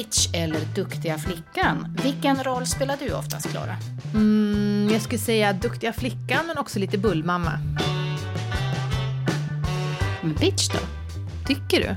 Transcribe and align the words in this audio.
Bitch 0.00 0.28
eller 0.32 0.60
duktiga 0.74 1.18
flickan? 1.18 1.96
Vilken 2.02 2.44
roll 2.44 2.66
spelar 2.66 2.96
du 3.00 3.12
oftast, 3.12 3.50
Klara? 3.50 3.76
Mm, 4.14 4.88
jag 4.92 5.02
skulle 5.02 5.18
säga 5.18 5.52
duktiga 5.52 5.92
flickan, 5.92 6.46
men 6.46 6.58
också 6.58 6.78
lite 6.78 6.98
bullmamma. 6.98 7.52
Men 10.20 10.34
bitch 10.34 10.68
då? 10.68 10.78
Tycker 11.46 11.80
du? 11.80 11.88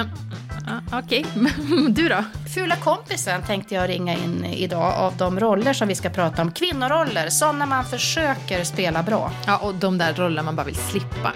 Uh, 0.00 0.78
Okej, 0.92 1.26
du 1.88 2.08
då? 2.08 2.24
Fula 2.54 2.76
kompisen 2.76 3.42
tänkte 3.42 3.74
jag 3.74 3.88
ringa 3.88 4.14
in 4.14 4.44
idag 4.44 4.94
av 4.94 5.16
de 5.16 5.40
roller 5.40 5.72
som 5.72 5.88
vi 5.88 5.94
ska 5.94 6.10
prata 6.10 6.42
om. 6.42 6.52
Kvinnoroller, 6.52 7.28
sådana 7.28 7.66
man 7.66 7.84
försöker 7.84 8.64
spela 8.64 9.02
bra. 9.02 9.32
Ja, 9.46 9.58
och 9.58 9.74
de 9.74 9.98
där 9.98 10.14
rollerna 10.14 10.42
man 10.42 10.56
bara 10.56 10.66
vill 10.66 10.76
slippa. 10.76 11.32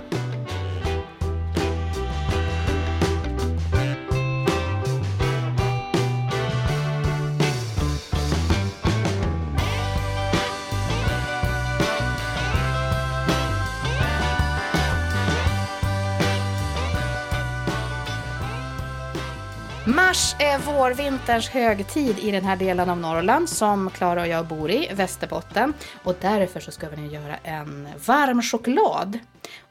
Mars 20.14 20.34
är 20.38 20.58
vårvinterns 20.58 21.48
högtid 21.48 22.18
i 22.18 22.30
den 22.30 22.44
här 22.44 22.56
delen 22.56 22.90
av 22.90 22.98
Norrland 22.98 23.48
som 23.48 23.90
Klara 23.90 24.20
och 24.20 24.28
jag 24.28 24.46
bor 24.46 24.70
i, 24.70 24.90
Västerbotten. 24.94 25.74
Och 26.04 26.16
därför 26.20 26.60
så 26.60 26.70
ska 26.70 26.88
vi 26.88 26.96
nu 26.96 27.14
göra 27.14 27.36
en 27.36 27.88
varm 28.06 28.42
choklad. 28.42 29.18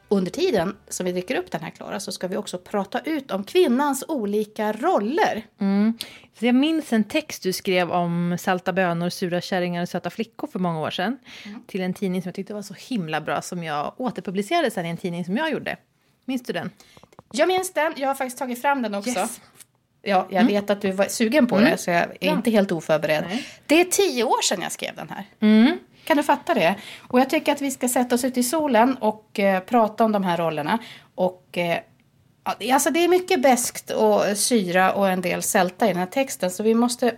Under 0.08 0.30
tiden 0.30 0.76
som 0.88 1.06
vi 1.06 1.12
dricker 1.12 1.36
upp 1.36 1.50
den 1.50 1.60
här 1.60 1.70
Klara 1.70 2.00
så 2.00 2.12
ska 2.12 2.28
vi 2.28 2.36
också 2.36 2.58
prata 2.58 3.00
ut 3.00 3.30
om 3.30 3.44
kvinnans 3.44 4.04
olika 4.08 4.72
roller. 4.72 5.46
Mm. 5.60 5.98
Jag 6.38 6.54
minns 6.54 6.92
en 6.92 7.04
text 7.04 7.42
du 7.42 7.52
skrev 7.52 7.90
om 7.90 8.36
salta 8.40 8.72
bönor, 8.72 9.08
sura 9.08 9.40
kärringar 9.40 9.82
och 9.82 9.88
söta 9.88 10.10
flickor 10.10 10.46
för 10.46 10.58
många 10.58 10.80
år 10.80 10.90
sedan. 10.90 11.18
Mm. 11.44 11.62
Till 11.66 11.80
en 11.80 11.94
tidning 11.94 12.22
som 12.22 12.28
jag 12.28 12.34
tyckte 12.34 12.54
var 12.54 12.62
så 12.62 12.74
himla 12.74 13.20
bra 13.20 13.42
som 13.42 13.62
jag 13.62 13.94
återpublicerade 13.96 14.70
sen 14.70 14.86
i 14.86 14.88
en 14.88 14.96
tidning 14.96 15.24
som 15.24 15.36
jag 15.36 15.50
gjorde. 15.50 15.76
Minns 16.24 16.42
du 16.42 16.52
den? 16.52 16.70
Jag 17.32 17.48
minns 17.48 17.72
den, 17.72 17.92
jag 17.96 18.08
har 18.08 18.14
faktiskt 18.14 18.38
tagit 18.38 18.62
fram 18.62 18.82
den 18.82 18.94
också. 18.94 19.10
Yes. 19.10 19.40
Ja, 20.04 20.26
jag 20.30 20.40
mm. 20.40 20.46
vet 20.46 20.70
att 20.70 20.80
du 20.80 20.90
var 20.90 21.04
sugen 21.04 21.46
på 21.46 21.56
mm. 21.56 21.70
det 21.70 21.78
så 21.78 21.90
jag 21.90 22.00
är 22.00 22.16
ja. 22.20 22.32
inte 22.32 22.50
helt 22.50 22.72
oförberedd. 22.72 23.24
Nej. 23.28 23.44
Det 23.66 23.80
är 23.80 23.84
tio 23.84 24.24
år 24.24 24.42
sedan 24.42 24.62
jag 24.62 24.72
skrev 24.72 24.96
den 24.96 25.08
här. 25.10 25.24
Mm. 25.40 25.78
Kan 26.04 26.16
du 26.16 26.22
fatta 26.22 26.54
det? 26.54 26.74
Och 27.08 27.20
jag 27.20 27.30
tycker 27.30 27.52
att 27.52 27.62
vi 27.62 27.70
ska 27.70 27.88
sätta 27.88 28.14
oss 28.14 28.24
ut 28.24 28.36
i 28.36 28.42
solen 28.42 28.96
och 28.96 29.38
eh, 29.38 29.60
prata 29.60 30.04
om 30.04 30.12
de 30.12 30.24
här 30.24 30.36
rollerna. 30.36 30.78
Och 31.14 31.58
eh, 31.58 31.78
alltså 32.72 32.90
det 32.90 33.04
är 33.04 33.08
mycket 33.08 33.42
beskt 33.42 33.90
och 33.90 34.22
syra 34.36 34.92
och 34.92 35.08
en 35.08 35.20
del 35.20 35.42
sälta 35.42 35.84
i 35.84 35.88
den 35.88 35.98
här 35.98 36.06
texten 36.06 36.50
så 36.50 36.62
vi 36.62 36.74
måste 36.74 37.14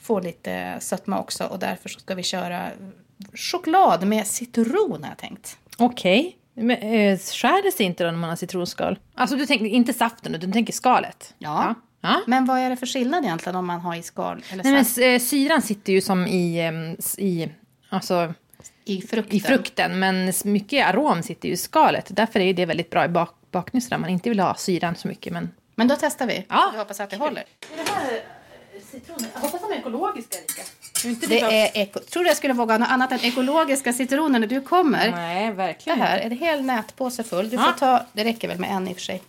få 0.00 0.20
lite 0.20 0.76
sötma 0.80 1.20
också 1.20 1.44
och 1.44 1.58
därför 1.58 1.88
ska 1.88 2.14
vi 2.14 2.22
köra 2.22 2.68
choklad 3.34 4.06
med 4.06 4.26
citron 4.26 5.02
har 5.02 5.10
jag 5.10 5.18
tänkt. 5.18 5.58
Okej. 5.78 6.20
Okay. 6.20 6.64
Men 6.64 6.76
eh, 6.76 7.18
skär 7.18 7.62
det 7.62 7.72
sig 7.72 7.86
inte 7.86 8.04
då 8.04 8.10
när 8.10 8.18
man 8.18 8.30
har 8.30 8.36
citronskal? 8.36 8.98
Alltså 9.14 9.36
du 9.36 9.46
tänker 9.46 9.66
inte 9.66 9.92
saften, 9.92 10.32
du 10.32 10.52
tänker 10.52 10.72
skalet? 10.72 11.34
Ja. 11.38 11.64
ja. 11.64 11.74
Ja. 12.00 12.20
Men 12.26 12.44
vad 12.44 12.58
är 12.58 12.70
det 12.70 12.76
för 12.76 12.86
skillnad 12.86 13.24
egentligen 13.24 13.56
om 13.56 13.66
man 13.66 13.80
har 13.80 13.94
i 13.94 14.02
skal 14.02 14.42
eller 14.52 14.64
Nej, 14.64 14.72
men, 14.96 15.14
eh, 15.14 15.20
syran 15.20 15.62
sitter 15.62 15.92
ju 15.92 16.00
som 16.00 16.26
i, 16.26 16.60
i, 17.18 17.48
alltså, 17.88 18.34
I, 18.84 19.00
frukten. 19.02 19.36
i 19.36 19.40
frukten. 19.40 19.98
Men 19.98 20.32
mycket 20.44 20.86
arom 20.86 21.22
sitter 21.22 21.48
ju 21.48 21.54
i 21.54 21.56
skalet. 21.56 22.06
Därför 22.08 22.40
är 22.40 22.54
det 22.54 22.66
väldigt 22.66 22.90
bra 22.90 23.04
i 23.04 23.08
bak, 23.08 23.34
baknyss 23.50 23.88
där 23.88 23.98
man 23.98 24.10
inte 24.10 24.28
vill 24.28 24.40
ha 24.40 24.54
syran 24.54 24.94
så 24.96 25.08
mycket. 25.08 25.32
Men, 25.32 25.50
men 25.74 25.88
då 25.88 25.96
testar 26.00 26.26
vi. 26.26 26.46
Ja. 26.48 26.70
Vi 26.72 26.78
hoppas 26.78 27.00
att 27.00 27.10
det 27.10 27.16
håller. 27.16 27.40
Är 27.40 27.76
det 27.84 27.90
här 27.92 28.12
eh, 28.14 28.80
citroner? 28.92 29.28
Jag 29.34 29.40
hoppas 29.40 29.60
de 29.60 29.72
är 29.72 29.76
ekologiska, 29.76 30.36
Erika. 30.38 30.62
Inte 31.08 31.26
det 31.26 31.40
är 31.40 31.70
eko- 31.86 32.00
Tror 32.00 32.22
du 32.24 32.30
jag 32.30 32.36
skulle 32.36 32.52
våga 32.54 32.78
något 32.78 32.88
annat 32.88 33.12
än 33.12 33.20
ekologiska 33.20 33.92
citroner 33.92 34.38
när 34.38 34.46
du 34.46 34.60
kommer? 34.60 35.10
Nej, 35.10 35.52
verkligen. 35.52 35.98
Det 35.98 36.04
här 36.04 36.18
är 36.18 36.24
en 36.24 36.30
hel 36.38 36.62
nätpåse 36.64 37.22
full. 37.24 37.48
Du 37.50 37.58
får 37.58 37.72
ta, 37.72 38.06
det 38.12 38.24
räcker 38.24 38.48
väl 38.48 38.58
med 38.58 38.70
en 38.70 38.88
i 38.88 38.92
och 38.92 38.96
för 38.96 39.02
sig. 39.02 39.22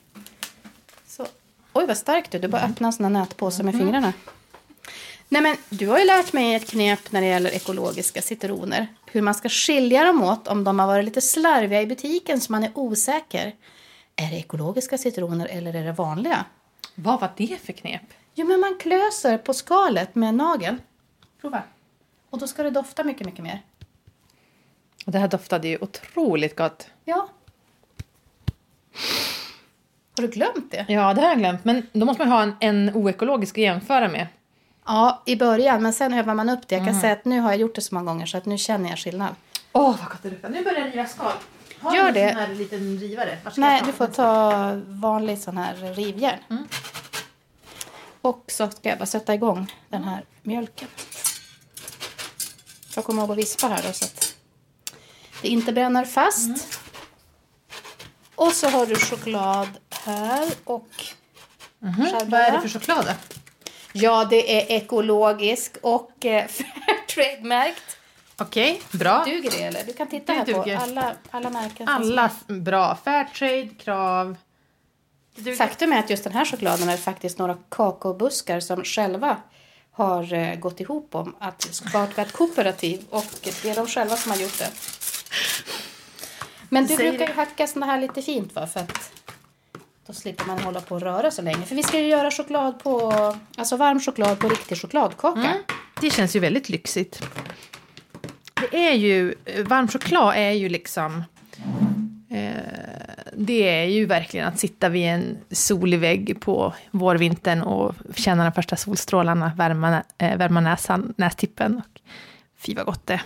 Oj, 1.78 1.86
vad 1.86 1.98
starkt 1.98 2.32
du. 2.32 2.40
Du 2.40 2.48
bara 2.48 2.62
mm. 2.62 2.72
öppnar 2.72 2.88
en 2.88 2.94
sån 2.94 3.06
här 3.06 3.12
nätpåse 3.12 3.64
med 3.64 3.74
mm. 3.74 3.86
fingrarna. 3.86 4.14
Nej, 5.30 5.42
men 5.42 5.58
du 5.70 5.88
har 5.88 6.00
ju 6.00 6.06
lärt 6.06 6.34
mig 6.34 6.56
ett 6.56 6.70
knep 6.70 7.12
när 7.12 7.22
det 7.22 7.28
gäller 7.28 7.50
ekologiska 7.50 8.22
citroner. 8.22 8.88
Hur 9.06 9.22
man 9.22 9.36
ska 9.36 9.50
skilja 9.50 10.04
dem 10.04 10.24
åt 10.24 10.48
om 10.48 10.64
de 10.64 10.80
har 10.80 10.88
varit 10.88 11.06
lite 11.06 11.22
slarviga 11.22 11.82
i 11.82 11.86
butiken 11.86 12.42
så 12.42 12.52
man 12.52 12.64
är 12.64 12.72
osäker. 12.74 13.56
Är 14.16 14.30
det 14.30 14.38
ekologiska 14.38 14.98
citroner 14.98 15.46
eller 15.46 15.74
är 15.74 15.86
det 15.86 15.92
vanliga? 15.92 16.46
Vad 16.96 17.20
var 17.20 17.32
det 17.38 17.58
för 17.64 17.74
knep? 17.74 18.02
Jo, 18.36 18.48
men 18.48 18.60
man 18.60 18.78
klöser 18.80 19.38
på 19.38 19.54
skalet 19.54 20.16
med 20.16 20.34
nageln. 20.34 20.82
Prova. 21.42 21.64
Och 22.30 22.40
då 22.40 22.48
ska 22.48 22.64
det 22.64 22.70
dofta 22.70 23.04
mycket, 23.04 23.26
mycket 23.26 23.44
mer. 23.44 23.62
Och 25.06 25.12
det 25.12 25.20
här 25.20 25.28
doftade 25.28 25.68
ju 25.68 25.78
otroligt 25.82 26.56
gott. 26.56 26.88
Ja. 27.06 27.30
Har 30.18 30.22
du 30.22 30.28
glömt 30.28 30.72
det? 30.72 30.86
Ja, 30.88 31.14
det 31.14 31.22
har 31.22 31.30
jag 31.30 31.38
glömt. 31.38 31.66
Men 31.66 31.88
då 31.94 32.06
måste 32.06 32.26
man 32.26 32.32
ha 32.32 32.44
en, 32.44 32.56
en 32.60 32.96
oekologisk 32.96 33.58
att 33.58 33.64
jämföra 33.64 34.08
med. 34.08 34.28
Ja, 34.86 35.24
i 35.26 35.36
början. 35.36 35.84
Men 35.84 35.94
sen 35.94 36.14
övar 36.14 36.34
man 36.34 36.50
upp 36.50 36.68
det. 36.68 36.76
Jag 36.76 36.82
kan 36.82 36.90
mm. 36.90 37.02
säga 37.02 37.14
att 37.14 37.26
nu 37.26 37.40
har 37.40 37.50
jag 37.52 37.60
gjort 37.60 37.76
det 37.76 37.82
så 37.82 37.96
många 37.96 38.12
gånger 38.12 38.26
så 38.26 38.38
att 38.38 38.46
nu 38.46 38.58
känner 38.58 38.90
jag 38.90 39.00
skillnad. 39.00 39.36
Åh, 39.72 39.90
oh, 39.90 39.98
vad 40.00 40.10
gott 40.10 40.24
det 40.24 40.30
luktar. 40.30 40.50
Nu 40.50 40.64
börjar 40.64 40.80
jag 40.80 40.94
riva 40.94 41.06
skal. 41.06 41.32
Har 41.80 41.96
Gör 41.96 42.12
du 42.12 42.20
en 42.20 42.34
sån 42.34 42.42
här 42.42 42.56
liten 42.56 43.00
rivare? 43.00 43.38
Nej, 43.58 43.82
du 43.86 43.92
får 43.92 44.08
ta 44.08 44.82
vanlig 44.88 45.40
sån 45.40 45.58
här 45.58 45.76
rivjärn. 45.76 46.40
Mm. 46.50 46.68
Och 48.22 48.44
så 48.48 48.70
ska 48.70 48.90
jag 48.90 48.98
bara 48.98 49.06
sätta 49.06 49.34
igång 49.34 49.74
den 49.90 50.04
här 50.04 50.24
mjölken. 50.44 50.88
Jag 52.96 53.06
kommer 53.06 53.22
ihåg 53.22 53.32
att 53.32 53.38
vispa 53.38 53.68
här 53.68 53.84
då 53.88 53.94
så 53.94 54.06
att 54.06 54.36
det 55.42 55.48
inte 55.48 55.74
bränner 55.74 56.06
fast. 56.06 56.46
Mm. 56.46 56.60
Och 58.36 58.54
så 58.54 58.70
har 58.70 58.86
du 58.86 58.96
choklad 58.96 59.70
här 60.12 60.48
och 60.64 60.90
mm 61.82 61.96
-hmm. 61.96 62.30
Vad 62.30 62.40
är 62.40 62.52
det 62.52 62.62
för 62.62 62.70
choklad? 62.70 63.14
Ja, 63.94 64.26
det 64.26 64.58
är 64.58 64.78
ekologisk 64.78 65.78
och 65.82 66.26
eh, 66.26 66.48
Fairtrade-märkt. 66.48 67.98
Okej, 68.38 68.82
bra. 68.92 69.24
Duger 69.26 69.52
det 69.52 69.64
eller? 69.64 69.84
Du 69.84 69.94
kan 69.94 70.08
titta 70.08 70.34
det 70.34 70.40
här 70.40 70.46
duger. 70.46 70.78
på 70.78 70.84
alla, 70.84 71.14
alla 71.32 71.50
märken. 71.50 71.88
Alla 71.88 72.32
bra. 72.48 72.98
Fairtrade, 73.04 73.70
Krav. 73.80 74.36
Faktum 75.58 75.94
är 75.94 76.00
att 76.00 76.10
just 76.10 76.24
den 76.24 76.34
här 76.34 76.46
chokladen 76.46 76.90
är 76.90 76.98
faktiskt 76.98 77.38
några 77.38 77.58
kakaobuskar 77.70 78.60
som 78.60 78.84
själva 78.84 79.38
har 79.92 80.34
eh, 80.34 80.56
gått 80.56 80.80
ihop 80.80 81.16
om 81.16 81.36
att 81.40 81.62
starta 81.62 82.22
ett 82.22 82.32
kooperativ 82.32 83.06
och 83.10 83.26
det 83.44 83.66
är 83.66 83.76
de 83.76 83.88
själva 83.88 84.16
som 84.16 84.32
har 84.32 84.40
gjort 84.40 84.60
det. 84.60 84.70
Men 86.70 86.86
du 86.86 86.96
Säger 86.96 87.10
brukar 87.10 87.28
ju 87.28 87.34
hacka 87.34 87.68
såna 87.68 87.86
här 87.86 88.02
lite 88.02 88.22
fint 88.22 88.56
va? 88.56 88.68
För 88.68 88.80
att 88.80 89.12
slipper 90.18 90.46
man 90.46 90.60
hålla 90.60 90.82
på 90.82 90.96
och 90.96 91.02
röra 91.02 91.32
så 91.32 91.42
länge. 91.42 91.66
För 91.66 91.76
vi 91.76 91.84
ska 91.84 92.00
ju 92.00 92.08
göra 92.08 92.32
choklad 92.32 92.80
på, 92.80 93.14
alltså 93.58 93.78
varm 93.78 94.00
choklad 94.00 94.40
på 94.40 94.50
riktig 94.50 94.78
chokladkaka. 94.78 95.40
Mm. 95.40 95.58
Det 96.02 96.10
känns 96.10 96.36
ju 96.36 96.40
väldigt 96.40 96.70
lyxigt. 96.70 97.24
Det 98.72 98.88
är 98.88 98.94
ju, 98.94 99.36
varm 99.66 99.88
choklad 99.88 100.34
är 100.36 100.52
ju 100.52 100.70
liksom 100.70 101.24
eh, 102.30 102.78
det 103.40 103.70
är 103.70 103.86
ju 103.86 104.06
verkligen 104.06 104.48
att 104.48 104.60
sitta 104.60 104.90
vid 104.90 105.06
en 105.06 105.38
solig 105.52 106.00
vägg 106.00 106.38
på 106.42 106.74
vårvintern 106.92 107.62
och 107.62 107.96
känna 108.16 108.44
de 108.44 108.52
första 108.52 108.76
solstrålarna 108.76 109.52
värma, 109.58 110.04
eh, 110.18 110.38
värma 110.38 110.62
näsan, 110.62 111.14
nästippen. 111.18 111.78
Och, 111.78 112.02
fy 112.58 112.76
vad 112.76 112.86
gott 112.86 113.08
det. 113.08 113.22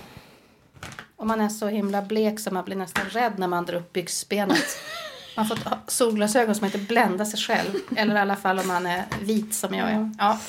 Och 1.16 1.28
man 1.28 1.42
är 1.42 1.50
så 1.50 1.68
himla 1.68 2.02
blek 2.02 2.40
så 2.40 2.54
man 2.54 2.66
blir 2.66 2.76
nästan 2.76 3.06
rädd 3.06 3.34
när 3.38 3.48
man 3.48 3.66
drar 3.66 3.76
upp 3.76 3.94
byxbenet. 3.94 4.58
Man 5.36 5.48
får 5.48 5.58
solglasögon 5.88 6.56
så 6.56 6.62
man 6.62 6.68
inte 6.68 6.94
bländar 6.94 7.26
sig 7.26 7.40
själv. 7.40 7.74
Eller 7.96 8.16
i 8.16 8.20
alla 8.20 8.36
fall 8.36 8.60
om 8.60 8.68
man 8.68 8.86
är 8.86 9.06
vit 9.22 9.54
som 9.54 9.74
jag 9.74 9.90
är. 9.90 10.12
Ja. 10.20 10.40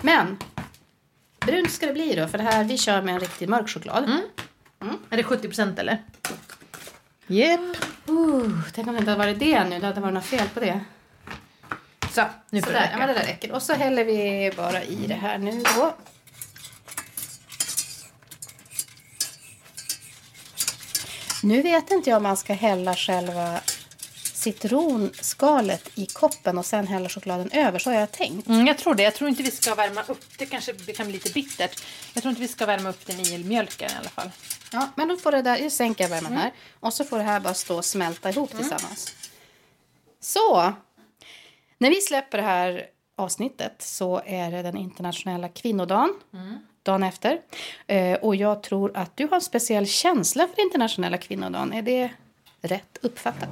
Men 0.00 0.38
brunt 1.40 1.72
ska 1.72 1.86
det 1.86 1.92
bli 1.92 2.14
då. 2.14 2.28
För 2.28 2.38
det 2.38 2.44
här, 2.44 2.64
vi 2.64 2.78
kör 2.78 3.02
med 3.02 3.14
en 3.14 3.20
riktig 3.20 3.48
mörk 3.48 3.68
choklad. 3.68 4.04
Mm. 4.04 4.20
Mm. 4.82 4.96
Är 5.10 5.16
det 5.16 5.22
70 5.22 5.48
procent 5.48 5.78
eller? 5.78 6.02
Japp. 7.26 7.60
Uh, 8.08 8.60
tänk 8.74 8.88
om 8.88 8.94
det 8.94 8.98
inte 8.98 9.10
hade 9.10 9.24
varit 9.24 9.38
det 9.38 9.64
nu. 9.64 9.78
Det 9.78 9.86
hade 9.86 10.00
varit 10.00 10.14
något 10.14 10.24
fel 10.24 10.48
på 10.54 10.60
det. 10.60 10.80
Så, 12.10 12.24
nu 12.50 12.62
får 12.62 12.72
det 12.72 12.90
Ja, 12.98 13.06
det 13.06 13.12
där 13.12 13.24
räcker. 13.24 13.52
Och 13.52 13.62
så 13.62 13.72
häller 13.72 14.04
vi 14.04 14.52
bara 14.56 14.82
i 14.82 15.06
det 15.06 15.14
här 15.14 15.38
nu 15.38 15.62
då. 15.76 15.94
Nu 21.42 21.62
vet 21.62 21.90
inte 21.90 22.10
jag 22.10 22.16
om 22.16 22.22
man 22.22 22.36
ska 22.36 22.52
hälla 22.52 22.94
själva 22.94 23.60
citronskalet 24.44 25.90
i 25.94 26.06
koppen 26.06 26.58
och 26.58 26.66
sen 26.66 26.86
hälla 26.86 27.08
chokladen 27.08 27.50
över. 27.52 27.78
Så 27.78 27.90
har 27.90 28.00
jag 28.00 28.12
tänkt. 28.12 28.48
Mm, 28.48 28.66
jag 28.66 28.78
tror 28.78 28.94
det. 28.94 29.02
Jag 29.02 29.14
tror 29.14 29.30
inte 29.30 29.42
vi 29.42 29.50
ska 29.50 29.74
värma 29.74 30.02
upp 30.08 30.38
det. 30.38 30.46
kanske 30.46 30.72
det 30.72 30.92
kan 30.92 31.06
bli 31.06 31.14
lite 31.14 31.32
bittert. 31.32 31.84
Jag 32.14 32.22
tror 32.22 32.30
inte 32.30 32.42
vi 32.42 32.48
ska 32.48 32.66
värma 32.66 32.88
upp 32.88 33.06
den 33.06 33.20
i 33.20 33.44
mjölken 33.44 33.90
i 33.90 33.94
alla 34.00 34.08
fall. 34.08 34.30
Ja, 34.72 34.88
men 34.96 35.08
då 35.08 35.16
får 35.16 35.32
det 35.32 35.42
där, 35.42 35.56
jag 35.56 35.72
sänker 35.72 36.08
värmen 36.08 36.32
mm. 36.32 36.38
här. 36.38 36.52
Och 36.80 36.92
så 36.92 37.04
får 37.04 37.18
det 37.18 37.24
här 37.24 37.40
bara 37.40 37.54
stå 37.54 37.76
och 37.76 37.84
smälta 37.84 38.30
ihop 38.30 38.52
mm. 38.52 38.62
tillsammans. 38.62 39.14
Så. 40.20 40.72
När 41.78 41.90
vi 41.90 42.00
släpper 42.00 42.38
det 42.38 42.44
här 42.44 42.86
avsnittet 43.16 43.82
så 43.82 44.22
är 44.26 44.50
det 44.50 44.62
den 44.62 44.76
internationella 44.76 45.48
kvinnodagen. 45.48 46.14
Dagen 46.82 47.02
efter. 47.02 47.40
Eh, 47.86 48.14
och 48.14 48.36
jag 48.36 48.62
tror 48.62 48.96
att 48.96 49.16
du 49.16 49.26
har 49.26 49.34
en 49.34 49.40
speciell 49.40 49.86
känsla 49.86 50.48
för 50.48 50.62
internationella 50.62 51.18
kvinnodagen. 51.18 51.72
Är 51.72 51.82
det 51.82 52.10
rätt 52.60 52.98
uppfattat? 53.02 53.48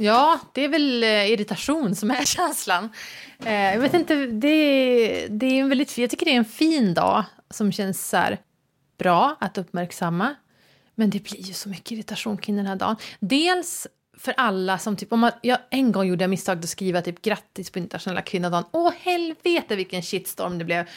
Ja, 0.00 0.40
det 0.52 0.64
är 0.64 0.68
väl 0.68 1.02
eh, 1.02 1.30
irritation 1.30 1.96
som 1.96 2.10
är 2.10 2.24
känslan. 2.24 2.90
Eh, 3.44 3.52
jag 3.52 3.80
vet 3.80 3.94
inte, 3.94 4.26
det, 4.26 5.26
det 5.30 5.46
är 5.46 5.60
en 5.60 5.68
väldigt, 5.68 5.98
jag 5.98 6.10
tycker 6.10 6.26
det 6.26 6.32
är 6.32 6.36
en 6.36 6.44
fin 6.44 6.94
dag 6.94 7.24
som 7.50 7.72
känns 7.72 8.08
så 8.08 8.16
här 8.16 8.38
bra 8.98 9.36
att 9.40 9.58
uppmärksamma. 9.58 10.34
Men 10.94 11.10
det 11.10 11.22
blir 11.22 11.40
ju 11.40 11.54
så 11.54 11.68
mycket 11.68 11.90
irritation 11.90 12.38
kring 12.38 12.56
den 12.56 12.66
här 12.66 12.76
dagen. 12.76 12.96
Dels 13.20 13.86
för 14.18 14.34
alla 14.36 14.78
som 14.78 14.96
typ, 14.96 15.12
om 15.12 15.20
man, 15.20 15.32
jag 15.42 15.58
en 15.70 15.92
gång 15.92 16.06
gjorde 16.06 16.24
jag 16.24 16.30
misstaget 16.30 16.64
att 16.64 16.70
skriva 16.70 17.02
typ 17.02 17.22
grattis 17.22 17.70
på 17.70 17.78
internationella 17.78 18.22
kvinnodagen. 18.22 18.64
Åh 18.72 18.92
helvete 19.00 19.76
vilken 19.76 20.02
shitstorm 20.02 20.58
det 20.58 20.64
blev. 20.64 20.88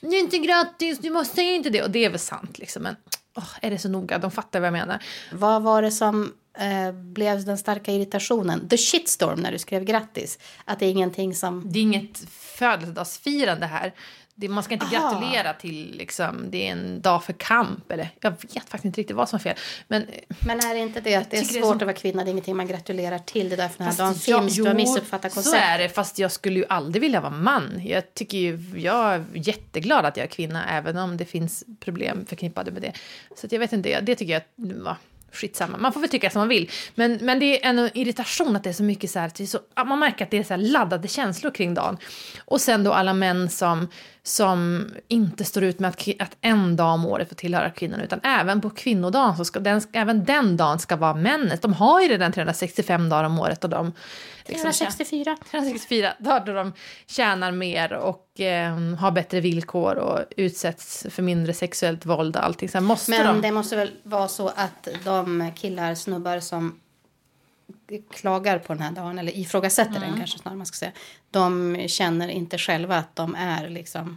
Det 0.00 0.16
är 0.16 0.20
inte 0.20 0.38
grattis, 0.38 0.98
du 0.98 1.10
måste 1.10 1.34
säga 1.34 1.54
inte 1.54 1.70
det. 1.70 1.82
Och 1.82 1.90
det 1.90 2.04
är 2.04 2.10
väl 2.10 2.18
sant 2.18 2.58
liksom, 2.58 2.82
men 2.82 2.96
åh, 3.36 3.48
är 3.62 3.70
det 3.70 3.78
så 3.78 3.88
noga? 3.88 4.18
De 4.18 4.30
fattar 4.30 4.60
vad 4.60 4.66
jag 4.66 4.72
menar. 4.72 5.02
Vad 5.32 5.62
var 5.62 5.82
det 5.82 5.90
som 5.90 6.32
eh, 6.58 6.92
blev 6.92 7.44
den 7.44 7.58
starka 7.58 7.92
irritationen? 7.92 8.68
The 8.68 8.76
shitstorm 8.76 9.40
när 9.40 9.52
du 9.52 9.58
skrev 9.58 9.84
grattis. 9.84 10.38
Att 10.64 10.78
det 10.78 10.86
är 10.86 10.90
ingenting 10.90 11.34
som... 11.34 11.62
Det 11.72 11.78
är 11.78 11.82
inget 11.82 12.18
födelsedagsfirande 12.30 13.66
här. 13.66 13.92
Det, 14.36 14.48
man 14.48 14.62
ska 14.64 14.74
inte 14.74 14.86
Aha. 14.86 15.10
gratulera 15.10 15.52
till, 15.52 15.94
liksom, 15.98 16.50
det 16.50 16.68
är 16.68 16.72
en 16.72 17.00
dag 17.00 17.24
för 17.24 17.32
kamp. 17.32 17.92
Eller, 17.92 18.08
jag 18.20 18.30
vet 18.30 18.52
faktiskt 18.54 18.84
inte 18.84 19.00
riktigt 19.00 19.16
vad 19.16 19.28
som 19.28 19.36
är 19.36 19.40
fel. 19.40 19.56
Men, 19.88 20.02
eh, 20.02 20.08
Men 20.46 20.58
är 20.60 20.74
det 20.74 20.80
inte 20.80 21.00
det 21.00 21.14
att 21.14 21.30
det 21.30 21.36
är 21.36 21.40
tycker 21.40 21.54
det 21.54 21.58
är 21.58 21.62
svårt 21.62 21.70
som- 21.70 21.76
att 21.76 21.82
vara 21.82 21.92
kvinna? 21.92 22.24
Det 22.24 22.28
är 22.28 22.32
ingenting 22.32 22.56
man 22.56 22.66
gratulerar 22.66 23.18
till. 23.18 23.48
Det 23.48 23.54
är 23.54 23.56
därför 23.56 23.78
den 23.78 23.86
här 23.86 23.96
dagen 23.98 24.14
jag- 24.26 24.42
finns. 24.42 24.56
Du 24.56 24.62
har 24.62 24.70
jo, 24.70 24.76
missuppfattat 24.76 25.32
Så 25.32 25.36
konceptet. 25.36 25.62
är 25.62 25.78
det, 25.78 25.88
fast 25.88 26.18
jag 26.18 26.32
skulle 26.32 26.58
ju 26.58 26.64
aldrig 26.68 27.00
vilja 27.00 27.20
vara 27.20 27.30
man. 27.32 27.80
Jag, 27.84 28.14
tycker 28.14 28.38
ju, 28.38 28.60
jag 28.76 29.14
är 29.14 29.24
jätteglad 29.34 30.04
att 30.06 30.16
jag 30.16 30.24
är 30.24 30.28
kvinna, 30.30 30.70
även 30.70 30.98
om 30.98 31.16
det 31.16 31.24
finns 31.24 31.64
problem 31.80 32.26
förknippade 32.26 32.70
med 32.70 32.82
det. 32.82 32.92
Så 33.36 33.46
jag 33.50 33.58
vet 33.58 33.72
inte, 33.72 34.00
det 34.00 34.14
tycker 34.14 34.32
jag 34.32 34.42
var 34.56 34.96
skitsamma. 35.34 35.78
Man 35.78 35.92
får 35.92 36.00
väl 36.00 36.10
tycka 36.10 36.30
som 36.30 36.40
man 36.40 36.48
vill. 36.48 36.70
Men, 36.94 37.18
men 37.22 37.38
det 37.38 37.64
är 37.64 37.68
en 37.70 37.90
irritation 37.94 38.56
att 38.56 38.64
det 38.64 38.70
är 38.70 38.74
så 38.74 38.82
mycket 38.82 39.10
så 39.10 39.18
här, 39.18 39.46
så, 39.46 39.58
man 39.86 39.98
märker 39.98 40.24
att 40.24 40.30
det 40.30 40.38
är 40.38 40.44
så 40.44 40.54
här 40.54 40.60
laddade 40.60 41.08
känslor 41.08 41.50
kring 41.50 41.74
dagen. 41.74 41.96
Och 42.44 42.60
sen 42.60 42.84
då 42.84 42.92
alla 42.92 43.14
män 43.14 43.50
som, 43.50 43.88
som 44.26 44.88
inte 45.08 45.44
står 45.44 45.62
ut 45.62 45.78
med 45.78 45.88
att, 45.88 46.08
att 46.18 46.36
en 46.40 46.76
dag 46.76 46.94
om 46.94 47.06
året 47.06 47.28
får 47.28 47.36
tillhöra 47.36 47.70
kvinnorna, 47.70 48.04
utan 48.04 48.20
även 48.22 48.60
på 48.60 48.70
kvinnodagen, 48.70 49.36
så 49.36 49.44
ska 49.44 49.60
den, 49.60 49.80
även 49.92 50.24
den 50.24 50.56
dagen 50.56 50.78
ska 50.78 50.96
vara 50.96 51.14
männens. 51.14 51.60
De 51.60 51.72
har 51.72 52.00
ju 52.00 52.08
redan 52.08 52.32
365 52.32 53.08
dagar 53.08 53.24
om 53.24 53.38
året 53.38 53.64
och 53.64 53.70
de... 53.70 53.92
liksom- 54.46 54.72
364. 54.72 55.36
364 55.50 56.12
dagar 56.18 56.46
då 56.46 56.52
de 56.52 56.72
tjänar 57.06 57.52
mer 57.52 57.92
och 57.92 58.40
eh, 58.40 58.76
har 58.76 59.10
bättre 59.10 59.40
villkor 59.40 59.94
och 59.94 60.20
utsätts 60.36 61.06
för 61.10 61.22
mindre 61.22 61.52
sexuellt 61.52 62.06
våld 62.06 62.36
och 62.36 62.44
allting. 62.44 62.68
Sen 62.68 62.84
måste 62.84 63.10
Men 63.10 63.26
de... 63.26 63.42
det 63.42 63.52
måste 63.52 63.76
väl 63.76 63.90
vara 64.02 64.28
så 64.28 64.48
att 64.48 64.88
de 65.04 65.50
killar, 65.56 65.94
snubbar 65.94 66.40
som 66.40 66.80
klagar 68.10 68.58
på 68.58 68.74
den 68.74 68.82
här 68.82 68.92
dagen, 68.92 69.18
eller 69.18 69.36
ifrågasätter 69.38 69.96
Mm. 69.96 70.08
den 70.08 70.18
kanske 70.18 70.38
snarare 70.38 70.56
man 70.56 70.66
ska 70.66 70.76
säga. 70.76 70.92
De 71.30 71.76
känner 71.88 72.28
inte 72.28 72.58
själva 72.58 72.96
att 72.96 73.16
de 73.16 73.34
är 73.34 73.68
liksom 73.68 74.16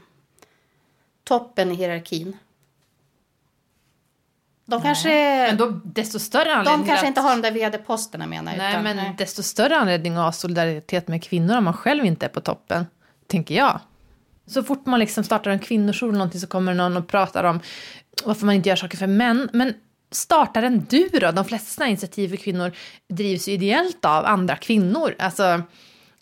toppen 1.23 1.71
i 1.71 1.75
hierarkin. 1.75 2.37
De 4.65 4.81
kanske, 4.81 5.09
Men 5.47 5.57
då 5.57 5.81
desto 5.83 6.19
större 6.19 6.55
anledning 6.55 6.81
de 6.81 6.87
kanske 6.87 7.05
att... 7.05 7.09
inte 7.09 7.21
har 7.21 7.29
de 7.29 7.41
där 7.41 7.51
vd-posterna 7.51 8.27
menar 8.27 8.51
jag. 8.51 8.57
Nej, 8.57 8.71
utan, 8.71 8.83
men 8.83 9.15
desto 9.15 9.43
större 9.43 9.77
anledning 9.77 10.15
att 10.15 10.23
ha 10.23 10.31
solidaritet 10.31 11.07
med 11.07 11.23
kvinnor 11.23 11.57
om 11.57 11.63
man 11.63 11.73
själv 11.73 12.05
inte 12.05 12.25
är 12.25 12.29
på 12.29 12.41
toppen, 12.41 12.85
tänker 13.27 13.55
jag. 13.55 13.79
Så 14.45 14.63
fort 14.63 14.85
man 14.85 14.99
liksom 14.99 15.23
startar 15.23 15.51
en 15.51 15.59
kvinnojour 15.59 16.09
eller 16.09 16.17
någonting 16.17 16.41
så 16.41 16.47
kommer 16.47 16.73
någon 16.73 16.97
och 16.97 17.07
pratar 17.07 17.43
om 17.43 17.59
varför 18.23 18.45
man 18.45 18.55
inte 18.55 18.69
gör 18.69 18.75
saker 18.75 18.97
för 18.97 19.07
män. 19.07 19.49
Men 19.53 19.73
starta 20.11 20.61
den 20.61 20.85
du 20.89 21.09
då? 21.09 21.31
De 21.31 21.45
flesta 21.45 21.87
initiativ 21.87 22.29
för 22.29 22.37
kvinnor 22.37 22.71
drivs 23.09 23.47
ju 23.47 23.51
ideellt 23.51 24.05
av 24.05 24.25
andra 24.25 24.55
kvinnor. 24.55 25.15
Alltså, 25.19 25.43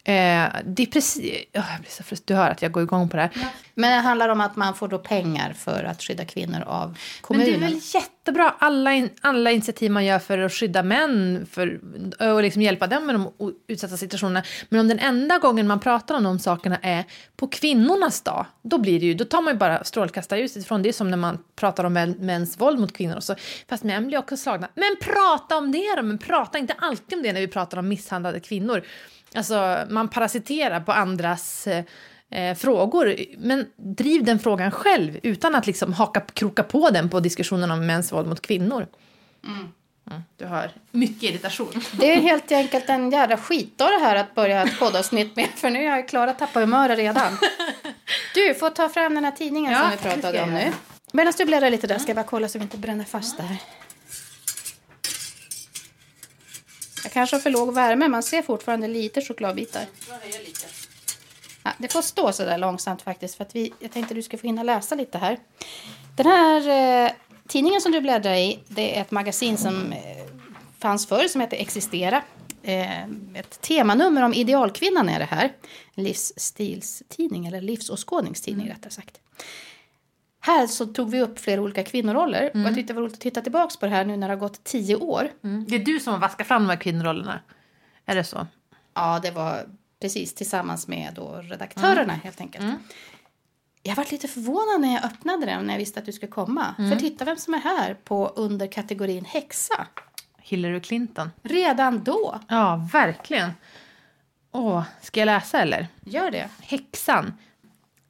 eh, 0.03 0.45
det 0.65 0.83
är 0.83 0.91
precis... 0.91 1.23
Oh, 1.33 1.39
jag 1.51 1.79
blir 1.79 1.91
så 1.91 2.03
frustrerad. 2.03 2.37
Du 2.39 2.43
hör 2.43 2.51
att 2.51 2.61
jag 2.61 2.71
går 2.71 2.83
igång 2.83 3.09
på 3.09 3.17
det 3.17 3.23
här. 3.23 3.47
Men 3.73 3.91
det 3.91 3.97
handlar 4.07 4.29
om 4.29 4.41
att 4.41 4.55
man 4.55 4.75
får 4.75 4.87
då 4.87 4.99
pengar 4.99 5.53
för 5.53 5.83
att 5.83 6.01
skydda 6.03 6.25
kvinnor 6.25 6.61
av 6.61 6.87
Men 6.89 6.97
kommunen. 7.21 7.47
det 7.59 7.65
är 7.65 7.69
väl 7.69 7.81
jättebra, 8.25 8.55
alla, 8.59 8.93
in, 8.93 9.09
alla 9.21 9.51
initiativ 9.51 9.91
man 9.91 10.05
gör 10.05 10.19
för 10.19 10.37
att 10.37 10.53
skydda 10.53 10.83
män 10.83 11.45
för, 11.51 11.79
och 12.19 12.41
liksom 12.41 12.61
hjälpa 12.61 12.87
dem 12.87 13.05
med 13.05 13.15
de 13.15 13.31
utsatta 13.67 13.97
situationerna. 13.97 14.43
Men 14.69 14.79
om 14.79 14.87
den 14.87 14.99
enda 14.99 15.37
gången 15.37 15.67
man 15.67 15.79
pratar 15.79 16.15
om 16.15 16.23
de 16.23 16.39
sakerna 16.39 16.77
är 16.81 17.03
på 17.35 17.47
kvinnornas 17.47 18.21
dag, 18.21 18.45
då 18.61 18.77
blir 18.77 18.99
det 18.99 19.05
ju, 19.05 19.13
då 19.13 19.25
tar 19.25 19.41
man 19.41 19.53
ju 19.53 19.59
bara 19.59 19.83
strålkastarljuset 19.83 20.63
ifrån. 20.63 20.81
Det 20.81 20.89
är 20.89 20.93
som 20.93 21.09
när 21.09 21.17
man 21.17 21.37
pratar 21.55 21.83
om 21.83 21.93
mäns 22.19 22.59
våld 22.59 22.79
mot 22.79 22.93
kvinnor. 22.93 23.15
Och 23.15 23.23
så, 23.23 23.35
fast 23.69 23.83
män 23.83 24.07
blir 24.07 24.17
också 24.17 24.37
slagna. 24.37 24.67
Men 24.75 24.95
prata 25.01 25.57
om 25.57 25.71
det 25.71 25.95
då! 25.95 26.03
Men 26.03 26.17
prata 26.17 26.57
inte 26.57 26.73
alltid 26.77 27.17
om 27.17 27.23
det 27.23 27.33
när 27.33 27.41
vi 27.41 27.47
pratar 27.47 27.77
om 27.77 27.87
misshandlade 27.87 28.39
kvinnor. 28.39 28.81
Alltså, 29.35 29.85
man 29.89 30.07
parasiterar 30.07 30.79
på 30.79 30.91
andras 30.91 31.67
eh, 31.67 31.83
eh, 32.35 32.55
frågor. 32.55 33.15
Men 33.37 33.65
driv 33.75 34.23
den 34.23 34.39
frågan 34.39 34.71
själv 34.71 35.19
utan 35.23 35.55
att 35.55 35.67
liksom 35.67 35.93
haka, 35.93 36.21
kroka 36.21 36.63
på 36.63 36.89
den 36.89 37.09
på 37.09 37.19
diskussionen 37.19 37.71
om 37.71 37.85
mäns 37.85 38.11
våld 38.11 38.27
mot 38.27 38.41
kvinnor. 38.41 38.87
Mm, 39.43 39.67
du 40.37 40.45
hör 40.45 40.71
mycket 40.91 41.23
irritation. 41.23 41.81
Det 41.91 42.13
är 42.13 42.21
helt 42.21 42.51
enkelt 42.51 42.89
en 42.89 43.11
jävla 43.11 43.37
skitdag 43.37 43.89
det 43.91 43.99
här 43.99 44.15
att 44.15 44.35
börja 44.35 44.63
ett 44.63 44.79
poddavsnitt 44.79 45.35
med. 45.35 45.47
För 45.55 45.69
nu 45.69 45.79
är 45.79 45.95
jag 45.95 46.07
klar 46.07 46.27
att 46.27 46.39
tappa 46.39 46.59
humöret 46.59 46.97
redan. 46.97 47.37
Du 48.33 48.53
får 48.53 48.69
ta 48.69 48.89
fram 48.89 49.15
den 49.15 49.25
här 49.25 49.31
tidningen 49.31 49.71
Ja, 49.71 49.79
som 49.79 49.91
vi 49.91 49.97
pratade 49.97 50.37
jag 50.37 50.47
om 50.47 50.53
nu. 50.53 50.71
Medan 51.13 51.33
du 51.37 51.45
bläddrar 51.45 51.69
lite 51.69 51.87
där 51.87 51.99
ska 51.99 52.09
jag 52.09 52.15
bara 52.15 52.25
kolla 52.25 52.47
så 52.47 52.59
vi 52.59 52.63
inte 52.63 52.77
bränner 52.77 53.03
fast 53.03 53.37
det 53.37 53.43
här. 53.43 53.57
Jag 57.03 57.11
kanske 57.11 57.35
har 57.35 57.41
för 57.41 57.49
låg 57.49 57.73
värme. 57.73 58.07
Man 58.07 58.23
ser 58.23 58.41
fortfarande 58.41 58.87
lite 58.87 59.21
chokladbitar. 59.21 59.85
Ja, 61.65 61.71
det 61.77 61.91
får 61.91 62.01
stå 62.01 62.31
så 62.31 62.45
där 62.45 62.57
långsamt 62.57 63.01
faktiskt. 63.01 63.35
För 63.35 63.43
att 63.43 63.55
vi, 63.55 63.73
jag 63.79 63.91
tänkte 63.91 64.11
att 64.11 64.15
du 64.15 64.21
ska 64.21 64.37
få 64.37 64.47
hinna 64.47 64.63
läsa 64.63 64.95
lite 64.95 65.17
här. 65.17 65.37
Den 66.15 66.25
här 66.25 67.05
eh, 67.05 67.11
tidningen 67.47 67.81
som 67.81 67.91
du 67.91 68.01
bläddrar 68.01 68.33
i, 68.33 68.59
det 68.67 68.97
är 68.97 69.01
ett 69.01 69.11
magasin 69.11 69.57
som 69.57 69.93
eh, 69.93 69.99
fanns 70.79 71.07
förr 71.07 71.27
som 71.27 71.41
heter 71.41 71.57
Existera. 71.57 72.21
Eh, 72.63 73.03
ett 73.33 73.61
temanummer 73.61 74.21
om 74.21 74.33
idealkvinnan 74.33 75.09
är 75.09 75.19
det 75.19 75.25
här. 75.25 75.53
En 75.95 76.03
livsstilstidning, 76.03 77.45
eller 77.45 77.61
livsåskådningstidning 77.61 78.69
rättare 78.69 78.91
sagt. 78.91 79.21
Här 80.39 80.67
så 80.67 80.85
tog 80.85 81.11
vi 81.11 81.21
upp 81.21 81.39
flera 81.39 81.61
olika 81.61 81.83
kvinnoroller. 81.83 82.51
Och 82.53 82.59
jag 82.59 82.75
tyckte 82.75 82.93
det 82.93 82.95
var 82.95 83.01
roligt 83.01 83.13
att 83.13 83.21
titta 83.21 83.41
tillbaka 83.41 83.75
på 83.79 83.85
det 83.85 83.91
här 83.91 84.05
nu 84.05 84.17
när 84.17 84.27
det 84.27 84.33
har 84.33 84.39
gått 84.39 84.63
tio 84.63 84.95
år. 84.95 85.31
Det 85.67 85.75
är 85.75 85.85
du 85.85 85.99
som 85.99 86.13
har 86.13 86.19
vaskat 86.19 86.47
fram 86.47 86.63
de 86.63 86.69
här 86.69 86.77
kvinnorollerna. 86.77 87.39
Är 88.05 88.15
det 88.15 88.23
så? 88.23 88.47
Ja, 88.93 89.19
det 89.23 89.31
var 89.31 89.65
precis 90.01 90.33
tillsammans 90.33 90.87
med 90.87 91.13
då 91.13 91.41
redaktörerna 91.43 92.13
helt 92.13 92.41
enkelt. 92.41 92.65
Jag 93.83 93.95
var 93.95 94.05
lite 94.11 94.27
förvånad 94.27 94.81
när 94.81 94.93
jag 94.93 95.05
öppnade 95.05 95.45
den 95.45 95.65
när 95.65 95.73
jag 95.73 95.79
visste 95.79 95.99
att 95.99 96.05
du 96.05 96.11
skulle 96.11 96.31
komma. 96.31 96.75
För 96.77 96.95
titta 96.95 97.25
vem 97.25 97.37
som 97.37 97.53
är 97.53 97.59
här 97.59 97.93
på 97.93 98.27
under 98.27 98.67
kategorin 98.67 99.25
häxa. 99.25 99.87
Hillary 100.37 100.79
Clinton. 100.81 101.31
Redan 101.43 102.03
då. 102.03 102.39
Ja, 102.47 102.89
verkligen. 102.93 103.51
Åh, 104.51 104.83
ska 105.01 105.19
jag 105.19 105.25
läsa 105.25 105.61
eller? 105.61 105.87
Gör 106.05 106.31
det. 106.31 106.49
Häxan. 106.61 107.33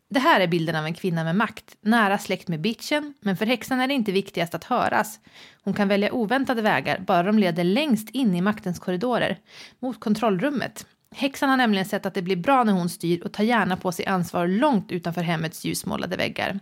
Det 0.09 0.19
här 0.19 0.39
är 0.41 0.47
bilden 0.47 0.75
av 0.75 0.85
en 0.85 0.93
kvinna 0.93 1.23
med 1.23 1.35
makt, 1.35 1.75
nära 1.81 2.17
släkt 2.17 2.47
med 2.47 2.61
bitchen, 2.61 3.13
men 3.19 3.37
för 3.37 3.45
häxan 3.45 3.79
är 3.79 3.87
det 3.87 3.93
inte 3.93 4.11
viktigast 4.11 4.55
att 4.55 4.63
höras. 4.63 5.19
Hon 5.63 5.73
kan 5.73 5.87
välja 5.87 6.13
oväntade 6.13 6.61
vägar, 6.61 6.99
bara 6.99 7.23
de 7.23 7.39
leder 7.39 7.63
längst 7.63 8.09
in 8.09 8.35
i 8.35 8.41
maktens 8.41 8.79
korridorer, 8.79 9.39
mot 9.79 9.99
kontrollrummet. 9.99 10.87
Häxan 11.17 11.49
har 11.49 11.57
nämligen 11.57 11.85
sett 11.85 12.05
att 12.05 12.13
det 12.13 12.21
blir 12.21 12.35
bra 12.35 12.63
när 12.63 12.73
hon 12.73 12.89
styr 12.89 13.23
och 13.23 13.33
tar 13.33 13.43
gärna 13.43 13.77
på 13.77 13.91
sig 13.91 14.05
ansvar 14.05 14.47
långt 14.47 14.91
utanför 14.91 15.21
hemmets 15.21 15.65
ljusmålade 15.65 16.17
väggar. 16.17 16.59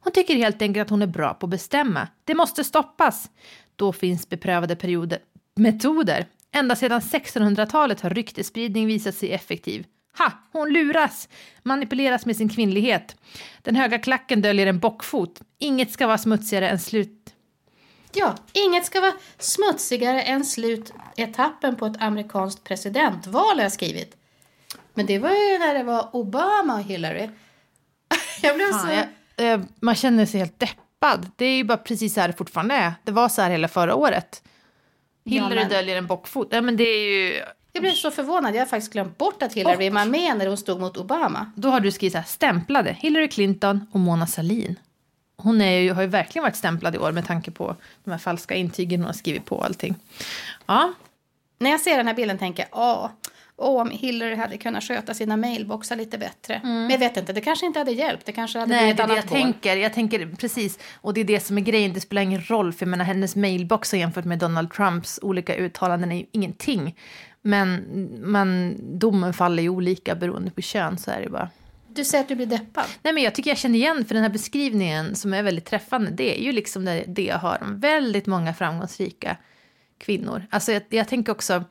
Hon 0.00 0.12
tycker 0.12 0.34
helt 0.34 0.62
enkelt 0.62 0.82
att 0.82 0.90
hon 0.90 1.02
är 1.02 1.06
bra 1.06 1.34
på 1.34 1.46
att 1.46 1.50
bestämma. 1.50 2.08
Det 2.24 2.34
måste 2.34 2.64
stoppas! 2.64 3.30
Då 3.76 3.92
finns 3.92 4.28
beprövade 4.28 4.76
perioder, 4.76 5.18
metoder. 5.56 6.26
Ända 6.52 6.76
sedan 6.76 7.00
1600-talet 7.00 8.00
har 8.00 8.10
ryktesspridning 8.10 8.86
visat 8.86 9.14
sig 9.14 9.32
effektiv. 9.32 9.86
Ha! 10.18 10.32
Hon 10.52 10.72
luras! 10.72 11.28
Manipuleras 11.62 12.26
med 12.26 12.36
sin 12.36 12.48
kvinnlighet. 12.48 13.16
Den 13.62 13.76
höga 13.76 13.98
klacken 13.98 14.42
döljer 14.42 14.66
en 14.66 14.78
bockfot. 14.78 15.40
Inget 15.58 15.90
ska 15.92 16.06
vara 16.06 16.18
smutsigare 16.18 16.68
än 16.68 16.78
slut... 16.78 17.23
Ja, 18.16 18.34
inget 18.52 18.86
ska 18.86 19.00
vara 19.00 19.12
smutsigare 19.38 20.22
än 20.22 20.44
slutetappen 20.44 21.76
på 21.76 21.86
ett 21.86 22.02
amerikanskt 22.02 22.64
presidentval 22.64 23.56
har 23.56 23.62
jag 23.62 23.72
skrivit. 23.72 24.16
Men 24.94 25.06
det 25.06 25.18
var 25.18 25.30
ju 25.30 25.58
när 25.58 25.74
det 25.74 25.82
var 25.82 26.08
Obama 26.16 26.74
och 26.74 26.82
Hillary. 26.82 27.30
Jag 28.42 28.56
blev 28.56 28.72
så... 28.72 28.78
Fan, 28.78 29.04
jag, 29.36 29.52
eh, 29.52 29.60
man 29.80 29.94
känner 29.94 30.26
sig 30.26 30.40
helt 30.40 30.58
deppad. 30.60 31.30
Det 31.36 31.44
är 31.44 31.56
ju 31.56 31.64
bara 31.64 31.78
precis 31.78 32.14
så 32.14 32.20
här 32.20 32.28
det 32.28 32.34
fortfarande 32.34 32.74
är. 32.74 32.92
Det 33.04 33.12
var 33.12 33.28
så 33.28 33.42
här 33.42 33.50
hela 33.50 33.68
förra 33.68 33.94
året. 33.94 34.42
Hillary 35.24 35.54
Ja, 35.54 35.60
men- 35.60 35.68
döljer 35.68 35.96
en 35.96 36.06
bockfot. 36.06 36.48
Ja, 36.50 36.60
men 36.60 36.76
det 36.76 36.84
är 36.84 37.08
ju... 37.08 37.42
Jag 37.72 37.82
blev 37.82 37.92
så 37.92 38.10
förvånad. 38.10 38.54
Jag 38.54 38.60
har 38.60 38.66
faktiskt 38.66 38.92
glömt 38.92 39.18
bort 39.18 39.42
att 39.42 39.52
Hillary 39.52 39.90
var 39.90 40.04
med 40.04 40.38
när 40.38 40.46
hon 40.46 40.56
stod 40.56 40.80
mot 40.80 40.96
Obama. 40.96 41.52
Då 41.56 41.68
har 41.70 41.80
du 41.80 41.92
skrivit 41.92 42.12
så 42.12 42.18
här, 42.18 42.24
stämplade 42.26 42.96
Hillary 43.00 43.28
Clinton 43.28 43.86
och 43.92 44.00
Mona 44.00 44.26
Sahlin. 44.26 44.78
Hon 45.36 45.60
är 45.60 45.78
ju, 45.78 45.92
har 45.92 46.02
ju 46.02 46.08
verkligen 46.08 46.42
varit 46.42 46.56
stämplad 46.56 46.94
i 46.94 46.98
år 46.98 47.12
med 47.12 47.26
tanke 47.26 47.50
på 47.50 47.76
de 48.04 48.10
här 48.10 48.18
falska 48.18 48.54
intygen 48.54 49.00
hon 49.00 49.06
har 49.06 49.12
skrivit 49.12 49.44
på 49.44 49.56
och 49.56 49.64
allting. 49.64 49.94
Ja, 50.66 50.92
När 51.58 51.70
jag 51.70 51.80
ser 51.80 51.96
den 51.96 52.06
här 52.06 52.14
bilden 52.14 52.38
tänker 52.38 52.66
jag, 52.70 52.80
åh, 52.80 53.10
åh, 53.56 53.80
om 53.80 53.90
Hillary 53.90 54.34
hade 54.34 54.56
kunnat 54.58 54.84
sköta 54.84 55.14
sina 55.14 55.36
mailboxar 55.36 55.96
lite 55.96 56.18
bättre. 56.18 56.60
Men 56.62 56.90
jag 56.90 56.98
vet 56.98 57.16
inte, 57.16 57.32
det 57.32 57.40
kanske 57.40 57.66
inte 57.66 57.78
hade 57.78 57.92
hjälpt. 57.92 58.26
Det 58.26 58.32
kanske 58.32 58.58
hade 58.58 58.74
Nej, 58.74 58.80
blivit 58.84 58.96
det 58.96 59.02
är 59.02 59.08
det 59.08 59.14
jag 59.14 59.28
tänker. 59.28 59.76
Jag 59.76 59.92
tänker 59.94 60.36
precis. 60.36 60.78
Och 61.00 61.14
det 61.14 61.20
är 61.20 61.24
det 61.24 61.40
som 61.40 61.58
är 61.58 61.62
grejen. 61.62 61.92
Det 61.92 62.00
spelar 62.00 62.22
ingen 62.22 62.42
roll. 62.50 62.72
För 62.72 62.86
jag 62.86 62.90
menar, 62.90 63.04
hennes 63.04 63.36
mailboxar 63.36 63.98
jämfört 63.98 64.24
med 64.24 64.38
Donald 64.38 64.72
Trumps 64.72 65.18
olika 65.22 65.56
uttalanden 65.56 66.12
är 66.12 66.16
ju 66.16 66.26
ingenting. 66.32 66.96
Men 67.42 67.84
man, 68.24 68.76
domen 68.98 69.34
faller 69.34 69.62
ju 69.62 69.68
olika 69.68 70.14
beroende 70.14 70.50
på 70.50 70.60
kön. 70.60 70.98
Så 70.98 71.10
är 71.10 71.20
det 71.20 71.28
bara. 71.28 71.48
Du 71.94 72.04
säger 72.04 72.24
att 72.24 72.28
du 72.28 72.34
blir 72.34 72.46
deppad. 72.46 72.84
Nej, 73.02 73.14
men 73.14 73.22
jag 73.22 73.34
tycker 73.34 73.50
jag 73.50 73.58
känner 73.58 73.78
igen 73.78 74.04
för 74.04 74.14
den 74.14 74.22
här 74.22 74.30
beskrivningen 74.30 75.14
som 75.14 75.34
är 75.34 75.42
väldigt 75.42 75.64
träffande. 75.64 76.10
Det 76.10 76.38
är 76.38 76.42
ju 76.42 76.52
liksom 76.52 76.84
det, 76.84 77.04
det 77.06 77.24
jag 77.24 77.38
hör 77.38 77.62
om 77.62 77.80
väldigt 77.80 78.26
många 78.26 78.54
framgångsrika 78.54 79.36
kvinnor. 79.98 80.46
Alltså 80.50 80.72
jag, 80.72 80.82
jag 80.88 81.08
tänker 81.08 81.32
också, 81.32 81.64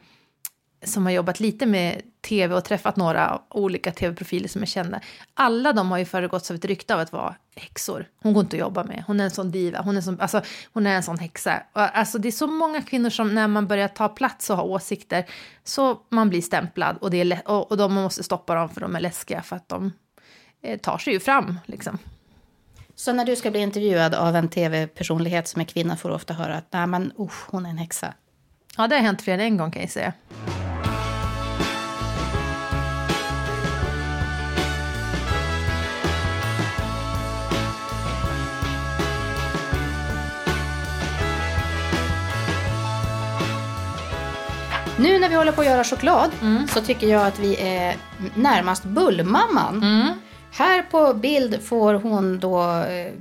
som 0.85 1.05
har 1.05 1.13
jobbat 1.13 1.39
lite 1.39 1.65
med 1.65 2.01
tv 2.21 2.55
och 2.55 2.65
träffat 2.65 2.95
några 2.95 3.41
olika 3.49 3.91
tv-profiler 3.91 4.47
som 4.47 4.61
är 4.61 4.65
kända. 4.65 4.99
Alla 5.33 5.73
de 5.73 5.91
har 5.91 5.97
ju 5.97 6.05
föregåtts 6.05 6.51
av 6.51 6.55
ett 6.55 6.65
rykte 6.65 6.93
av 6.93 6.99
att 6.99 7.11
vara 7.11 7.35
häxor. 7.55 8.07
Hon 8.21 8.33
går 8.33 8.43
inte 8.43 8.55
att 8.55 8.59
jobba 8.59 8.83
med. 8.83 9.03
Hon 9.07 9.19
är 9.19 9.23
en 9.23 9.31
sån 9.31 9.51
diva. 9.51 9.81
Hon 9.81 9.97
är, 9.97 10.01
sån, 10.01 10.19
alltså, 10.19 10.41
hon 10.73 10.87
är 10.87 10.95
en 10.95 11.03
sån 11.03 11.17
häxa. 11.17 11.63
Alltså, 11.73 12.17
det 12.17 12.27
är 12.27 12.31
så 12.31 12.47
många 12.47 12.81
kvinnor 12.81 13.09
som 13.09 13.35
när 13.35 13.47
man 13.47 13.67
börjar 13.67 13.87
ta 13.87 14.09
plats 14.09 14.49
och 14.49 14.57
ha 14.57 14.63
åsikter 14.63 15.25
så 15.63 16.01
man 16.09 16.29
blir 16.29 16.41
stämplad 16.41 16.97
och, 17.01 17.11
det 17.11 17.21
är 17.21 17.41
och, 17.45 17.71
och 17.71 17.77
de 17.77 17.93
måste 17.93 18.23
stoppa 18.23 18.55
dem 18.55 18.69
för 18.69 18.81
de 18.81 18.95
är 18.95 18.99
läskiga 18.99 19.41
för 19.41 19.55
att 19.55 19.69
de 19.69 19.91
tar 20.81 20.97
sig 20.97 21.13
ju 21.13 21.19
fram. 21.19 21.59
Liksom. 21.65 21.97
Så 22.95 23.13
när 23.13 23.25
du 23.25 23.35
ska 23.35 23.51
bli 23.51 23.59
intervjuad 23.59 24.13
av 24.15 24.35
en 24.35 24.47
tv-personlighet 24.49 25.47
som 25.47 25.61
är 25.61 25.65
kvinna 25.65 25.95
får 25.95 26.09
du 26.09 26.15
ofta 26.15 26.33
höra 26.33 26.55
att 26.55 26.67
Nej, 26.69 26.87
men, 26.87 27.11
usch, 27.19 27.47
hon 27.47 27.65
är 27.65 27.69
en 27.69 27.77
häxa. 27.77 28.13
Ja, 28.77 28.87
det 28.87 28.95
har 28.95 29.01
hänt 29.01 29.21
fler 29.21 29.33
än 29.33 29.39
en 29.39 29.57
gång 29.57 29.71
kan 29.71 29.81
jag 29.81 29.91
säga. 29.91 30.13
Nu 44.99 45.19
när 45.19 45.29
vi 45.29 45.35
håller 45.35 45.51
på 45.51 45.61
att 45.61 45.67
göra 45.67 45.83
choklad 45.83 46.31
så 46.69 46.81
tycker 46.81 47.07
jag 47.07 47.27
att 47.27 47.39
vi 47.39 47.61
är 47.61 47.95
närmast 48.35 48.83
Bullmamman. 48.83 49.81
Här 50.53 50.81
på 50.81 51.13
bild 51.13 51.61
får 51.63 51.93
hon 51.93 52.39
då 52.39 52.63
eh, 52.63 53.13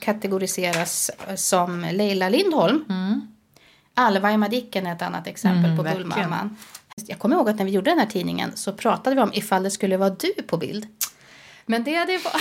kategoriseras 0.00 1.10
som 1.36 1.86
Leila 1.92 2.28
Lindholm. 2.28 2.84
Alva 3.94 4.32
i 4.32 4.36
Madicken 4.36 4.86
är 4.86 4.92
ett 4.92 5.02
annat 5.02 5.26
exempel 5.26 5.64
Mm, 5.64 5.76
på. 5.76 5.82
Bullmamman. 5.82 6.56
Jag 6.96 7.18
kommer 7.18 7.36
ihåg 7.36 7.48
att 7.48 7.56
när 7.56 7.64
vi 7.64 7.70
gjorde 7.70 7.90
den 7.90 7.98
här 7.98 8.06
tidningen 8.06 8.50
så 8.56 8.72
pratade 8.72 9.16
vi 9.16 9.22
om 9.22 9.30
ifall 9.34 9.62
det 9.62 9.70
skulle 9.70 9.96
vara 9.96 10.10
du 10.10 10.32
på 10.46 10.56
bild. 10.56 10.86
Men 11.66 11.84
det, 11.84 12.04
det 12.04 12.20
var... 12.24 12.32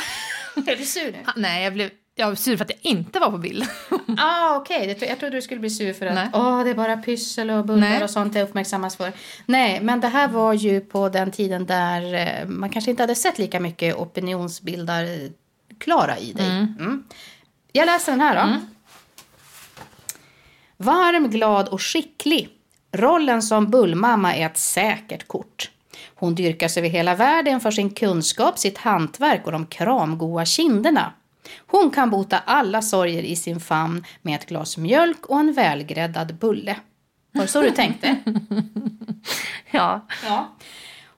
är 0.71 0.75
du 0.75 0.85
sur 0.85 1.11
nu? 1.11 1.17
Nej, 1.35 1.63
jag 1.63 1.73
blev, 1.73 1.89
jag 2.15 2.27
var 2.27 2.35
sur 2.35 2.57
för 2.57 2.65
att 2.65 2.71
jag 2.71 2.91
inte 2.91 3.19
var 3.19 3.31
på 3.31 3.37
bild. 3.37 3.65
Ah, 4.17 4.55
okej. 4.55 4.95
Det- 4.99 5.05
Jag 5.05 5.19
trodde 5.19 5.37
du 5.37 5.41
skulle 5.41 5.59
bli 5.59 5.69
sur 5.69 5.93
för 5.93 6.05
att 6.05 6.13
Nej. 6.15 6.29
åh, 6.33 6.63
det 6.63 6.69
är 6.69 6.73
bara 6.73 6.97
pyssel 6.97 7.49
och 7.49 7.65
bullar 7.65 7.89
Nej. 7.89 8.03
och 8.03 8.09
sånt 8.09 8.33
det 8.33 8.41
uppmärksammas 8.43 8.95
för. 8.95 9.11
Nej, 9.45 9.79
men 9.81 9.99
det 10.01 10.07
här 10.07 10.27
var 10.27 10.53
ju 10.53 10.81
på 10.81 11.09
den 11.09 11.31
tiden 11.31 11.65
där 11.65 12.13
eh, 12.13 12.47
man 12.47 12.69
kanske 12.69 12.91
inte 12.91 13.03
hade 13.03 13.15
sett 13.15 13.37
lika 13.39 13.59
mycket 13.59 13.95
opinionsbildar 13.95 15.03
eh, 15.03 15.29
klara 15.79 16.17
i 16.17 16.33
dig. 16.33 16.45
Mm. 16.47 17.03
Jag 17.71 17.85
läser 17.85 18.11
den 18.11 18.21
här 18.21 18.35
då. 18.47 18.59
Varm, 20.77 21.29
glad 21.29 21.67
och 21.67 21.81
skicklig. 21.81 22.49
Rollen 22.91 23.41
som 23.41 23.69
bullmamma 23.71 24.35
är 24.35 24.45
ett 24.45 24.57
säkert 24.57 25.27
kort. 25.27 25.71
Hon 26.15 26.35
dyrkas 26.35 26.77
över 26.77 26.89
hela 26.89 27.15
världen 27.15 27.59
för 27.59 27.71
sin 27.71 27.89
kunskap, 27.89 28.59
sitt 28.59 28.77
hantverk 28.77 29.45
och 29.45 29.51
de 29.51 29.65
kramgoa 29.65 30.45
kinderna. 30.45 31.13
Hon 31.57 31.91
kan 31.91 32.09
bota 32.09 32.39
alla 32.45 32.81
sorger 32.81 33.23
i 33.23 33.35
sin 33.35 33.59
famn 33.59 34.05
med 34.21 34.35
ett 34.35 34.45
glas 34.45 34.77
mjölk 34.77 35.25
och 35.25 35.39
en 35.39 35.53
välgräddad 35.53 36.35
bulle. 36.35 36.75
Var 37.31 37.41
det 37.41 37.47
så 37.47 37.61
du 37.61 37.71
tänkte? 37.71 38.15
ja. 39.71 40.07
Ja. 40.25 40.55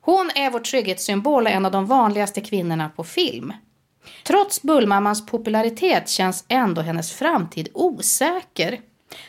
Hon 0.01 0.31
är 0.35 0.51
vår 0.51 0.59
trygghetssymbol 0.59 1.45
och 1.45 1.51
en 1.51 1.65
av 1.65 1.71
de 1.71 1.85
vanligaste 1.85 2.41
kvinnorna 2.41 2.89
på 2.89 3.03
film. 3.03 3.53
Trots 4.23 4.61
Bullmammans 4.61 5.25
popularitet 5.25 6.09
känns 6.09 6.45
ändå 6.47 6.81
hennes 6.81 7.11
framtid 7.13 7.69
osäker. 7.73 8.79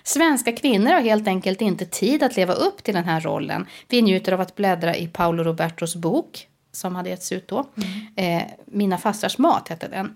Svenska 0.02 0.52
kvinnor 0.52 0.90
har 0.90 1.00
helt 1.00 1.28
enkelt 1.28 1.60
inte 1.60 1.86
tid 1.86 2.22
att 2.22 2.36
leva 2.36 2.52
upp 2.52 2.82
till 2.84 2.94
den 2.94 3.04
här 3.04 3.20
rollen. 3.20 3.66
Vi 3.88 4.02
njuter 4.02 4.32
av 4.32 4.40
att 4.40 4.54
bläddra 4.54 4.96
i 4.96 5.06
Paolo 5.08 5.42
Robertos 5.42 5.96
bok, 5.96 6.48
som 6.72 6.94
hade 6.94 7.10
getts 7.10 7.32
ut 7.32 7.48
då. 7.48 7.64
Eh, 8.16 8.42
Mina 8.66 8.98
fastrars 8.98 9.38
mat 9.38 9.68
hette 9.68 9.88
den. 9.88 10.14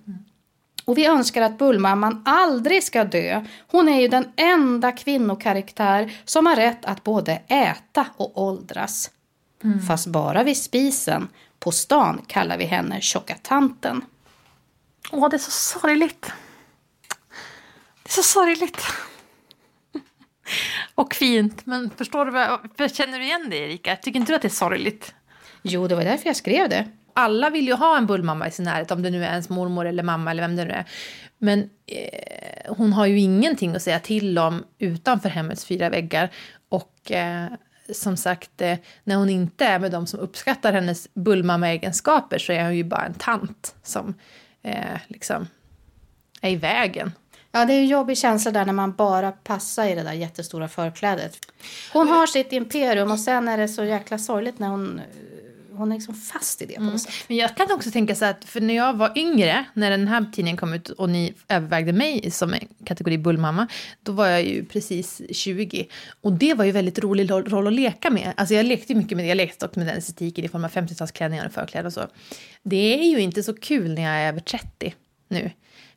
Och 0.89 0.99
vi 0.99 1.07
önskar 1.07 1.43
att 1.43 1.59
Bullmamman 1.59 2.23
aldrig 2.25 2.85
ska 2.85 3.05
dö. 3.05 3.45
Hon 3.67 3.89
är 3.89 4.01
ju 4.01 4.09
den 4.09 4.33
enda 4.37 4.93
kvinnokaraktär 4.93 6.13
som 6.25 6.47
har 6.47 6.57
rätt 6.57 6.85
att 6.85 7.05
både 7.05 7.33
äta 7.49 8.07
och 8.17 8.43
åldras. 8.43 9.11
Fast 9.89 10.07
bara 10.07 10.43
vid 10.43 10.57
spisen. 10.57 11.29
På 11.59 11.73
stan 11.73 12.23
kallar 12.27 12.59
vi 12.59 12.65
henne 12.65 13.01
tjocka 13.01 13.37
tanten. 13.43 14.05
Åh, 15.11 15.29
det 15.29 15.37
är 15.37 15.39
så 15.39 15.81
sorgligt. 15.81 16.33
Det 18.03 18.11
är 18.11 18.13
så 18.13 18.23
sorgligt. 18.23 18.83
Och 20.95 21.15
fint, 21.15 21.67
men 21.67 21.91
förstår 21.97 22.27
du 22.27 22.31
vad 22.77 22.95
känner 22.95 23.19
du 23.19 23.25
igen 23.25 23.47
det 23.51 23.57
Erika? 23.57 23.97
Tycker 23.97 24.21
inte 24.21 24.33
du 24.33 24.37
att 24.37 24.43
det 24.43 24.49
är 24.49 24.51
sorgligt? 24.51 25.15
Jo, 25.63 25.89
det 25.89 25.95
var 25.95 26.05
därför 26.05 26.27
jag 26.27 26.37
skrev 26.37 26.69
det. 26.69 26.89
Alla 27.21 27.51
vill 27.51 27.67
ju 27.67 27.75
ha 27.75 27.97
en 27.97 28.07
bullmamma 28.07 28.49
i 28.49 28.51
sin 28.51 28.65
närhet, 28.65 28.91
om 28.91 29.03
det 29.03 29.11
nu 29.11 29.25
är 29.25 29.31
ens 29.31 29.49
mormor 29.49 29.87
eller 29.87 30.03
mamma 30.03 30.31
eller 30.31 30.43
vem 30.43 30.57
det 30.57 30.65
nu 30.65 30.71
är. 30.71 30.85
Men 31.39 31.71
eh, 31.87 32.75
hon 32.77 32.93
har 32.93 33.07
ju 33.07 33.19
ingenting 33.19 33.77
att 33.77 33.83
säga 33.83 34.01
till 34.01 34.39
om 34.39 34.65
utanför 34.79 35.29
hemmets 35.29 35.65
fyra 35.65 35.91
väggar. 35.91 36.31
Och 36.69 37.13
eh, 37.13 37.47
som 37.93 38.17
sagt, 38.17 38.61
eh, 38.61 38.79
när 39.05 39.17
hon 39.17 39.31
inte 39.31 39.65
är 39.65 39.79
med 39.79 39.93
de 39.93 40.07
som 40.07 40.21
uppskattar 40.21 40.73
hennes 40.73 41.15
bullmamma-egenskaper 41.15 42.39
så 42.39 42.53
är 42.53 42.65
hon 42.65 42.77
ju 42.77 42.85
bara 42.85 43.07
en 43.07 43.15
tant 43.15 43.75
som 43.83 44.15
eh, 44.63 44.99
liksom 45.09 45.49
är 46.41 46.51
i 46.51 46.57
vägen. 46.57 47.13
Ja, 47.53 47.65
det 47.65 47.73
är 47.73 47.81
en 47.81 47.87
jobbig 47.87 48.19
känsla 48.19 48.51
där 48.51 48.65
när 48.65 48.73
man 48.73 48.93
bara 48.93 49.33
passar 49.33 49.87
i 49.87 49.95
det 49.95 50.03
där 50.03 50.13
jättestora 50.13 50.69
förklädet. 50.69 51.37
Hon 51.93 52.09
har 52.09 52.27
sitt 52.27 52.53
imperium 52.53 53.11
och 53.11 53.21
sen 53.21 53.49
är 53.49 53.59
det 53.59 53.69
så 53.69 53.85
jäkla 53.85 54.19
sorgligt 54.19 54.59
när 54.59 54.69
hon, 54.69 55.01
hon 55.79 55.93
är 55.93 55.97
liksom 55.97 56.15
fast 56.15 56.63
i 56.63 56.67
det 56.67 56.75
på 56.75 56.83
något 56.83 57.01
sätt. 57.01 57.15
Men 57.29 57.37
jag 57.37 57.57
kan 57.57 57.73
också 57.73 57.91
tänka 57.91 58.15
så 58.15 58.25
att, 58.25 58.45
för 58.45 58.61
när 58.61 58.75
jag 58.75 58.97
var 58.97 59.13
yngre, 59.19 59.65
när 59.75 59.91
den 59.91 60.09
här 60.09 60.27
tidningen 60.33 60.57
kom 60.57 60.75
ut 60.75 60.89
och 60.89 61.11
ni 61.11 61.35
övervägde 61.49 61.93
mig 61.93 62.31
som 62.31 62.55
kategori 62.85 63.19
bullmamma, 63.19 63.67
då 64.03 64.13
var 64.13 64.27
jag 64.27 64.45
ju 64.45 64.65
precis 64.65 65.23
20. 65.31 65.89
Och 66.21 66.33
det 66.33 66.55
var 66.55 66.65
ju 66.65 66.73
väldigt 66.73 66.99
rolig 66.99 67.31
roll, 67.31 67.67
att 67.67 67.73
leka 67.73 68.11
med. 68.11 68.33
Alltså 68.37 68.55
jag 68.55 68.67
lekte 68.67 68.95
mycket 68.95 69.17
med 69.17 69.25
det, 69.25 69.29
jag 69.29 69.37
lekte 69.37 69.67
också 69.67 69.81
med 69.81 69.87
den 69.87 69.99
estetiken 69.99 70.45
i 70.45 70.49
form 70.49 70.65
av 70.65 70.71
50-talsklänningar 70.71 71.47
och 71.47 71.53
förkläden 71.53 71.87
och 71.87 71.93
så. 71.93 72.07
Det 72.63 72.95
är 73.01 73.11
ju 73.11 73.21
inte 73.21 73.43
så 73.43 73.55
kul 73.55 73.95
när 73.95 74.03
jag 74.03 74.13
är 74.13 74.29
över 74.29 74.41
30 74.41 74.95
nu. 75.29 75.51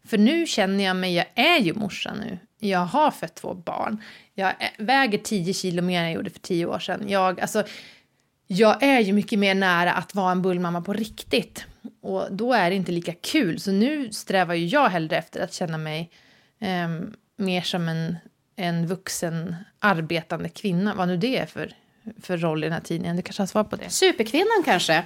För 0.06 0.18
nu 0.18 0.48
känner 0.48 0.84
jag 0.84 0.96
mig, 0.96 1.16
jag 1.16 1.26
är 1.36 1.60
ju 1.60 1.74
morsa 1.74 2.14
nu. 2.14 2.38
Jag 2.60 2.80
har 2.80 3.12
fött 3.12 3.36
två 3.36 3.54
barn. 3.54 4.04
Jag 4.34 4.54
väger 4.78 5.18
10 5.18 5.54
kilo 5.54 5.82
mer 5.82 6.00
än 6.00 6.06
jag 6.06 6.14
gjorde 6.14 6.30
för 6.30 6.40
10 6.40 6.66
år 6.66 6.80
sedan. 6.80 7.06
Jag, 7.08 7.40
alltså, 7.40 7.64
jag 8.52 8.84
är 8.84 9.00
ju 9.00 9.14
mycket 9.14 9.40
mer 9.40 9.56
nära 9.56 9.94
att 9.94 10.16
vara 10.16 10.32
en 10.32 10.42
bullmamma 10.42 10.82
på 10.82 10.94
riktigt. 10.94 11.66
Och 12.02 12.28
då 12.32 12.54
är 12.54 12.70
det 12.70 12.76
inte 12.76 12.92
lika 12.92 13.14
kul. 13.14 13.60
Så 13.60 13.72
nu 13.72 14.12
strävar 14.12 14.54
ju 14.54 14.66
jag 14.66 14.90
hellre 14.90 15.18
efter 15.18 15.44
att 15.44 15.54
känna 15.54 15.78
mig 15.78 16.12
ehm, 16.60 17.14
mer 17.38 17.62
som 17.62 17.88
en, 17.88 18.18
en 18.56 18.88
vuxen 18.88 19.56
arbetande 19.80 20.50
kvinna. 20.50 20.94
Vad 20.96 21.08
nu 21.08 21.18
det 21.18 21.38
är 21.38 21.46
för, 21.46 21.74
för 22.22 22.38
roll 22.38 22.64
i 22.64 22.68
den 22.68 22.74
här 22.74 22.82
tidningen. 22.82 23.16
Du 23.16 23.22
kanske 23.22 23.42
har 23.42 23.48
svar 23.48 23.64
på 23.64 23.76
det? 23.76 23.90
Superkvinnan 23.90 24.64
kanske? 24.66 25.04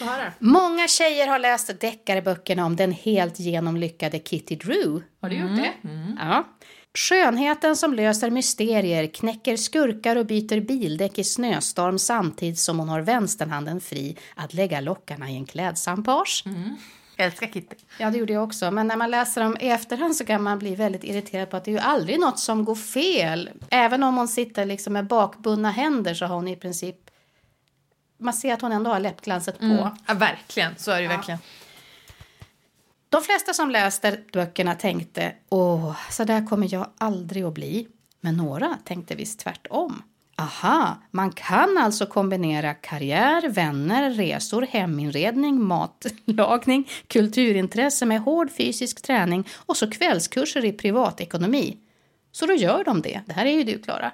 Höra. 0.00 0.32
Många 0.38 0.88
tjejer 0.88 1.26
har 1.26 1.38
läst 1.38 1.80
deckarböckerna 1.80 2.66
om 2.66 2.76
den 2.76 2.92
helt 2.92 3.40
genomlyckade 3.40 4.18
Kitty 4.18 4.56
Drew. 4.56 5.02
Har 5.20 5.28
du 5.28 5.36
gjort 5.36 5.56
det? 5.56 5.72
Ja. 6.18 6.44
Skönheten 6.94 7.76
som 7.76 7.94
löser 7.94 8.30
mysterier, 8.30 9.06
knäcker 9.06 9.56
skurkar 9.56 10.16
och 10.16 10.26
byter 10.26 10.60
bildäck 10.60 11.18
i 11.18 11.24
snöstorm 11.24 11.98
samtidigt 11.98 12.58
som 12.58 12.78
hon 12.78 12.88
har 12.88 13.00
vänsterhanden 13.00 13.80
fri 13.80 14.16
att 14.34 14.54
lägga 14.54 14.80
lockarna 14.80 15.30
i 15.30 15.36
en 15.36 15.46
klädsam 15.46 16.04
page. 16.04 16.44
Jag 17.16 17.26
älskar 17.26 17.46
Kitty. 17.46 17.76
Ja, 17.98 18.10
det 18.10 18.18
gjorde 18.18 18.32
jag 18.32 18.44
också. 18.44 18.70
Men 18.70 18.86
när 18.86 18.96
man 18.96 19.10
läser 19.10 19.40
dem 19.44 19.56
i 19.60 19.68
efterhand 19.68 20.16
så 20.16 20.24
kan 20.24 20.42
man 20.42 20.58
bli 20.58 20.74
väldigt 20.74 21.04
irriterad 21.04 21.50
på 21.50 21.56
att 21.56 21.64
det 21.64 21.70
är 21.70 21.72
ju 21.72 21.78
aldrig 21.78 22.20
något 22.20 22.38
som 22.38 22.64
går 22.64 22.74
fel. 22.74 23.50
Även 23.70 24.02
om 24.02 24.16
hon 24.16 24.28
sitter 24.28 24.64
liksom 24.64 24.92
med 24.92 25.06
bakbundna 25.06 25.70
händer 25.70 26.14
så 26.14 26.26
har 26.26 26.34
hon 26.34 26.48
i 26.48 26.56
princip 26.56 26.96
man 28.20 28.34
ser 28.34 28.52
att 28.54 28.62
hon 28.62 28.72
ändå 28.72 28.90
har 28.90 29.00
läppglanset 29.00 29.58
på. 29.58 29.64
Mm. 29.64 29.88
Ja, 30.06 30.14
verkligen. 30.14 30.74
Så 30.78 30.90
är 30.90 30.96
det 30.96 31.02
Ja. 31.02 31.08
verkligen. 31.10 31.40
De 33.08 33.22
flesta 33.22 33.54
som 33.54 33.70
läste 33.70 34.18
böckerna 34.32 34.74
tänkte 34.74 35.34
åh, 35.48 35.96
så 36.10 36.24
där 36.24 36.46
kommer 36.46 36.74
jag 36.74 36.90
aldrig 36.98 37.44
att 37.44 37.54
bli. 37.54 37.88
Men 38.20 38.36
några 38.36 38.78
tänkte 38.84 39.14
visst 39.14 39.40
tvärtom. 39.40 40.02
Aha, 40.36 41.02
man 41.10 41.32
kan 41.32 41.78
alltså 41.78 42.06
kombinera 42.06 42.74
karriär, 42.74 43.48
vänner, 43.48 44.10
resor, 44.10 44.62
heminredning, 44.62 45.62
matlagning, 45.62 46.90
kulturintresse 47.06 48.06
med 48.06 48.20
hård 48.20 48.50
fysisk 48.50 49.02
träning 49.02 49.48
och 49.56 49.76
så 49.76 49.90
kvällskurser 49.90 50.64
i 50.64 50.72
privatekonomi. 50.72 51.78
Så 52.32 52.46
då 52.46 52.54
gör 52.54 52.84
de 52.84 53.02
det. 53.02 53.20
Det 53.26 53.32
här 53.32 53.46
är 53.46 53.52
ju 53.52 53.64
du, 53.64 53.82
Klara. 53.82 54.12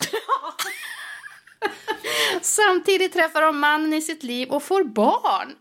Samtidigt 2.42 3.12
träffar 3.12 3.42
de 3.42 3.58
mannen 3.58 3.92
i 3.92 4.02
sitt 4.02 4.22
liv 4.22 4.48
och 4.48 4.62
får 4.62 4.84
barn. 4.84 5.52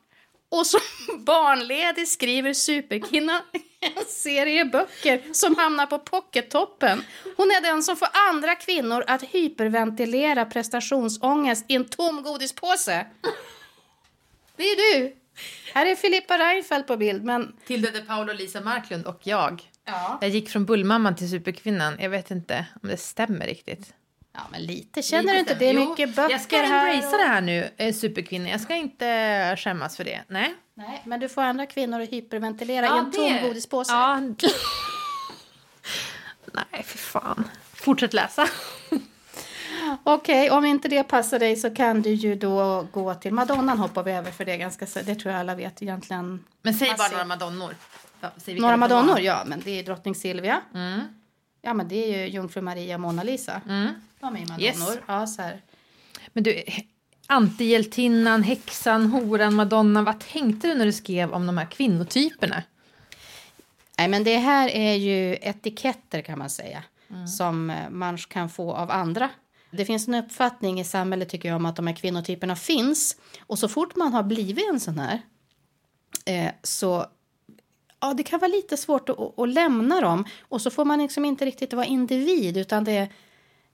Och 0.60 0.68
som 0.68 0.80
barnledig 1.26 2.08
skriver 2.08 2.54
superkvinnan 2.54 3.42
en 3.80 4.06
serie 4.08 4.66
böcker 4.66 5.22
som 5.32 5.56
hamnar 5.56 5.86
på 5.86 6.00
pockettoppen. 6.00 7.04
Hon 7.38 7.48
är 7.48 7.62
den 7.62 7.84
som 7.84 7.96
får 7.98 8.08
andra 8.32 8.56
kvinnor 8.56 9.04
att 9.08 9.24
hyperventilera 9.24 10.46
prestationsångest 10.46 11.66
i 11.68 11.76
en 11.76 11.86
tom 11.86 12.24
godispåse. 12.24 13.06
Det 14.56 14.64
är 14.64 15.00
du. 15.00 15.16
Här 15.74 15.86
är 15.86 15.96
Filippa 15.96 16.38
Reinfeldt 16.38 16.88
på 16.88 16.98
bild, 16.98 17.24
men... 17.24 17.56
Tilde 17.68 17.92
de 17.92 18.02
Paolo, 18.02 18.34
Lisa 18.34 18.62
Marklund 18.62 19.06
och 19.06 19.20
jag. 19.24 19.72
Ja. 19.86 20.18
Jag 20.22 20.30
gick 20.30 20.50
från 20.50 20.66
Bullmamman 20.66 21.16
till 21.16 21.30
Superkvinnan. 21.30 21.96
Jag 22.00 22.10
vet 22.10 22.32
inte 22.32 22.66
om 22.84 22.90
det 22.90 22.98
stämmer 22.98 23.46
riktigt. 23.46 23.94
Ja, 24.38 24.42
men 24.52 24.66
lite. 24.66 25.02
Känner 25.02 25.34
du 25.34 25.40
inte? 25.40 25.56
Det 25.56 25.66
är 25.70 25.74
Jo, 25.74 25.90
mycket 25.90 26.16
böcker 26.16 26.32
Jag 26.32 26.42
ska 26.42 26.58
här. 26.58 26.94
embracea 26.94 27.18
det 27.18 27.24
här 27.24 27.42
nu, 27.42 27.70
eh, 27.78 27.94
Superkvinnan. 27.94 28.48
Jag 28.50 28.62
ska 28.62 28.76
inte 28.76 29.56
skämmas 29.60 29.98
för 29.98 30.04
det. 30.04 30.22
Nej. 30.28 30.56
Nej, 30.74 31.02
men 31.06 31.20
du 31.20 31.30
får 31.30 31.42
andra 31.42 31.66
kvinnor 31.66 32.02
att 32.02 32.10
hyperventilera 32.10 32.86
i 32.86 33.00
en 33.00 33.12
tom 33.12 33.38
godispåse. 33.48 33.92
Ja. 33.94 34.20
Nej, 36.54 36.84
för 36.84 36.98
fan. 36.98 37.50
Fortsätt 37.74 38.14
läsa. 38.14 38.48
Okej, 40.04 40.50
om 40.52 40.66
inte 40.66 40.88
det 40.88 41.04
passar 41.04 41.40
dig 41.40 41.56
så 41.56 41.70
kan 41.76 42.02
du 42.02 42.10
ju 42.14 42.36
då 42.36 42.88
gå 42.92 43.14
till 43.14 43.34
Madonnan 43.34 43.78
hoppar 43.80 44.04
vi 44.04 44.12
över 44.12 44.32
för 44.32 44.46
det 44.46 44.52
är 44.52 44.58
ganska 44.58 44.86
det 45.04 45.16
tror 45.16 45.32
jag 45.32 45.40
alla 45.40 45.56
vet 45.56 45.82
egentligen. 45.82 46.46
Men 46.62 46.74
säg 46.74 46.88
bara 46.98 46.98
ser- 46.98 47.12
några 47.12 47.26
madonnor. 47.26 47.76
Ja, 48.22 48.32
Några 48.48 48.72
det 48.72 48.78
madonnor, 48.78 49.20
ja, 49.20 49.44
men 49.46 49.62
det 49.66 49.80
är 49.80 49.84
drottning 49.84 50.16
Silvia. 50.16 50.62
Mm. 50.74 51.02
Ja, 51.62 51.74
men 51.74 51.88
det 51.88 51.96
är 51.96 52.18
ju 52.18 52.28
jungfru 52.30 52.62
Maria 52.62 52.96
och 52.96 53.02
Mona 53.02 53.24
Lisa. 53.24 53.62
Mm. 53.68 53.90
De 54.26 54.36
är 54.36 54.40
ju 54.40 54.46
madonnor. 54.46 54.94
Yes. 54.94 55.04
Ja, 55.08 55.28
så 55.28 55.42
här. 55.42 55.62
Men 56.34 56.44
du, 56.44 56.64
antihjältinnan, 57.28 58.44
häxan, 58.44 59.06
horan, 59.06 59.56
madonnan. 59.56 60.06
Vad 60.06 60.20
tänkte 60.20 60.68
du 60.68 60.76
när 60.76 60.86
du 60.86 60.94
skrev 60.94 61.32
om 61.32 61.48
de 61.48 61.58
här 61.58 61.66
kvinnotyperna? 61.66 62.64
Nej, 63.98 64.08
men 64.08 64.24
det 64.24 64.38
här 64.38 64.70
är 64.70 64.94
ju 64.94 65.38
etiketter 65.42 66.22
kan 66.22 66.40
man 66.40 66.50
säga. 66.50 66.84
Mm. 67.10 67.28
Som 67.28 67.70
eh, 67.70 67.90
man 67.90 68.18
kan 68.18 68.50
få 68.50 68.74
av 68.74 68.92
andra. 68.92 69.30
Det 69.72 69.86
finns 69.86 70.08
en 70.08 70.16
uppfattning 70.16 70.80
i 70.80 70.84
samhället 70.84 71.30
tycker 71.30 71.50
jag 71.50 71.56
om 71.56 71.66
att 71.66 71.76
de 71.76 71.88
här 71.88 71.96
kvinnotyperna 71.96 72.56
finns. 72.56 73.18
Och 73.40 73.60
så 73.60 73.68
fort 73.68 73.96
man 73.96 74.14
har 74.14 74.24
blivit 74.24 74.70
en 74.70 74.80
sån 74.80 75.00
här 75.00 75.22
eh, 76.26 76.52
så 76.64 77.06
ja, 78.00 78.14
det 78.14 78.24
kan 78.24 78.40
vara 78.40 78.52
lite 78.52 78.78
svårt 78.78 79.10
att, 79.10 79.40
att 79.40 79.50
lämna 79.50 80.02
dem. 80.02 80.26
Och 80.42 80.62
så 80.62 80.70
får 80.70 80.86
man 80.86 81.00
liksom 81.00 81.26
inte 81.26 81.46
riktigt 81.46 81.74
vara 81.74 81.86
individ 81.86 82.58
utan 82.58 82.84
det 82.84 82.92
är 82.92 83.10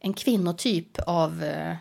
en 0.02 0.14
kvinnotyp 0.14 1.00
av 1.00 1.44
eh, 1.44 1.76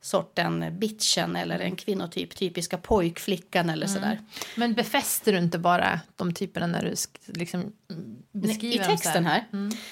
sorten 0.00 0.78
bitchen 0.78 1.36
eller 1.36 1.58
en 1.58 1.76
kvinnotyp, 1.76 2.36
typiska 2.36 2.78
pojkflickan 2.78 3.70
eller 3.70 3.86
sådär. 3.86 4.20
Men 4.56 4.74
befäster 4.74 5.32
du 5.32 5.38
inte 5.38 5.58
bara 5.58 6.00
de 6.16 6.34
typerna 6.34 6.66
när 6.66 6.82
du 6.82 6.94
liksom 7.32 7.60
mm, 7.60 8.16
beskriver 8.32 8.74
I 8.74 8.78
dem 8.78 8.84
så 8.84 8.90
texten 8.90 9.26
här. 9.26 9.44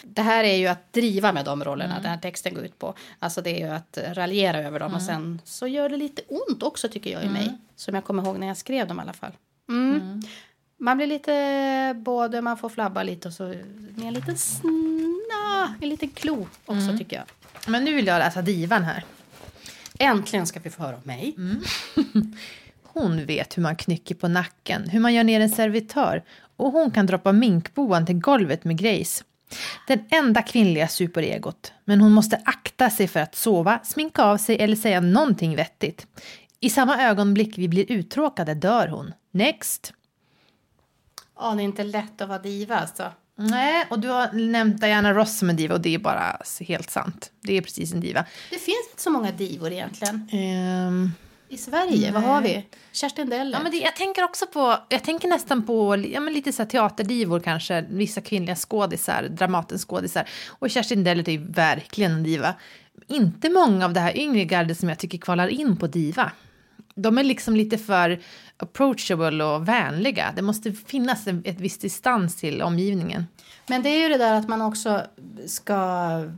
Det 0.03 0.23
här 0.23 0.45
är 0.45 0.57
ju 0.57 0.67
att 0.67 0.93
driva 0.93 1.33
med 1.33 1.45
de 1.45 1.65
rollerna 1.65 2.01
den 2.01 2.11
här 2.11 2.19
texten 2.19 2.55
går 2.55 2.65
ut 2.65 2.79
på. 2.79 2.95
Alltså 3.19 3.43
det 3.43 3.63
är 3.63 3.67
ju 3.67 3.75
att 3.75 3.99
raljera 4.13 4.59
över 4.59 4.81
dem 4.81 4.95
och 4.95 5.03
sen 5.03 5.41
så 5.45 5.67
gör 5.67 5.89
det 5.89 5.97
lite 5.97 6.23
ont 6.29 6.63
också 6.63 6.89
tycker 6.89 7.11
jag 7.11 7.25
i 7.25 7.29
mig. 7.29 7.59
Som 7.77 7.95
jag 7.95 8.05
kommer 8.05 8.23
ihåg 8.23 8.39
när 8.39 8.47
jag 8.47 8.57
skrev 8.57 8.89
dem 8.89 8.99
i 8.99 9.03
alla 9.03 9.13
fall. 9.13 9.33
Mm. 9.69 10.23
Man 10.79 10.97
blir 10.97 11.07
lite 11.07 11.95
både, 11.97 12.43
man 12.43 12.57
får 12.59 12.69
flabba 12.69 13.03
lite 13.03 13.29
och 13.29 13.35
så 13.35 13.45
med 13.45 14.07
en 14.07 14.15
liten 14.15 14.39
sna, 14.39 15.75
en 15.81 15.89
liten 15.89 16.09
klo 16.09 16.47
också 16.67 16.99
tycker 16.99 17.17
jag. 17.17 17.25
Men 17.67 17.85
nu 17.85 17.95
vill 17.95 18.07
jag 18.07 18.19
läsa 18.19 18.43
divan 18.43 18.85
här. 18.85 19.05
Äntligen 19.99 20.47
ska 20.47 20.61
vi 20.61 20.71
få 20.71 20.83
höra 20.83 20.97
om 20.97 21.03
mig. 21.05 21.37
Hon 22.83 23.27
vet 23.27 23.57
hur 23.57 23.63
man 23.63 23.77
knycker 23.77 24.15
på 24.15 24.29
nacken, 24.29 24.89
hur 24.89 25.01
man 25.01 25.15
gör 25.15 25.25
ner 25.25 25.41
en 25.41 25.51
servitör 25.51 26.23
och 26.57 26.73
hon 26.73 26.91
kan 26.91 27.07
droppa 27.07 27.33
minkboan 27.33 28.07
till 28.07 28.19
golvet 28.19 28.65
med 28.65 28.79
Grace. 28.79 29.25
Den 29.87 30.05
enda 30.11 30.43
kvinnliga 30.43 30.89
superegot. 30.89 31.73
Men 31.85 32.01
hon 32.01 32.13
måste 32.13 32.41
akta 32.45 32.91
sig 32.91 33.09
för 33.09 33.21
att 33.21 33.35
sova, 33.35 33.81
sminka 33.85 34.23
av 34.23 34.37
sig 34.37 34.59
eller 34.59 34.77
säga 34.77 35.01
någonting 35.01 35.57
vettigt. 35.57 36.07
I 36.61 36.71
samma 36.71 37.03
ögonblick 37.03 37.59
vi 37.59 37.69
blir 37.69 37.93
uttråkade 37.93 38.55
dör 38.55 38.89
hon. 38.89 39.13
Next! 39.31 39.93
Ja, 41.39 41.55
det 41.55 41.63
är 41.63 41.65
inte 41.65 41.85
lätt 41.85 42.21
att 42.21 42.29
vara 42.29 42.39
diva 42.39 42.77
alltså. 42.77 43.13
Nej, 43.41 43.87
och 43.91 43.99
du 43.99 44.09
har 44.09 44.33
nämnt 44.33 44.81
Diana 44.81 45.13
Ross 45.13 45.39
som 45.39 45.51
en 45.51 45.57
diva 45.57 45.75
och 45.75 45.81
det 45.81 45.95
är 45.95 45.99
bara 45.99 46.37
helt 46.61 46.91
sant. 46.91 47.33
Det 47.41 47.57
är 47.57 47.63
precis 47.63 47.93
en 47.93 48.01
diva. 48.01 48.25
Det 48.51 48.59
finns 48.59 48.89
inte 48.91 49.03
så 49.03 49.11
många 49.11 49.33
divor 49.33 49.73
egentligen. 49.73 50.29
Ehm, 50.33 51.13
I 51.49 51.57
Sverige, 51.57 52.13
vad 52.13 52.23
har 52.23 52.41
vi? 52.43 52.67
Kerstin 52.93 53.29
Deller. 53.29 53.59
Ja, 53.59 53.63
men 53.63 53.73
det, 53.73 53.79
jag 53.79 53.97
tänker 53.97 54.25
också 54.25 54.47
på, 54.47 54.77
jag 54.89 55.05
tänker 55.05 55.29
nästan 55.29 55.67
på 55.67 55.97
ja, 55.97 56.21
men 56.21 56.35
lite 56.35 56.53
så 56.53 56.63
här 56.63 56.71
teaterdivor 56.71 57.41
kanske, 57.41 57.85
vissa 57.91 58.21
kvinnliga 58.21 58.57
skådisar, 58.57 59.23
Dramatenskådisar. 59.23 60.29
Och 60.49 60.71
Kerstin 60.71 61.05
Dellert 61.05 61.29
är 61.29 61.33
ju 61.33 61.45
verkligen 61.53 62.13
en 62.13 62.23
diva. 62.23 62.55
Inte 63.09 63.51
många 63.51 63.85
av 63.85 63.93
det 63.93 64.01
här 64.01 64.19
yngre 64.19 64.45
gardet 64.45 64.79
som 64.79 64.89
jag 64.89 64.99
tycker 64.99 65.19
kvalar 65.19 65.49
in 65.49 65.77
på 65.77 65.87
diva. 65.87 66.33
De 67.03 67.19
är 67.19 67.25
liksom 67.25 67.57
lite 67.57 67.79
för 67.79 68.21
approachable 68.57 69.45
och 69.45 69.69
vänliga. 69.69 70.33
Det 70.37 70.43
måste 70.43 70.73
finnas 70.73 71.27
en, 71.27 71.43
ett 71.45 71.61
visst 71.61 71.81
distans 71.81 72.37
till 72.37 72.63
omgivningen. 72.63 73.27
Men 73.67 73.83
det 73.83 73.89
är 73.89 74.03
ju 74.03 74.09
det 74.09 74.19
där 74.19 74.35
att 74.35 74.49
man 74.49 74.63
också 74.63 75.03
ska... 75.47 75.77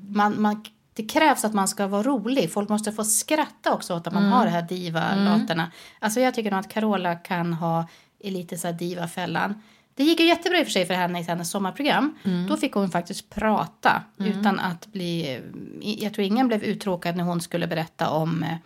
Man, 0.08 0.42
man, 0.42 0.64
det 0.94 1.02
krävs 1.02 1.44
att 1.44 1.54
man 1.54 1.68
ska 1.68 1.86
vara 1.86 2.02
rolig. 2.02 2.52
Folk 2.52 2.68
måste 2.68 2.92
få 2.92 3.04
skratta 3.04 3.74
också 3.74 3.94
åt 3.94 4.06
att 4.06 4.14
man 4.14 4.24
har 4.24 4.44
det 4.44 4.50
här 4.50 4.62
diva-låtarna. 4.62 5.72
Alltså 5.98 6.20
jag 6.20 6.34
tycker 6.34 6.50
nog 6.50 6.60
att 6.60 6.72
Carola 6.72 7.14
kan 7.14 7.52
ha 7.52 7.88
lite 8.20 8.56
så 8.56 8.66
här 8.66 8.74
diva-fällan. 8.74 9.62
Det 9.94 10.04
gick 10.04 10.20
ju 10.20 10.26
jättebra 10.26 10.58
i 10.58 10.62
och 10.62 10.66
för 10.66 10.72
sig 10.72 10.86
för 10.86 10.94
henne 10.94 11.20
i 11.20 11.22
hennes 11.22 11.50
sommarprogram. 11.50 12.18
Då 12.48 12.56
fick 12.56 12.72
hon 12.72 12.90
faktiskt 12.90 13.30
prata 13.30 14.02
utan 14.18 14.60
att 14.60 14.86
bli... 14.86 15.40
Jag 15.80 16.14
tror 16.14 16.26
ingen 16.26 16.48
blev 16.48 16.62
uttråkad 16.64 17.16
när 17.16 17.24
hon 17.24 17.40
skulle 17.40 17.66
berätta 17.66 18.10
om 18.10 18.42
eh, 18.42 18.56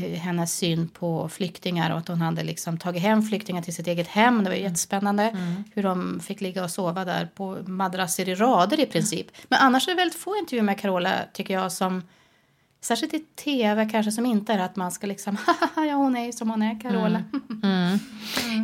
hennes 0.00 0.56
syn 0.56 0.88
på 0.88 1.28
flyktingar 1.28 1.90
och 1.90 1.98
att 1.98 2.08
hon 2.08 2.20
hade 2.20 2.42
liksom 2.44 2.78
tagit 2.78 3.02
hem 3.02 3.22
flyktingar 3.22 3.62
till 3.62 3.74
sitt 3.74 3.86
eget 3.86 4.08
hem. 4.08 4.44
Det 4.44 4.50
var 4.50 4.56
jättespännande 4.56 5.36
hur 5.74 5.82
de 5.82 6.20
fick 6.20 6.40
ligga 6.40 6.64
och 6.64 6.70
sova 6.70 7.04
där 7.04 7.26
på 7.34 7.58
madrasser 7.66 8.28
i 8.28 8.34
rader 8.34 8.80
i 8.80 8.86
princip. 8.86 9.26
Men 9.48 9.58
annars 9.62 9.88
är 9.88 9.92
det 9.92 9.96
väldigt 9.96 10.18
få 10.20 10.36
intervjuer 10.36 10.62
med 10.64 10.78
Carola 10.80 11.12
tycker 11.32 11.54
jag 11.54 11.72
som 11.72 12.02
Särskilt 12.80 13.14
i 13.14 13.18
tv 13.44 13.88
kanske 13.92 14.12
som 14.12 14.26
inte 14.26 14.52
är 14.52 14.58
att 14.58 14.76
man 14.76 14.92
ska 14.92 15.06
liksom 15.06 15.36
ja 15.76 15.82
hon 15.94 16.16
är 16.16 16.24
ju 16.26 16.32
som 16.32 16.50
hon 16.50 16.62
är 16.62 16.80
Carola. 16.80 17.22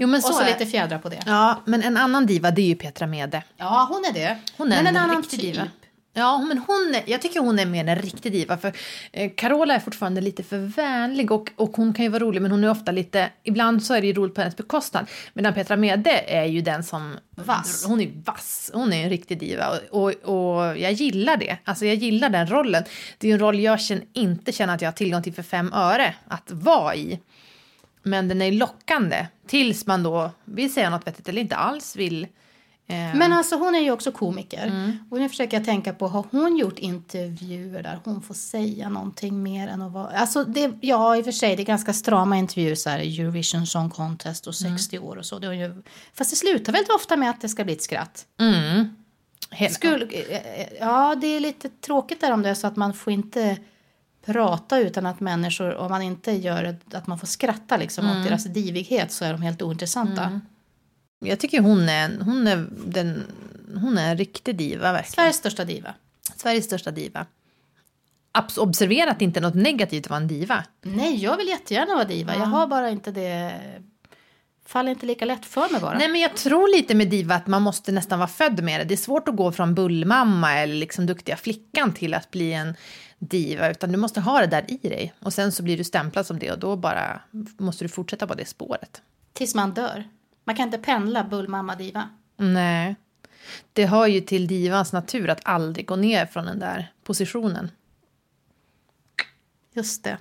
Jo, 0.01 0.09
men 0.09 0.15
Och 0.15 0.23
så 0.23 0.41
är- 0.41 0.47
lite 0.47 0.67
fjädrar 0.67 0.99
på 0.99 1.09
det. 1.09 1.23
Ja, 1.27 1.61
men 1.65 1.83
en 1.83 1.97
annan 1.97 2.27
diva 2.27 2.51
det 2.51 2.63
är 2.63 2.67
ju 2.67 2.75
Petra 2.75 3.07
Mede. 3.07 3.43
Ja 3.57 3.87
hon 3.91 4.05
är 4.05 4.13
det. 4.13 4.39
Hon 4.57 4.73
är 4.73 4.77
Men 4.77 4.87
en, 4.87 4.97
en 4.97 5.03
annan 5.03 5.17
riktig 5.17 5.41
typ. 5.41 5.53
diva. 5.55 5.67
Ja, 6.15 6.39
men 6.39 6.59
hon 6.59 6.95
är, 6.95 7.03
jag 7.07 7.23
tycker 7.23 7.41
hon 7.41 7.59
är 7.59 7.67
mer 7.67 7.87
en 7.87 7.97
riktig 7.97 8.33
diva. 8.33 8.59
För 8.59 8.73
eh, 9.13 9.31
Carola 9.37 9.75
är 9.75 9.81
fortfarande 9.81 10.21
lite 10.21 10.43
för 10.43 10.59
vänlig 10.59 11.33
och, 11.33 11.51
och 11.57 11.77
hon 11.77 11.95
kan 11.95 12.05
ju 12.05 12.09
vara 12.09 12.25
rolig 12.25 12.43
men 12.43 12.51
hon 12.51 12.65
är 12.65 12.71
ofta 12.71 12.93
lite, 12.93 13.31
ibland 13.43 13.83
så 13.83 13.95
är 13.95 14.01
det 14.01 14.07
ju 14.07 14.13
roligt 14.13 14.35
på 14.35 14.41
hennes 14.41 14.57
bekostnad. 14.57 15.07
Medan 15.33 15.55
Petra 15.55 15.77
Mede 15.77 16.25
är 16.27 16.45
ju 16.45 16.61
den 16.61 16.85
som... 16.85 17.17
Vass. 17.31 17.85
Hon 17.87 18.01
är 18.01 18.11
vass. 18.25 18.71
Hon 18.75 18.93
är 18.93 19.05
en 19.05 19.11
riktig 19.11 19.39
diva 19.39 19.69
och, 19.69 19.81
och, 19.91 20.13
och 20.13 20.79
jag 20.79 20.93
gillar 20.93 21.37
det. 21.37 21.59
Alltså 21.65 21.87
jag 21.87 21.95
gillar 21.95 22.29
den 22.29 22.47
rollen. 22.47 22.85
Det 23.19 23.27
är 23.27 23.29
ju 23.29 23.35
en 23.35 23.41
roll 23.41 23.61
jag 23.61 23.81
känner, 23.81 24.05
inte 24.13 24.53
känner 24.53 24.75
att 24.75 24.83
jag 24.83 24.89
har 24.89 24.93
tillgång 24.93 25.23
till 25.23 25.35
för 25.35 25.43
fem 25.43 25.73
öre 25.73 26.15
att 26.29 26.51
vara 26.51 26.95
i. 26.95 27.21
Men 28.03 28.29
den 28.29 28.43
är 28.43 28.53
lockande 28.53 29.27
tills 29.47 29.87
man 29.87 30.03
då 30.03 30.31
vill 30.45 30.73
säga 30.73 30.91
något 30.91 31.07
vettigt 31.07 31.29
eller 31.29 31.41
inte 31.41 31.57
alls 31.57 31.97
vill. 31.97 32.27
Eh, 32.87 33.15
Men 33.15 33.33
alltså 33.33 33.57
hon 33.57 33.75
är 33.75 33.81
ju 33.81 33.91
också 33.91 34.13
komiker. 34.13 34.99
Och 35.11 35.19
nu 35.19 35.29
försöker 35.29 35.57
jag 35.57 35.65
tänka 35.65 35.93
på, 35.93 36.09
har 36.09 36.25
hon 36.31 36.57
gjort 36.57 36.79
intervjuer 36.79 37.83
där 37.83 38.01
hon 38.05 38.23
får 38.23 38.35
säga 38.35 38.89
någonting 38.89 39.43
mer 39.43 39.69
än 39.69 39.83
att 39.83 39.93
vara... 39.93 40.09
Alltså 40.09 40.45
det, 40.45 40.73
ja, 40.81 41.17
i 41.17 41.21
och 41.21 41.25
för 41.25 41.33
sig, 41.33 41.57
det 41.57 41.63
är 41.63 41.65
ganska 41.65 41.93
strama 41.93 42.37
intervjuer 42.37 42.75
så 42.75 42.91
här, 42.91 42.99
Eurovision 42.99 43.67
Song 43.67 43.91
Contest 43.91 44.47
och 44.47 44.55
60 44.55 44.99
år 44.99 45.17
och 45.17 45.27
så. 45.27 45.39
Det 45.39 45.47
är 45.47 45.53
ju, 45.53 45.83
fast 46.15 46.31
det 46.31 46.37
slutar 46.37 46.73
väldigt 46.73 46.95
ofta 46.95 47.17
med 47.17 47.31
att 47.31 47.41
det 47.41 47.49
ska 47.49 47.65
bli 47.65 47.73
ett 47.73 47.83
skratt. 47.83 48.27
Mm. 48.41 48.97
Skulle, 49.71 50.05
eh, 50.05 50.67
ja, 50.81 51.15
det 51.15 51.27
är 51.27 51.41
lite 51.41 51.69
tråkigt 51.69 52.21
där 52.21 52.33
om 52.33 52.43
det 52.43 52.49
är 52.51 52.55
så 52.55 52.67
att 52.67 52.77
man 52.77 52.95
får 52.95 53.13
inte 53.13 53.57
prata 54.27 54.79
utan 54.79 55.07
att 55.07 55.21
människor, 55.21 55.75
om 55.75 55.91
man 55.91 56.03
inte 56.03 56.33
gör 56.33 56.77
att 56.93 57.07
man 57.07 57.19
får 57.19 57.27
skratta 57.27 57.77
liksom 57.77 58.11
åt 58.11 58.25
deras 58.25 58.45
divighet 58.45 59.13
så 59.13 59.25
är 59.25 59.33
de 59.33 59.43
helt 59.43 59.63
ointressanta. 59.63 60.41
Jag 61.23 61.41
tycker 61.41 61.61
hon 61.61 61.89
är, 61.89 62.05
en- 62.05 62.23
hon 62.23 62.47
är, 62.47 62.67
den, 62.87 63.25
hon 63.81 63.99
är 63.99 64.11
en 64.11 64.17
riktig 64.19 64.57
diva 64.57 64.93
verkligen. 64.93 65.13
Sveriges 65.13 65.37
största 65.37 65.65
diva. 65.65 65.95
Sveriges 66.37 66.65
största 66.65 66.91
diva. 66.91 67.27
Abs- 68.33 68.59
observera 68.59 69.11
att 69.11 69.19
det 69.19 69.25
inte 69.25 69.41
är 69.41 69.43
något 69.43 69.55
negativt 69.55 70.05
att 70.07 70.11
vara 70.11 70.21
en 70.21 70.29
diva. 70.29 70.65
Nej, 70.83 71.17
jag 71.25 71.37
vill 71.37 71.49
jättegärna 71.49 71.95
vara 71.95 72.05
diva. 72.05 72.35
Jag 72.35 72.45
har 72.45 72.67
bara 72.67 72.91
inte 72.91 73.11
det... 73.11 73.61
Faller 74.67 74.91
inte 74.91 75.07
lika 75.07 75.25
lätt 75.25 75.47
för 75.47 75.73
mig 75.73 75.81
bara. 75.81 75.99
Nej 75.99 76.09
men 76.09 76.21
jag 76.21 76.37
tror 76.37 76.77
lite 76.77 76.95
med 76.95 77.09
diva 77.11 77.35
att 77.35 77.47
man 77.47 77.63
måste 77.63 77.93
nästan 77.93 78.19
vara 78.19 78.29
född 78.29 78.63
med 78.63 78.81
det. 78.81 78.85
Det 78.85 78.95
är 78.95 78.97
svårt 78.97 79.29
att 79.29 79.37
gå 79.37 79.53
från 79.53 79.75
bullmamma 79.75 80.55
eller 80.59 80.75
liksom 80.75 81.07
duktiga 81.07 81.37
flickan 81.37 81.93
till 81.95 82.15
att 82.15 82.31
bli 82.31 82.53
en 82.53 82.75
diva. 83.19 83.71
Utan 83.71 83.93
du 83.93 83.99
måste 83.99 84.21
ha 84.21 84.41
det 84.41 84.47
där 84.47 84.65
i 84.69 84.89
dig. 84.89 85.15
Och 85.21 85.33
sen 85.33 85.53
så 85.53 85.63
blir 85.63 85.77
du 85.79 85.85
stämplad 85.85 86.27
som 86.27 86.39
det 86.39 86.53
och 86.53 86.59
då 86.59 86.77
bara 86.77 87.21
måste 87.59 87.85
du 87.85 87.89
fortsätta 87.89 88.27
på 88.27 88.35
det 88.35 88.45
spåret. 88.49 89.03
Tills 89.33 89.55
man 89.55 89.75
dör. 89.75 90.05
Man 90.45 90.57
kan 90.57 90.65
inte 90.65 90.79
pendla 90.79 91.25
bullmamma-diva. 91.25 92.09
Nej. 92.37 92.97
Det 93.73 93.87
hör 93.87 94.07
ju 94.07 94.21
till 94.21 94.47
divans 94.47 94.93
natur 94.93 95.31
att 95.31 95.41
aldrig 95.45 95.87
gå 95.87 95.97
ner 95.97 96.27
från 96.27 96.45
den 96.45 96.59
där 96.59 96.93
positionen. 97.05 97.71
Just 99.73 100.05
det. 100.05 100.19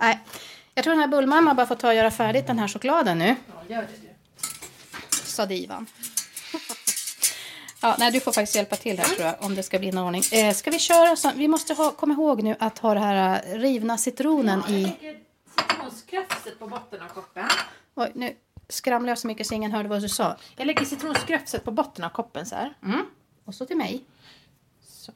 Nej, 0.00 0.20
jag 0.74 0.84
tror 0.84 0.92
den 0.94 1.00
här 1.00 1.08
bullmamma 1.08 1.54
bara 1.54 1.66
får 1.66 1.74
ta 1.74 1.88
och 1.88 1.94
göra 1.94 2.10
färdigt 2.10 2.46
den 2.46 2.58
här 2.58 2.68
chokladen 2.68 3.18
nu. 3.18 3.36
Ja, 3.46 3.74
gör 3.74 3.82
det 3.82 3.88
du. 4.02 4.08
Sa 5.10 5.46
divan. 5.46 5.86
Ja, 7.80 7.96
nej, 7.98 8.12
du 8.12 8.20
får 8.20 8.32
faktiskt 8.32 8.54
hjälpa 8.54 8.76
till 8.76 8.98
här 8.98 9.04
tror 9.04 9.26
jag 9.26 9.34
om 9.38 9.54
det 9.54 9.62
ska 9.62 9.78
bli 9.78 9.92
någon 9.92 10.04
ordning. 10.04 10.22
Eh, 10.32 10.54
ska 10.54 10.70
vi 10.70 10.78
köra 10.78 11.16
så? 11.16 11.30
Vi 11.34 11.48
måste 11.48 11.74
ha, 11.74 11.90
komma 11.90 12.14
ihåg 12.14 12.42
nu 12.42 12.56
att 12.58 12.78
ha 12.78 12.94
det 12.94 13.00
här 13.00 13.42
eh, 13.46 13.58
rivna 13.58 13.98
citronen 13.98 14.62
i... 14.68 14.96
citronskrafset 15.58 16.58
på 16.58 16.66
botten 16.66 17.02
av 17.02 17.08
koppen. 17.08 17.48
Oj, 17.94 18.12
nu 18.14 18.36
skramlar 18.72 19.08
jag 19.08 19.18
så 19.18 19.26
mycket 19.26 19.46
så 19.46 19.54
ingen 19.54 19.72
hörde 19.72 19.88
vad 19.88 20.02
du 20.02 20.08
sa. 20.08 20.36
Jag 20.56 20.66
lägger 20.66 20.84
citronskrafset 20.84 21.64
på 21.64 21.70
botten 21.70 22.04
av 22.04 22.08
koppen 22.08 22.46
så 22.46 22.54
här. 22.54 22.74
Mm. 22.82 23.06
Och 23.44 23.54
så 23.54 23.66
till 23.66 23.76
mig. 23.76 24.04
Så. 24.86 25.12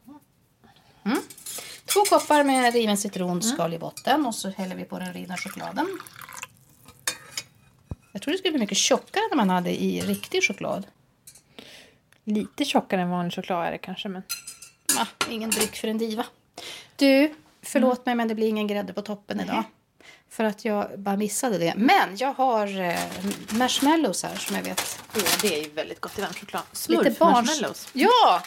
Två 1.84 2.00
koppar 2.04 2.44
med 2.44 2.72
riven 2.72 2.96
citronskal 2.96 3.74
i 3.74 3.78
botten 3.78 4.26
och 4.26 4.34
så 4.34 4.48
häller 4.48 4.76
vi 4.76 4.84
på 4.84 4.98
den 4.98 5.12
rivna 5.12 5.36
chokladen. 5.36 5.98
Jag 8.12 8.22
tror 8.22 8.32
det 8.32 8.38
skulle 8.38 8.52
bli 8.52 8.60
mycket 8.60 8.78
tjockare 8.78 9.22
när 9.30 9.36
man 9.36 9.50
hade 9.50 9.82
i 9.82 10.00
riktig 10.00 10.44
choklad. 10.44 10.86
Lite 12.24 12.64
tjockare 12.64 13.00
än 13.00 13.10
vanlig 13.10 13.34
choklad 13.34 13.66
är 13.66 13.72
det 13.72 13.78
kanske. 13.78 14.08
Men... 14.08 14.22
Ah, 14.98 15.06
ingen 15.30 15.50
dryck 15.50 15.76
för 15.76 15.88
en 15.88 15.98
diva. 15.98 16.26
Du, 16.96 17.34
förlåt 17.62 18.06
mig 18.06 18.14
men 18.14 18.28
det 18.28 18.34
blir 18.34 18.48
ingen 18.48 18.66
grädde 18.66 18.92
på 18.92 19.02
toppen 19.02 19.40
idag. 19.40 19.64
För 20.36 20.44
att 20.44 20.64
jag 20.64 20.98
bara 20.98 21.16
missade 21.16 21.58
det. 21.58 21.74
Men 21.76 22.16
jag 22.16 22.32
har 22.34 22.80
eh, 22.80 22.96
marshmallows 23.50 24.22
här 24.22 24.36
som 24.36 24.56
jag 24.56 24.62
vet. 24.62 24.98
Ja, 25.14 25.20
det 25.42 25.58
är 25.58 25.62
ju 25.62 25.70
väldigt 25.70 26.00
gott 26.00 26.18
i 26.18 26.22
varm 26.22 26.32
choklad. 26.34 26.62
Lite 26.88 27.10
barns... 27.18 27.48
marshmallows. 27.48 27.88
Ja! 27.92 28.42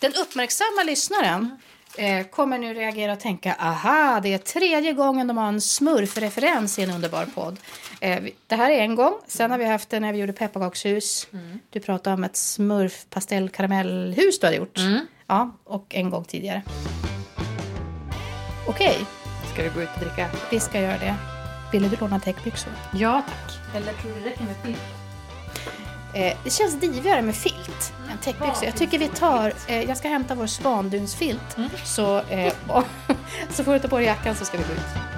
Den 0.00 0.12
uppmärksamma 0.14 0.82
lyssnaren 0.86 1.56
eh, 1.98 2.26
kommer 2.26 2.58
nu 2.58 2.74
reagera 2.74 3.12
och 3.12 3.20
tänka 3.20 3.54
aha, 3.54 4.20
det 4.22 4.34
är 4.34 4.38
tredje 4.38 4.92
gången 4.92 5.26
de 5.26 5.38
har 5.38 5.48
en 5.48 5.60
smurfreferens 5.60 6.78
i 6.78 6.82
en 6.82 6.90
underbar 6.90 7.26
podd. 7.34 7.56
Eh, 8.00 8.20
vi- 8.20 8.34
det 8.46 8.56
här 8.56 8.70
är 8.70 8.78
en 8.80 8.94
gång. 8.94 9.14
Sen 9.26 9.50
har 9.50 9.58
vi 9.58 9.64
haft 9.64 9.90
det 9.90 10.00
när 10.00 10.12
vi 10.12 10.18
gjorde 10.18 10.32
pepparkakshus. 10.32 11.26
Du 11.70 11.80
pratade 11.80 12.14
om 12.14 12.24
ett 12.24 12.36
smurf 12.36 13.06
pastellkaramellhus 13.10 14.40
du 14.40 14.46
hade 14.46 14.56
gjort. 14.56 14.78
Ja, 15.26 15.56
och 15.64 15.94
en 15.94 16.10
gång 16.10 16.24
tidigare. 16.24 16.62
Okej, 18.68 18.96
Ska 19.52 19.62
du 19.62 19.70
gå 19.70 19.80
ut 19.82 19.88
och 19.94 20.00
dricka? 20.00 20.30
vi 20.50 20.60
ska 20.60 20.80
göra 20.80 20.98
det. 20.98 21.14
Vill 21.74 21.90
du 21.90 21.96
låna 21.96 22.20
täckbyxor? 22.20 22.72
Ja, 22.92 23.22
tack. 23.28 23.58
Eller 23.74 23.92
tror 23.92 24.12
du 24.14 24.20
det 24.20 24.30
räcker 24.30 24.44
med 24.44 24.56
filt? 24.64 24.78
Eh, 26.12 26.36
det 26.44 26.50
känns 26.50 26.80
divigare 26.80 27.22
med 27.22 27.34
filt 27.34 27.92
än 28.10 28.18
täckbyxor. 28.18 28.64
Jag 28.64 28.76
tycker 28.76 28.98
vi 28.98 29.08
tar, 29.08 29.52
eh, 29.66 29.82
jag 29.82 29.96
ska 29.96 30.08
hämta 30.08 30.34
vår 30.34 30.46
svandunsfilt. 30.46 31.56
Så, 31.84 32.18
eh, 32.20 32.52
så 33.50 33.64
får 33.64 33.72
du 33.72 33.78
ta 33.78 33.88
på 33.88 33.96
dig 33.98 34.06
jackan 34.06 34.34
så 34.34 34.44
ska 34.44 34.58
vi 34.58 34.64
gå 34.64 34.72
ut. 34.72 35.13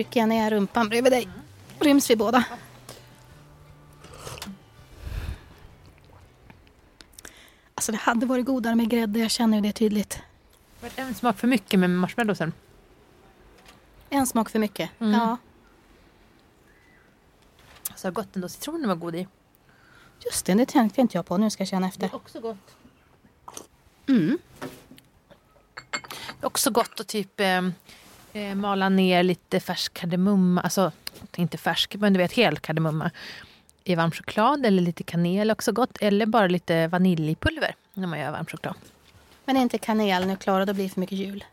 Trycker 0.00 0.20
jag 0.20 0.28
ner 0.28 0.50
rumpan 0.50 0.88
bredvid 0.88 1.12
dig. 1.12 1.28
Ryms 1.78 2.10
vi 2.10 2.16
båda. 2.16 2.44
Alltså 7.74 7.92
det 7.92 7.98
hade 7.98 8.26
varit 8.26 8.46
godare 8.46 8.74
med 8.74 8.88
grädde, 8.88 9.18
jag 9.18 9.30
känner 9.30 9.56
ju 9.56 9.62
det 9.62 9.72
tydligt. 9.72 10.22
Det 10.80 10.98
en 10.98 11.14
smak 11.14 11.38
för 11.38 11.46
mycket 11.46 11.80
med 11.80 11.90
marshmallowsen? 11.90 12.52
En 14.10 14.26
smak 14.26 14.50
för 14.50 14.58
mycket. 14.58 14.90
Mm. 14.98 15.12
Ja, 15.12 15.36
Så 17.96 18.10
gott 18.10 18.36
ändå. 18.36 18.48
Citronen 18.48 18.88
var 18.88 18.96
god 18.96 19.14
i. 19.14 19.28
just 20.24 20.46
det. 20.46 20.54
Det 20.54 20.66
tänkte 20.66 21.00
inte 21.00 21.16
jag 21.16 21.26
på. 21.26 21.36
Nu 21.36 21.50
ska 21.50 21.60
jag 21.60 21.68
känna 21.68 21.88
efter. 21.88 22.14
också 22.14 22.40
gott. 22.40 22.76
Mm. 24.06 24.38
Det 25.90 26.40
är 26.40 26.46
också 26.46 26.70
gott 26.70 27.00
att 27.00 27.08
typ 27.08 27.40
eh, 27.40 27.62
eh, 28.32 28.54
mala 28.54 28.88
ner 28.88 29.22
lite 29.22 29.60
färsk 29.60 29.94
kardemumma. 29.94 30.60
Alltså 30.60 30.92
inte 31.36 31.58
färsk, 31.58 31.94
men 31.94 32.12
du 32.12 32.18
vet 32.18 32.32
hel 32.32 32.58
kardemumma. 32.58 33.10
I 33.84 33.94
varm 33.94 34.10
choklad 34.10 34.66
eller 34.66 34.82
lite 34.82 35.02
kanel 35.02 35.50
också 35.50 35.72
gott. 35.72 35.98
Eller 36.00 36.26
bara 36.26 36.46
lite 36.46 36.86
vaniljpulver 36.86 37.74
när 37.94 38.06
man 38.06 38.18
gör 38.20 38.30
varm 38.30 38.46
choklad. 38.46 38.74
Men 39.44 39.56
inte 39.56 39.78
kanel 39.78 40.26
nu 40.26 40.36
Klara, 40.36 40.64
då 40.66 40.72
blir 40.74 40.84
det 40.84 40.90
för 40.90 41.00
mycket 41.00 41.18
jul. 41.18 41.44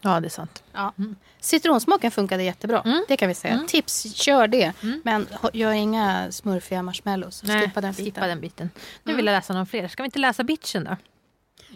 Ja, 0.00 0.20
det 0.20 0.26
är 0.26 0.30
sant. 0.30 0.62
Ja. 0.72 0.92
Citronsmaken 1.40 2.10
funkade 2.10 2.42
jättebra. 2.42 2.82
Mm. 2.84 3.04
Det 3.08 3.16
kan 3.16 3.28
vi 3.28 3.34
säga. 3.34 3.64
Tips, 3.68 4.14
kör 4.14 4.48
det. 4.48 4.72
Men 5.04 5.26
ho- 5.26 5.50
gör 5.52 5.72
inga 5.72 6.32
smurfiga 6.32 6.82
marshmallows. 6.82 7.40
Skippa 7.40 7.80
den 7.80 7.92
biten. 7.92 8.04
skippa 8.04 8.26
den 8.26 8.40
biten. 8.40 8.70
Nu 9.02 9.14
vill 9.14 9.26
jag 9.26 9.32
läsa 9.32 9.54
någon 9.54 9.66
fler. 9.66 9.88
Ska 9.88 10.02
vi 10.02 10.04
inte 10.04 10.18
läsa 10.18 10.44
bitchen 10.44 10.84
då? 10.84 10.96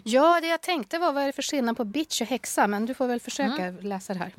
Ja, 0.03 0.39
det 0.41 0.47
jag 0.47 0.61
tänkte 0.61 0.97
var 0.99 1.13
vad 1.13 1.23
är 1.23 1.27
det 1.27 1.33
för 1.33 1.41
skillnad 1.41 1.77
på 1.77 1.85
bitch 1.85 2.21
och 2.21 2.27
häxa? 2.27 2.67
Men 2.67 2.85
du 2.85 2.93
får 2.93 3.07
väl 3.07 3.19
försöka 3.19 3.69
läsa 3.81 4.13
det 4.13 4.19
här. 4.19 4.33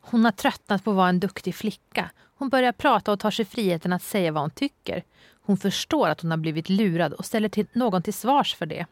Hon 0.00 0.24
har 0.24 0.32
tröttnat 0.32 0.84
på 0.84 0.90
att 0.90 0.96
vara 0.96 1.08
en 1.08 1.20
duktig 1.20 1.54
flicka. 1.54 2.10
Hon 2.38 2.48
börjar 2.48 2.72
prata 2.72 3.12
och 3.12 3.20
tar 3.20 3.30
sig 3.30 3.44
friheten 3.44 3.92
att 3.92 4.02
säga 4.02 4.32
vad 4.32 4.42
hon 4.42 4.50
tycker. 4.50 5.04
Hon 5.42 5.56
förstår 5.56 6.08
att 6.08 6.20
hon 6.20 6.30
har 6.30 6.38
blivit 6.38 6.68
lurad 6.68 7.12
och 7.12 7.24
ställer 7.24 7.48
till 7.48 7.66
någon 7.72 8.02
till 8.02 8.14
svars 8.14 8.54
för 8.54 8.66
det. 8.66 8.86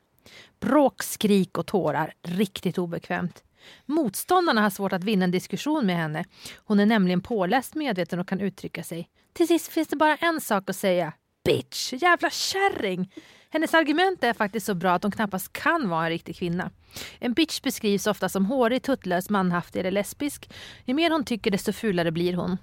Bråk, 0.61 1.03
skrik 1.03 1.59
och 1.59 1.67
tårar. 1.67 2.15
Riktigt 2.23 2.79
obekvämt. 2.79 3.43
Motståndarna 3.87 4.61
har 4.63 4.71
svårt 4.71 4.93
att 4.93 5.05
vinna 5.05 5.25
en 5.25 5.31
diskussion 5.31 5.87
med 5.87 5.97
henne. 5.97 6.25
Hon 6.57 6.81
är 6.81 6.87
nämligen 6.87 7.21
påläst, 7.21 7.75
medveten 7.75 8.19
och 8.19 8.29
kan 8.29 8.41
uttrycka 8.41 8.83
sig. 8.83 9.09
Till 9.33 9.49
sist 9.49 9.69
finns 9.73 9.89
det 9.89 9.97
bara 9.97 10.17
en 10.17 10.41
sak 10.41 10.71
att 10.71 10.77
säga. 10.77 11.13
Bitch! 11.45 11.93
Jävla 11.93 12.31
kärring! 12.31 13.13
Hennes 13.55 13.75
argument 13.75 14.25
är 14.25 14.33
faktiskt 14.33 14.67
så 14.67 14.75
bra 14.75 14.93
att 14.93 15.03
hon 15.03 15.13
knappast 15.13 15.53
kan 15.53 15.89
vara 15.89 16.05
en 16.05 16.11
riktig 16.11 16.37
kvinna. 16.37 16.71
En 17.19 17.33
bitch 17.33 17.63
beskrivs 17.63 18.07
ofta 18.07 18.29
som 18.29 18.47
hårig, 18.47 18.83
tuttlös, 18.83 19.31
manhaftig 19.31 19.81
eller 19.81 19.91
lesbisk. 19.91 20.51
Ju 20.85 20.95
mer 20.95 21.11
hon 21.11 21.25
tycker 21.25 21.51
desto 21.51 21.73
fulare 21.73 22.13
blir 22.13 22.35
hon. 22.35 22.57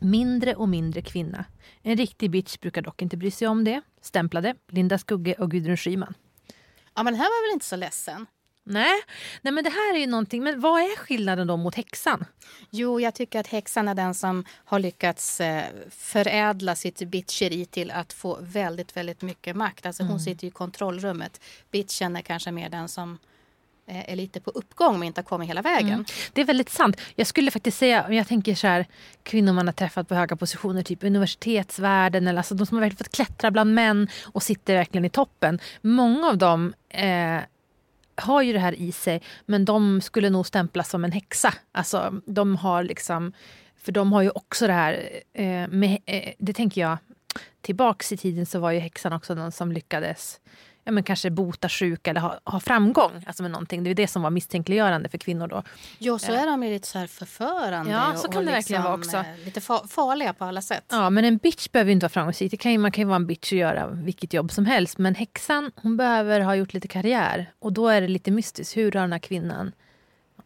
Mindre 0.00 0.54
och 0.54 0.68
mindre 0.68 1.02
kvinna. 1.02 1.44
En 1.82 1.96
riktig 1.96 2.30
bitch 2.30 2.58
brukar 2.58 2.82
dock 2.82 3.02
inte 3.02 3.16
bry 3.16 3.30
sig 3.30 3.48
om 3.48 3.64
det. 3.64 3.82
Stämplade 4.00 4.54
Linda 4.68 4.98
Skugge 4.98 5.34
och 5.34 5.50
Gudrun 5.50 5.76
Schyman. 5.76 6.14
Ja, 6.94 7.02
men 7.02 7.12
den 7.12 7.20
här 7.20 7.28
var 7.28 7.48
väl 7.48 7.54
inte 7.54 7.66
så 7.66 7.76
ledsen? 7.76 8.26
Nej, 8.66 8.94
nej 9.42 9.52
men 9.52 9.64
det 9.64 9.70
här 9.70 9.94
är 9.94 9.98
ju 9.98 10.06
någonting. 10.06 10.42
Men 10.42 10.60
vad 10.60 10.80
är 10.80 10.96
skillnaden 10.96 11.46
då 11.46 11.56
mot 11.56 11.74
häxan? 11.74 12.24
Jo, 12.70 13.00
jag 13.00 13.14
tycker 13.14 13.40
att 13.40 13.46
häxan 13.46 13.88
är 13.88 13.94
den 13.94 14.14
som 14.14 14.44
har 14.64 14.78
lyckats 14.78 15.40
eh, 15.40 15.64
förädla 15.90 16.74
sitt 16.74 16.98
bitcheri 16.98 17.64
till 17.64 17.90
att 17.90 18.12
få 18.12 18.38
väldigt, 18.40 18.96
väldigt 18.96 19.22
mycket 19.22 19.56
makt. 19.56 19.86
Alltså 19.86 20.02
hon 20.02 20.20
sitter 20.20 20.46
i 20.46 20.50
kontrollrummet. 20.50 21.40
Bitchen 21.70 22.16
är 22.16 22.20
kanske 22.20 22.50
mer 22.50 22.68
den 22.68 22.88
som 22.88 23.18
eh, 23.86 24.10
är 24.12 24.16
lite 24.16 24.40
på 24.40 24.50
uppgång 24.50 24.98
men 24.98 25.06
inte 25.06 25.20
har 25.20 25.24
kommit 25.24 25.48
hela 25.48 25.62
vägen. 25.62 25.88
Mm. 25.88 26.04
Det 26.32 26.40
är 26.40 26.44
väldigt 26.44 26.70
sant. 26.70 27.00
Jag 27.14 27.26
skulle 27.26 27.50
faktiskt 27.50 27.78
säga, 27.78 28.06
om 28.06 28.14
jag 28.14 28.28
tänker 28.28 28.54
så 28.54 28.66
här, 28.66 28.86
kvinnor 29.22 29.52
man 29.52 29.66
har 29.66 29.72
träffat 29.72 30.08
på 30.08 30.14
höga 30.14 30.36
positioner, 30.36 30.82
typ 30.82 31.04
universitetsvärlden 31.04 32.26
eller 32.26 32.38
alltså 32.38 32.54
de 32.54 32.66
som 32.66 32.76
har 32.76 32.80
verkligen 32.80 32.98
fått 32.98 33.16
klättra 33.16 33.50
bland 33.50 33.74
män 33.74 34.08
och 34.24 34.42
sitter 34.42 34.74
verkligen 34.74 35.04
i 35.04 35.10
toppen. 35.10 35.60
Många 35.80 36.28
av 36.28 36.38
dem 36.38 36.74
eh, 36.88 37.40
har 38.16 38.42
ju 38.42 38.52
det 38.52 38.58
här 38.58 38.74
i 38.74 38.92
sig 38.92 39.22
men 39.46 39.64
de 39.64 40.00
skulle 40.00 40.30
nog 40.30 40.46
stämplas 40.46 40.90
som 40.90 41.04
en 41.04 41.12
häxa. 41.12 41.54
Alltså 41.72 42.20
de 42.26 42.56
har 42.56 42.82
liksom, 42.82 43.32
för 43.76 43.92
de 43.92 44.12
har 44.12 44.22
ju 44.22 44.30
också 44.30 44.66
det 44.66 44.72
här 44.72 45.10
eh, 45.32 45.68
med, 45.68 45.98
eh, 46.06 46.32
det 46.38 46.52
tänker 46.52 46.80
jag, 46.80 46.98
tillbaks 47.60 48.12
i 48.12 48.16
tiden 48.16 48.46
så 48.46 48.58
var 48.58 48.70
ju 48.70 48.78
häxan 48.78 49.12
också 49.12 49.34
någon 49.34 49.52
som 49.52 49.72
lyckades 49.72 50.40
ja, 50.84 50.92
men 50.92 51.02
kanske 51.02 51.30
bota 51.30 51.68
sjuka 51.68 52.10
eller 52.10 52.20
ha, 52.20 52.40
ha 52.44 52.60
framgång 52.60 53.24
alltså 53.26 53.42
med 53.42 53.52
någonting. 53.52 53.84
Det 53.84 53.90
är 53.90 53.94
det 53.94 54.06
som 54.06 54.22
var 54.22 54.30
misstänkliggörande 54.30 55.08
för 55.08 55.18
kvinnor 55.18 55.46
då. 55.46 55.62
Ja, 55.98 56.18
så 56.18 56.32
är 56.32 56.46
de 56.46 56.60
lite 56.60 56.88
så 56.88 56.98
här 56.98 57.06
förförande 57.06 57.92
ja, 57.92 58.12
så 58.16 58.28
kan 58.28 58.38
och 58.38 58.44
det 58.44 58.52
verkligen 58.52 58.82
vara 58.82 58.96
liksom, 58.96 59.20
också. 59.20 59.30
Eh, 59.30 59.44
lite 59.44 59.60
farliga 59.88 60.32
på 60.32 60.44
alla 60.44 60.62
sätt. 60.62 60.84
Ja, 60.88 61.10
men 61.10 61.24
en 61.24 61.36
bitch 61.36 61.68
behöver 61.68 61.92
inte 61.92 62.04
vara 62.04 62.10
framgångsrik. 62.10 62.50
Det 62.50 62.56
kan 62.56 62.72
ju, 62.72 62.78
man 62.78 62.92
kan 62.92 63.02
ju 63.02 63.06
vara 63.06 63.16
en 63.16 63.26
bitch 63.26 63.52
och 63.52 63.58
göra 63.58 63.86
vilket 63.86 64.32
jobb 64.32 64.52
som 64.52 64.66
helst. 64.66 64.98
Men 64.98 65.14
häxan, 65.14 65.72
hon 65.76 65.96
behöver 65.96 66.40
ha 66.40 66.54
gjort 66.54 66.74
lite 66.74 66.88
karriär. 66.88 67.50
Och 67.58 67.72
då 67.72 67.88
är 67.88 68.00
det 68.00 68.08
lite 68.08 68.30
mystiskt. 68.30 68.76
Hur 68.76 68.92
har 68.92 69.00
den 69.00 69.12
här 69.12 69.18
kvinnan 69.18 69.72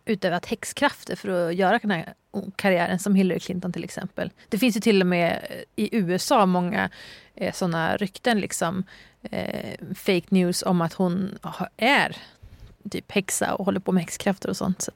utövat 0.05 0.46
häxkrafter 0.46 1.16
för 1.16 1.48
att 1.48 1.55
göra 1.55 1.79
den 1.79 1.90
här 1.90 2.14
karriären 2.57 2.98
som 2.98 3.14
Hillary 3.14 3.40
Clinton 3.40 3.72
till 3.72 3.85
exempel. 3.85 4.31
Det 4.48 4.59
finns 4.59 4.77
ju 4.77 4.81
till 4.81 5.01
och 5.01 5.07
med 5.07 5.46
i 5.77 5.96
USA 5.96 6.46
många 6.46 6.90
eh, 7.35 7.53
sådana 7.53 7.96
rykten, 7.96 8.40
liksom, 8.40 8.85
eh, 9.31 9.75
fake 9.95 10.27
news 10.29 10.62
om 10.62 10.81
att 10.81 10.93
hon 10.93 11.38
är 11.77 12.17
typ 12.91 13.12
häxa 13.12 13.55
och 13.55 13.64
håller 13.64 13.81
på 13.81 13.93
med 13.93 14.03
häxkrafter 14.03 14.49
och 14.49 14.57
sånt. 14.57 14.83
Så. 14.83 14.93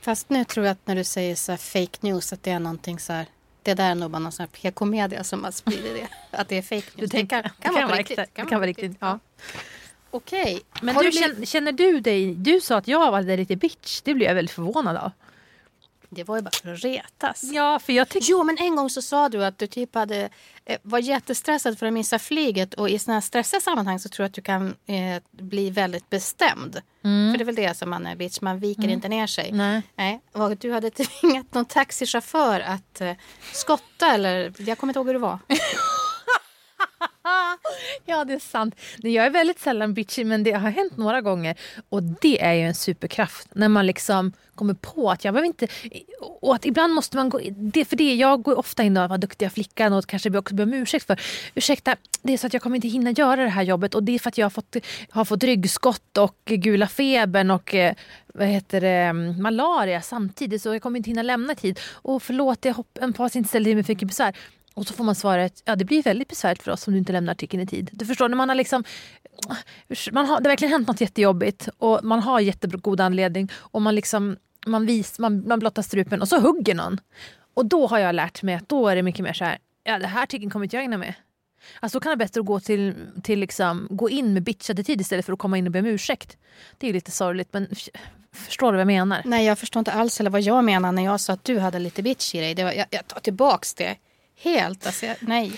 Fast 0.00 0.30
nu 0.30 0.44
tror 0.44 0.66
jag 0.66 0.72
att 0.72 0.86
när 0.86 0.96
du 0.96 1.04
säger 1.04 1.34
så 1.34 1.56
fake 1.56 1.98
news 2.00 2.32
att 2.32 2.42
det 2.42 2.50
är 2.50 2.58
någonting 2.58 2.98
så 2.98 3.12
här 3.12 3.26
det 3.62 3.74
där 3.74 3.90
är 3.90 3.94
nog 3.94 4.10
bara 4.10 4.18
någon 4.18 4.32
sån 4.32 4.42
här 4.42 4.70
PK-media 4.70 5.24
som 5.24 5.44
har 5.44 5.50
spridit 5.50 5.94
det. 5.94 6.08
Att 6.38 6.48
det 6.48 6.58
är 6.58 6.62
fake 6.62 6.86
news. 6.94 7.10
det 7.10 7.26
kan, 7.26 7.42
kan, 7.42 7.52
kan, 7.60 7.88
vara, 7.88 7.98
riktigt. 7.98 8.16
Det 8.16 8.46
kan 8.46 8.48
vara 8.48 8.66
riktigt. 8.66 8.96
Ja. 9.00 9.18
Okej. 10.10 10.60
Men 10.82 10.94
du, 10.94 11.12
känner, 11.12 11.46
känner 11.46 11.72
du 11.72 12.00
dig... 12.00 12.34
Du 12.34 12.60
sa 12.60 12.76
att 12.76 12.88
jag 12.88 13.10
var 13.10 13.36
lite 13.36 13.56
bitch. 13.56 14.00
Det 14.00 14.14
blev 14.14 14.28
jag 14.28 14.34
väldigt 14.34 14.54
förvånad 14.54 14.96
av. 14.96 15.10
Det 16.10 16.24
var 16.24 16.36
ju 16.36 16.42
bara 16.42 16.50
för 16.62 16.72
att 16.72 16.84
retas. 16.84 17.42
Ja, 17.42 17.78
för 17.78 17.92
jag 17.92 18.06
Jo, 18.20 18.44
men 18.44 18.58
en 18.58 18.76
gång 18.76 18.90
så 18.90 19.02
sa 19.02 19.28
du 19.28 19.44
att 19.44 19.58
du 19.58 19.66
typ 19.66 19.94
hade, 19.94 20.28
eh, 20.64 20.78
var 20.82 20.98
jättestressad 20.98 21.78
för 21.78 21.86
att 21.86 21.92
missa 21.92 22.18
flyget. 22.18 22.74
Och 22.74 22.90
i 22.90 22.98
sådana 22.98 23.16
här 23.16 23.20
stressiga 23.20 23.60
sammanhang 23.60 23.98
så 23.98 24.08
tror 24.08 24.24
jag 24.24 24.28
att 24.28 24.34
du 24.34 24.42
kan 24.42 24.74
eh, 24.86 25.22
bli 25.30 25.70
väldigt 25.70 26.10
bestämd. 26.10 26.80
Mm. 27.04 27.32
För 27.32 27.38
det 27.38 27.42
är 27.42 27.46
väl 27.46 27.54
det 27.54 27.76
som 27.76 27.90
man 27.90 28.06
är 28.06 28.16
bitch, 28.16 28.40
man 28.40 28.58
viker 28.58 28.82
mm. 28.82 28.92
inte 28.92 29.08
ner 29.08 29.26
sig. 29.26 29.52
Nej. 29.52 29.82
Nej. 29.96 30.20
Och 30.32 30.56
du 30.56 30.72
hade 30.72 30.90
tvingat 31.20 31.54
någon 31.54 31.64
taxichaufför 31.64 32.60
att 32.60 33.00
eh, 33.00 33.12
skotta 33.52 34.14
eller 34.14 34.52
jag 34.58 34.78
kommer 34.78 34.90
inte 34.90 34.98
ihåg 34.98 35.06
hur 35.06 35.14
det 35.14 35.18
var. 35.18 35.38
ja, 38.06 38.24
det 38.24 38.34
är 38.34 38.38
sant. 38.38 38.74
Jag 38.96 39.26
är 39.26 39.30
väldigt 39.30 39.60
sällan 39.60 39.94
bitchy, 39.94 40.24
men 40.24 40.42
det 40.42 40.52
har 40.52 40.70
hänt 40.70 40.96
några 40.96 41.20
gånger. 41.20 41.58
Och 41.88 42.02
det 42.02 42.42
är 42.42 42.54
ju 42.54 42.62
en 42.62 42.74
superkraft. 42.74 43.48
När 43.54 43.68
man 43.68 43.86
liksom 43.86 44.32
kommer 44.58 44.74
på 44.74 45.10
att 45.10 45.24
jag 45.24 45.34
behöver 45.34 45.46
inte... 45.46 45.68
Och 46.40 46.54
att 46.54 46.66
ibland 46.66 46.94
måste 46.94 47.16
man 47.16 47.28
gå... 47.28 47.40
Det, 47.50 47.84
för 47.84 47.96
det, 47.96 48.14
jag 48.14 48.42
går 48.42 48.58
ofta 48.58 48.82
in 48.82 48.96
och 48.96 49.08
var 49.08 49.18
duktiga 49.18 49.50
flickan 49.50 49.92
och 49.92 50.06
kanske 50.06 50.38
också 50.38 50.54
ber 50.54 50.64
om 50.64 50.74
ursäkt 50.74 51.06
för. 51.06 51.20
Ursäkta, 51.54 51.96
det 52.22 52.32
är 52.32 52.38
så 52.38 52.46
att 52.46 52.52
jag 52.52 52.62
kommer 52.62 52.76
inte 52.76 52.88
hinna 52.88 53.10
göra 53.10 53.44
det 53.44 53.48
här 53.48 53.62
jobbet 53.62 53.94
och 53.94 54.02
det 54.02 54.14
är 54.14 54.18
för 54.18 54.28
att 54.28 54.38
jag 54.38 54.44
har 54.44 54.50
fått, 54.50 54.76
har 55.10 55.24
fått 55.24 55.44
ryggskott 55.44 56.18
och 56.18 56.38
gula 56.44 56.86
febern 56.86 57.50
och 57.50 57.74
eh, 57.74 57.94
vad 58.34 58.48
heter 58.48 58.80
det, 58.80 58.88
mm, 58.88 59.42
malaria 59.42 60.02
samtidigt 60.02 60.62
så 60.62 60.74
jag 60.74 60.82
kommer 60.82 60.96
inte 60.96 61.10
hinna 61.10 61.22
lämna 61.22 61.54
tid. 61.54 61.80
Och 61.92 62.22
förlåt, 62.22 62.64
jag 62.64 62.74
hoppas 62.74 63.36
inte 63.36 63.48
ställde 63.48 63.74
mig 63.74 63.84
för 63.84 63.92
mycket 63.92 64.08
besvär. 64.08 64.34
Och 64.78 64.86
så 64.86 64.94
får 64.94 65.04
man 65.04 65.14
svaret, 65.14 65.62
ja 65.64 65.76
det 65.76 65.84
blir 65.84 66.02
väldigt 66.02 66.28
besvärligt 66.28 66.62
för 66.62 66.70
oss 66.70 66.86
om 66.86 66.92
du 66.92 66.98
inte 66.98 67.12
lämnar 67.12 67.32
artikeln 67.32 67.62
i 67.62 67.66
tid. 67.66 67.90
Du 67.92 68.06
förstår, 68.06 68.28
när 68.28 68.36
man 68.36 68.48
har 68.48 68.56
liksom 68.56 68.84
man 70.12 70.26
har, 70.26 70.40
det 70.40 70.48
har 70.48 70.50
verkligen 70.50 70.72
hänt 70.72 70.88
något 70.88 71.00
jättejobbigt 71.00 71.68
och 71.78 72.04
man 72.04 72.20
har 72.20 72.40
jättegod 72.40 73.00
anledning 73.00 73.48
och 73.54 73.82
man 73.82 73.94
liksom 73.94 74.36
man, 74.66 74.86
vis, 74.86 75.18
man, 75.18 75.48
man 75.48 75.58
blottar 75.58 75.82
strupen 75.82 76.22
och 76.22 76.28
så 76.28 76.40
hugger 76.40 76.74
någon. 76.74 77.00
Och 77.54 77.66
då 77.66 77.86
har 77.86 77.98
jag 77.98 78.14
lärt 78.14 78.42
mig 78.42 78.54
att 78.54 78.68
då 78.68 78.88
är 78.88 78.96
det 78.96 79.02
mycket 79.02 79.22
mer 79.22 79.32
så 79.32 79.44
här, 79.44 79.58
ja 79.84 79.98
det 79.98 80.06
här 80.06 80.22
artikeln 80.22 80.50
kommer 80.50 80.64
inte 80.64 80.76
jag 80.76 80.84
ägna 80.84 80.96
mig 80.96 81.16
Alltså 81.80 81.98
då 81.98 82.00
kan 82.00 82.10
det 82.10 82.16
vara 82.16 82.26
bättre 82.26 82.40
att 82.40 82.46
gå, 82.46 82.60
till, 82.60 82.94
till 83.22 83.38
liksom, 83.38 83.86
gå 83.90 84.10
in 84.10 84.32
med 84.32 84.42
bitchattityd 84.42 85.00
istället 85.00 85.26
för 85.26 85.32
att 85.32 85.38
komma 85.38 85.58
in 85.58 85.66
och 85.66 85.72
be 85.72 85.78
om 85.78 85.86
ursäkt. 85.86 86.36
Det 86.78 86.88
är 86.88 86.92
lite 86.92 87.10
sorgligt 87.10 87.52
men 87.52 87.68
förstår 88.32 88.72
du 88.72 88.76
vad 88.76 88.80
jag 88.80 88.86
menar? 88.86 89.22
Nej 89.24 89.46
jag 89.46 89.58
förstår 89.58 89.80
inte 89.80 89.92
alls 89.92 90.20
eller 90.20 90.30
vad 90.30 90.40
jag 90.40 90.64
menar 90.64 90.92
när 90.92 91.04
jag 91.04 91.20
sa 91.20 91.32
att 91.32 91.44
du 91.44 91.58
hade 91.58 91.78
lite 91.78 92.02
bitch 92.02 92.34
i 92.34 92.40
dig. 92.40 92.54
Det 92.54 92.64
var, 92.64 92.72
jag, 92.72 92.86
jag 92.90 93.08
tar 93.08 93.20
tillbaks 93.20 93.74
det. 93.74 93.96
Helt. 94.38 94.86
Alltså, 94.86 95.06
jag, 95.06 95.16
nej. 95.20 95.52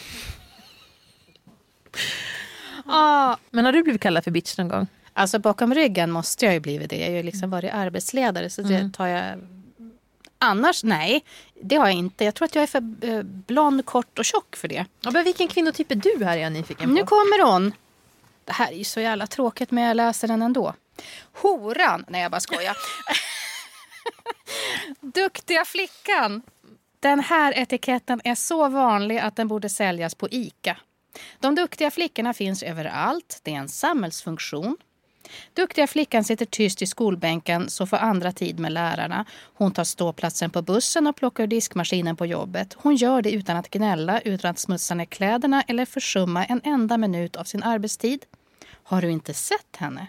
Ah. 2.86 3.36
Men 3.50 3.64
har 3.64 3.72
du 3.72 3.82
blivit 3.82 4.00
kallad 4.00 4.24
för 4.24 4.30
bitch 4.30 4.58
någon 4.58 4.68
gång? 4.68 4.86
Alltså 5.12 5.38
bakom 5.38 5.74
ryggen 5.74 6.10
måste 6.10 6.44
jag 6.44 6.54
ju 6.54 6.60
blivit 6.60 6.90
det. 6.90 6.96
Jag 6.96 7.06
har 7.06 7.16
ju 7.16 7.22
liksom 7.22 7.50
varit 7.50 7.72
arbetsledare 7.72 8.50
så 8.50 8.62
det 8.62 8.74
mm. 8.74 8.92
tar 8.92 9.06
jag... 9.06 9.38
Annars, 10.38 10.84
nej. 10.84 11.24
Det 11.62 11.76
har 11.76 11.86
jag 11.86 11.94
inte. 11.94 12.24
Jag 12.24 12.34
tror 12.34 12.46
att 12.46 12.54
jag 12.54 12.62
är 12.62 12.66
för 12.66 12.94
eh, 13.00 13.22
blond, 13.22 13.86
kort 13.86 14.18
och 14.18 14.24
tjock 14.24 14.56
för 14.56 14.68
det. 14.68 14.86
Ja, 15.00 15.10
men 15.10 15.24
vilken 15.24 15.48
kvinnotyp 15.48 15.90
är 15.90 15.94
du 15.94 16.24
här 16.24 16.36
är 16.36 16.42
jag 16.42 16.52
nyfiken 16.52 16.88
på. 16.88 16.94
Nu 16.94 17.04
kommer 17.04 17.52
hon. 17.52 17.72
Det 18.44 18.52
här 18.52 18.72
är 18.72 18.76
ju 18.76 18.84
så 18.84 19.00
jävla 19.00 19.26
tråkigt 19.26 19.70
men 19.70 19.84
jag 19.84 19.96
läser 19.96 20.28
den 20.28 20.42
ändå. 20.42 20.74
Horan. 21.32 22.04
Nej 22.08 22.22
jag 22.22 22.30
bara 22.30 22.40
skojar. 22.40 22.76
Duktiga 25.00 25.64
flickan. 25.64 26.42
Den 27.00 27.20
här 27.20 27.58
etiketten 27.58 28.20
är 28.24 28.34
så 28.34 28.68
vanlig 28.68 29.18
att 29.18 29.36
den 29.36 29.48
borde 29.48 29.68
säljas 29.68 30.14
på 30.14 30.28
ICA. 30.30 30.76
De 31.40 31.54
duktiga 31.54 31.90
flickorna 31.90 32.34
finns 32.34 32.62
överallt. 32.62 33.40
Det 33.42 33.54
är 33.54 33.58
en 33.58 33.68
samhällsfunktion. 33.68 34.76
Duktiga 35.54 35.86
flickan 35.86 36.24
sitter 36.24 36.46
tyst 36.46 36.82
i 36.82 36.86
skolbänken 36.86 37.70
så 37.70 37.86
får 37.86 37.96
andra 37.96 38.32
tid 38.32 38.58
med 38.58 38.72
lärarna. 38.72 39.24
Hon 39.54 39.72
tar 39.72 39.84
ståplatsen 39.84 40.50
på 40.50 40.62
bussen 40.62 41.06
och 41.06 41.16
plockar 41.16 41.44
ur 41.44 41.46
diskmaskinen 41.46 42.16
på 42.16 42.26
jobbet. 42.26 42.76
Hon 42.78 42.96
gör 42.96 43.22
det 43.22 43.32
utan 43.32 43.56
att 43.56 43.70
gnälla, 43.70 44.20
utan 44.20 44.50
att 44.50 44.58
smutsa 44.58 44.94
ner 44.94 45.04
kläderna 45.04 45.62
eller 45.62 45.84
försumma 45.84 46.44
en 46.44 46.60
enda 46.64 46.98
minut 46.98 47.36
av 47.36 47.44
sin 47.44 47.62
arbetstid. 47.62 48.24
Har 48.82 49.02
du 49.02 49.10
inte 49.10 49.34
sett 49.34 49.76
henne? 49.76 50.06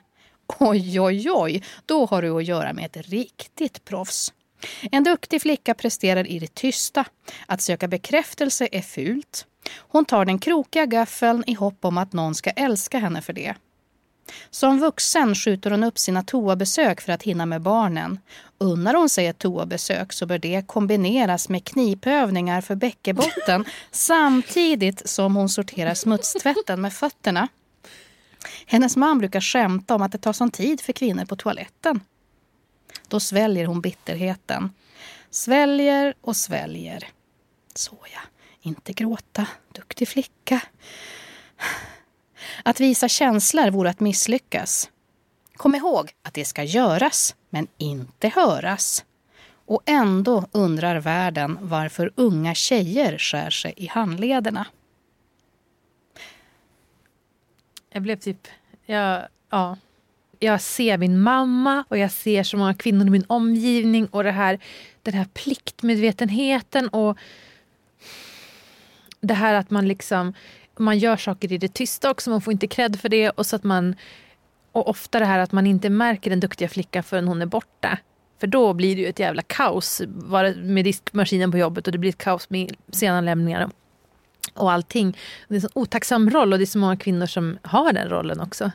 Oj, 0.59 0.99
oj, 0.99 1.31
oj, 1.31 1.63
då 1.85 2.05
har 2.05 2.21
du 2.21 2.37
att 2.37 2.45
göra 2.45 2.73
med 2.73 2.85
ett 2.85 2.97
riktigt 2.97 3.85
proffs. 3.85 4.33
En 4.91 5.03
duktig 5.03 5.41
flicka 5.41 5.73
presterar 5.73 6.27
i 6.27 6.39
det 6.39 6.55
tysta. 6.55 7.05
Att 7.45 7.61
söka 7.61 7.87
bekräftelse 7.87 8.67
är 8.71 8.81
fult. 8.81 9.45
Hon 9.77 10.05
tar 10.05 10.25
den 10.25 10.39
krokiga 10.39 10.85
gaffeln 10.85 11.43
i 11.47 11.53
hopp 11.53 11.85
om 11.85 11.97
att 11.97 12.13
någon 12.13 12.35
ska 12.35 12.49
älska 12.49 12.99
henne 12.99 13.21
för 13.21 13.33
det. 13.33 13.55
Som 14.49 14.79
vuxen 14.79 15.35
skjuter 15.35 15.71
hon 15.71 15.83
upp 15.83 15.99
sina 15.99 16.23
toabesök 16.23 17.01
för 17.01 17.13
att 17.13 17.23
hinna 17.23 17.45
med 17.45 17.61
barnen. 17.61 18.19
Unnar 18.57 18.93
hon 18.93 19.09
sig 19.09 19.27
ett 19.27 19.37
toabesök 19.39 20.13
så 20.13 20.25
bör 20.25 20.37
det 20.37 20.67
kombineras 20.67 21.49
med 21.49 21.63
knipövningar 21.63 22.61
för 22.61 22.75
bäckebotten 22.75 23.65
samtidigt 23.91 25.09
som 25.09 25.35
hon 25.35 25.49
sorterar 25.49 25.93
smutstvätten 25.93 26.81
med 26.81 26.93
fötterna. 26.93 27.47
Hennes 28.65 28.97
man 28.97 29.19
brukar 29.19 29.41
skämta 29.41 29.95
om 29.95 30.01
att 30.01 30.11
det 30.11 30.17
tar 30.17 30.33
sån 30.33 30.51
tid 30.51 30.81
för 30.81 30.93
kvinnor 30.93 31.25
på 31.25 31.35
toaletten. 31.35 31.99
Då 33.11 33.19
sväljer 33.19 33.65
hon 33.65 33.81
bitterheten. 33.81 34.71
Sväljer 35.29 36.13
och 36.21 36.35
sväljer. 36.35 37.07
Såja, 37.73 38.21
inte 38.61 38.93
gråta, 38.93 39.47
duktig 39.71 40.07
flicka. 40.07 40.61
Att 42.63 42.79
visa 42.79 43.07
känslor 43.07 43.71
vore 43.71 43.89
att 43.89 43.99
misslyckas. 43.99 44.89
Kom 45.53 45.75
ihåg 45.75 46.11
att 46.21 46.33
det 46.33 46.45
ska 46.45 46.63
göras, 46.63 47.35
men 47.49 47.67
inte 47.77 48.27
höras. 48.29 49.05
Och 49.65 49.81
ändå 49.85 50.45
undrar 50.51 50.99
världen 50.99 51.57
varför 51.61 52.13
unga 52.15 52.55
tjejer 52.55 53.17
skär 53.17 53.49
sig 53.49 53.73
i 53.77 53.87
handlederna. 53.87 54.67
Jag 57.89 58.03
blev 58.03 58.19
typ... 58.19 58.47
Jag, 58.85 59.27
ja 59.49 59.77
jag 60.43 60.61
ser 60.61 60.97
min 60.97 61.21
mamma 61.21 61.83
och 61.87 61.97
jag 61.97 62.11
ser 62.11 62.43
så 62.43 62.57
många 62.57 62.73
kvinnor 62.73 63.07
i 63.07 63.09
min 63.09 63.25
omgivning 63.27 64.05
och 64.05 64.23
det 64.23 64.31
här, 64.31 64.59
den 65.03 65.13
här 65.13 65.25
pliktmedvetenheten 65.33 66.87
och 66.87 67.17
det 69.21 69.33
här 69.33 69.53
att 69.53 69.69
man 69.69 69.87
liksom 69.87 70.33
man 70.77 70.97
gör 70.97 71.17
saker 71.17 71.51
i 71.51 71.57
det 71.57 71.73
tysta 71.73 72.11
också, 72.11 72.29
man 72.29 72.41
får 72.41 72.53
inte 72.53 72.67
cred 72.67 72.99
för 72.99 73.09
det 73.09 73.29
och 73.29 73.45
så 73.45 73.55
att 73.55 73.63
man 73.63 73.95
och 74.71 74.89
ofta 74.89 75.19
det 75.19 75.25
här 75.25 75.39
att 75.39 75.51
man 75.51 75.67
inte 75.67 75.89
märker 75.89 76.29
den 76.29 76.39
duktiga 76.39 76.69
flickan 76.69 77.03
förrän 77.03 77.27
hon 77.27 77.41
är 77.41 77.45
borta. 77.45 77.97
För 78.39 78.47
då 78.47 78.73
blir 78.73 78.95
det 78.95 79.01
ju 79.01 79.07
ett 79.07 79.19
jävla 79.19 79.41
kaos 79.41 80.01
med 80.55 80.85
diskmaskinen 80.85 81.51
på 81.51 81.57
jobbet 81.57 81.87
och 81.87 81.91
det 81.91 81.97
blir 81.97 82.09
ett 82.09 82.17
kaos 82.17 82.49
med 82.49 82.75
sena 82.91 83.21
lämningar 83.21 83.69
och 84.53 84.71
allting. 84.71 85.17
Det 85.47 85.53
är 85.53 85.55
en 85.55 85.61
så 85.61 85.69
otacksam 85.73 86.29
roll 86.29 86.53
och 86.53 86.59
det 86.59 86.63
är 86.63 86.65
så 86.65 86.77
många 86.77 86.97
kvinnor 86.97 87.25
som 87.25 87.57
har 87.61 87.93
den 87.93 88.09
rollen 88.09 88.39
också. 88.39 88.71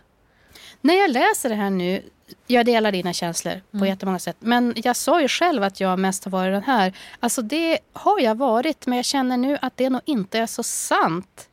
När 0.86 0.94
jag 0.94 1.10
läser 1.10 1.48
det 1.48 1.54
här 1.54 1.70
nu 1.70 2.02
jag 2.46 2.66
delar 2.66 2.92
dina 2.92 3.12
känslor 3.12 3.52
på 3.70 3.76
Mm. 3.76 3.88
jättemånga 3.88 4.18
sätt. 4.18 4.36
Men 4.40 4.74
jag 4.76 4.96
sa 4.96 5.20
ju 5.20 5.28
själv 5.28 5.62
att 5.62 5.80
jag 5.80 5.98
mest 5.98 6.24
har 6.24 6.30
varit 6.30 6.54
den 6.54 6.62
här. 6.62 6.92
Alltså 7.20 7.42
det 7.42 7.78
har 7.92 8.20
jag 8.20 8.34
varit, 8.34 8.86
men 8.86 8.96
jag 8.96 9.04
känner 9.04 9.36
nu 9.36 9.58
att 9.62 9.76
det 9.76 9.90
nog 9.90 10.00
inte 10.04 10.38
är 10.38 10.46
så 10.46 10.62
sant 10.62 11.48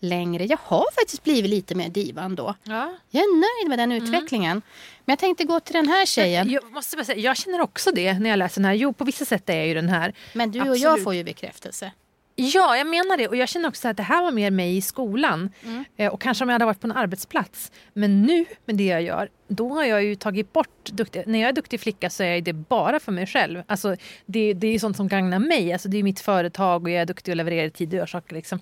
längre. 0.00 0.44
Jag 0.44 0.58
har 0.62 0.84
faktiskt 0.94 1.24
blivit 1.24 1.50
lite 1.50 1.74
mer 1.74 1.88
divan 1.88 2.34
då. 2.34 2.54
Ja. 2.62 2.94
Jag 3.10 3.22
är 3.22 3.60
nöjd 3.60 3.68
med 3.68 3.78
den 3.78 3.92
utvecklingen. 3.92 4.62
Men 5.04 5.12
jag 5.12 5.18
tänkte 5.18 5.44
gå 5.44 5.60
till 5.60 5.74
den 5.74 5.88
här 5.88 6.06
tjejen. 6.06 6.50
Jag, 6.50 6.72
måste 6.72 6.96
bara 6.96 7.04
säga, 7.04 7.18
jag 7.18 7.36
känner 7.36 7.60
också 7.60 7.90
det 7.92 8.12
när 8.18 8.30
jag 8.30 8.36
läser 8.38 8.60
den 8.60 8.64
här. 8.64 8.74
Jo, 8.74 8.92
på 8.92 9.04
vissa 9.04 9.24
sätt 9.24 9.50
är 9.50 9.56
jag 9.56 9.66
ju 9.66 9.74
den 9.74 9.88
här. 9.88 10.14
Men 10.32 10.50
du 10.50 10.60
och 10.60 10.66
jag 10.66 10.74
Absolut. 10.76 11.04
får 11.04 11.14
ju 11.14 11.24
bekräftelse. 11.24 11.92
Ja, 12.40 12.76
jag 12.76 12.86
menar 12.86 13.16
det. 13.16 13.28
Och 13.28 13.36
jag 13.36 13.48
känner 13.48 13.68
också 13.68 13.88
att 13.88 13.96
det 13.96 14.02
här 14.02 14.22
var 14.22 14.30
mer 14.30 14.50
mig 14.50 14.76
i 14.76 14.82
skolan. 14.82 15.50
Mm. 15.62 15.84
Eh, 15.96 16.12
och 16.12 16.20
kanske 16.20 16.44
om 16.44 16.48
jag 16.48 16.54
hade 16.54 16.64
varit 16.64 16.80
på 16.80 16.86
en 16.86 16.92
arbetsplats. 16.92 17.72
Men 17.92 18.22
nu 18.22 18.44
med 18.64 18.76
det 18.76 18.84
jag 18.84 19.02
gör, 19.02 19.28
då 19.48 19.74
har 19.74 19.84
jag 19.84 20.04
ju 20.04 20.14
tagit 20.14 20.52
bort 20.52 20.84
duktig. 20.84 21.22
När 21.26 21.38
jag 21.38 21.48
är 21.48 21.52
duktig 21.52 21.80
flicka 21.80 22.10
så 22.10 22.22
är 22.22 22.40
det 22.40 22.52
bara 22.52 23.00
för 23.00 23.12
mig 23.12 23.26
själv. 23.26 23.62
Alltså, 23.66 23.96
det, 24.26 24.54
det 24.54 24.66
är 24.66 24.78
sånt 24.78 24.96
som 24.96 25.08
gagnar 25.08 25.38
mig. 25.38 25.72
Alltså, 25.72 25.88
det 25.88 25.98
är 25.98 26.02
mitt 26.02 26.20
företag 26.20 26.82
och 26.82 26.90
jag 26.90 27.02
är 27.02 27.06
duktig 27.06 27.32
och 27.32 27.36
levererar 27.36 27.66
i 27.66 27.70
tid 27.70 27.88
och 27.88 27.94
gör 27.98 28.06
saker. 28.06 28.34
Liksom. 28.34 28.58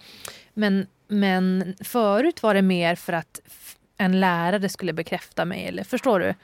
Men, 0.54 0.86
men 1.08 1.74
förut 1.80 2.42
var 2.42 2.54
det 2.54 2.62
mer 2.62 2.94
för 2.94 3.12
att 3.12 3.40
en 3.98 4.20
lärare 4.20 4.68
skulle 4.68 4.92
bekräfta 4.92 5.44
mig. 5.44 5.66
Eller, 5.66 5.84
förstår 5.84 6.20
du? 6.20 6.34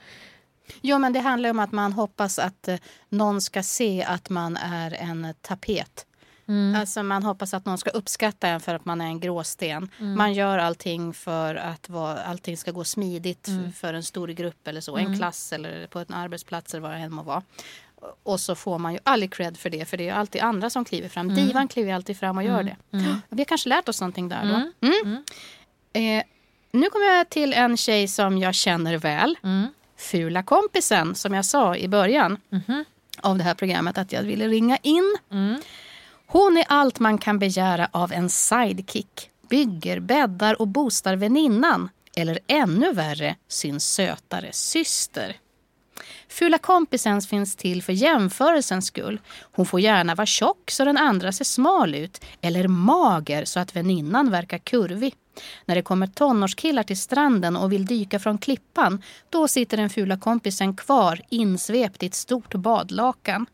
Jo, 0.83 0.99
men 0.99 1.13
det 1.13 1.21
handlar 1.21 1.51
om 1.51 1.59
att 1.59 1.73
man 1.73 1.93
hoppas 1.93 2.39
att 2.39 2.69
eh, 2.69 2.77
någon 3.09 3.41
ska 3.41 3.63
se 3.63 4.05
att 4.05 4.31
man 4.31 4.57
är 4.57 4.95
en 4.95 5.35
tapet. 5.41 6.07
Alltså 6.77 7.03
man 7.03 7.23
hoppas 7.23 7.55
att 7.55 7.65
någon 7.67 7.79
ska 7.79 7.91
uppskatta 7.91 8.49
en 8.49 8.61
för 8.61 8.75
att 8.75 8.85
man 8.85 9.01
är 9.01 9.05
en 9.07 9.21
gråsten. 9.21 9.91
Man 9.99 10.33
gör 10.35 10.59
allting 10.59 11.15
för 11.15 11.55
att 11.55 11.89
vara, 11.89 12.19
allting 12.23 12.57
ska 12.57 12.71
gå 12.71 12.85
smidigt 12.85 13.49
f- 13.49 13.75
för 13.79 13.95
en 13.95 14.03
stor 14.03 14.29
grupp 14.29 14.69
eller 14.69 14.81
så. 14.81 14.97
En 14.97 15.19
klass 15.19 15.53
eller 15.53 15.87
på 15.87 15.99
en 15.99 16.15
arbetsplats 16.15 16.75
eller 16.75 16.83
vad 16.83 16.91
det 16.91 16.97
än 16.99 17.13
må 17.13 17.23
vara. 17.23 17.43
Och 18.23 18.41
så 18.41 18.55
får 18.55 18.79
man 18.79 18.93
ju 18.93 18.99
aldrig 19.05 19.33
cred 19.35 19.57
för 19.57 19.71
det, 19.71 19.85
för 19.85 19.97
det 19.97 20.09
är 20.09 20.15
alltid 20.15 20.43
andra 20.43 20.71
som 20.71 20.85
kliver 20.85 21.09
fram. 21.09 21.35
Divan 21.35 21.69
kliver 21.69 21.95
alltid 21.95 22.19
fram 22.19 22.37
och 22.39 22.45
gör 22.45 22.63
det. 22.63 22.77
Vi 23.29 23.41
har 23.41 23.45
kanske 23.45 23.69
lärt 23.69 23.89
oss 23.89 24.01
någonting 24.01 24.29
där 24.29 24.45
då. 24.81 24.87
Mm. 24.89 25.23
Eh, 25.93 26.25
nu 26.73 26.91
kommer 26.91 27.07
jag 27.07 27.29
till 27.31 27.53
en 27.53 27.77
tjej 27.77 28.09
som 28.09 28.39
jag 28.39 28.55
känner 28.55 28.99
väl. 28.99 29.37
Fula 29.97 30.43
kompisen, 30.43 31.15
som 31.15 31.35
jag 31.35 31.45
sa 31.45 31.77
i 31.77 31.89
början 31.89 32.37
av 33.21 33.39
det 33.39 33.45
här 33.45 33.55
programmet 33.55 33.99
att 33.99 34.13
jag 34.13 34.23
ville 34.23 34.49
ringa 34.49 34.77
in. 34.83 35.17
Hon 36.27 36.57
är 36.57 36.65
allt 36.69 37.01
man 37.01 37.19
kan 37.19 37.39
begära 37.39 37.89
av 37.93 38.13
en 38.13 38.31
sidekick. 38.31 39.31
Bygger, 39.51 40.01
bäddar 40.01 40.61
och 40.61 40.69
boostar 40.69 41.17
väninnan. 41.17 41.89
Eller 42.17 42.39
ännu 42.47 42.93
värre, 42.93 43.37
sin 43.49 43.81
sötare 43.81 44.53
syster. 44.53 45.37
Fula 46.29 46.59
kompisen 46.59 47.23
finns 47.23 47.57
till 47.57 47.83
för 47.83 47.93
jämförelsens 47.93 48.87
skull. 48.87 49.21
Hon 49.53 49.67
får 49.67 49.81
gärna 49.81 50.15
vara 50.15 50.27
tjock 50.27 50.71
så 50.71 50.85
den 50.85 50.97
andra 50.97 51.33
ser 51.33 51.45
smal 51.45 51.95
ut 51.95 52.25
eller 52.41 52.69
mager 52.69 53.45
så 53.45 53.61
att 53.61 53.77
väninnan 53.77 54.31
verkar 54.31 54.59
kurvig. 54.59 55.15
När 55.65 55.75
det 55.75 55.83
kommer 55.83 56.07
tonårskillar 56.07 56.83
till 56.83 57.01
stranden 57.01 57.57
och 57.57 57.73
vill 57.73 57.87
dyka 57.87 58.19
från 58.19 58.39
klippan 58.39 59.03
då 59.31 59.49
sitter 59.49 59.77
den 59.77 59.91
fula 59.91 60.19
kompisen 60.19 60.77
kvar 60.77 61.21
insvept 61.29 62.03
i 62.03 62.07
ett 62.07 62.15
stort 62.15 62.55
badlakan. 62.55 63.47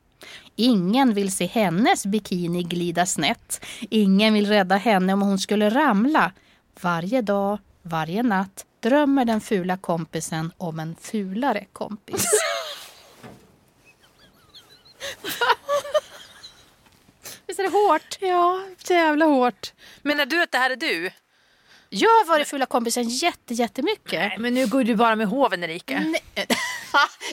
Ingen 0.57 1.15
vill 1.15 1.33
se 1.33 1.47
hennes 1.47 2.07
bikini 2.07 2.63
glida 2.63 3.07
snett. 3.07 3.67
Ingen 3.81 4.35
vill 4.35 4.47
rädda 4.47 4.77
henne 4.77 5.13
om 5.13 5.23
hon 5.23 5.39
skulle 5.39 5.71
ramla. 5.71 6.33
Varje 6.81 7.23
dag, 7.23 7.59
varje 7.83 8.23
natt 8.23 8.67
drömmer 8.81 9.25
den 9.25 9.41
fula 9.41 9.77
kompisen 9.77 10.53
om 10.57 10.81
en 10.81 10.97
fulare 11.01 11.65
kompis. 11.73 12.25
Visst 17.47 17.61
är 17.61 17.63
det 17.63 17.71
hårt? 17.71 18.19
Ja, 18.21 18.65
jävla 18.89 19.25
hårt. 19.25 19.73
Menar 20.03 20.27
du 20.27 20.43
att 20.43 20.53
det 20.53 20.59
här 20.59 20.71
är 20.71 20.77
du? 20.77 21.11
Jag 21.93 22.09
har 22.09 22.27
varit 22.27 22.49
fula 22.49 22.67
kompisen 22.67 23.09
jätte, 23.09 23.55
jättemycket. 23.55 24.13
Nej, 24.21 24.37
men 24.39 24.55
nu 24.55 24.67
går 24.67 24.85
du 24.85 24.95
bara 24.95 25.17
med 25.17 25.27
hoven 25.27 25.65
Erika. 25.65 26.01
Nej. 26.01 26.23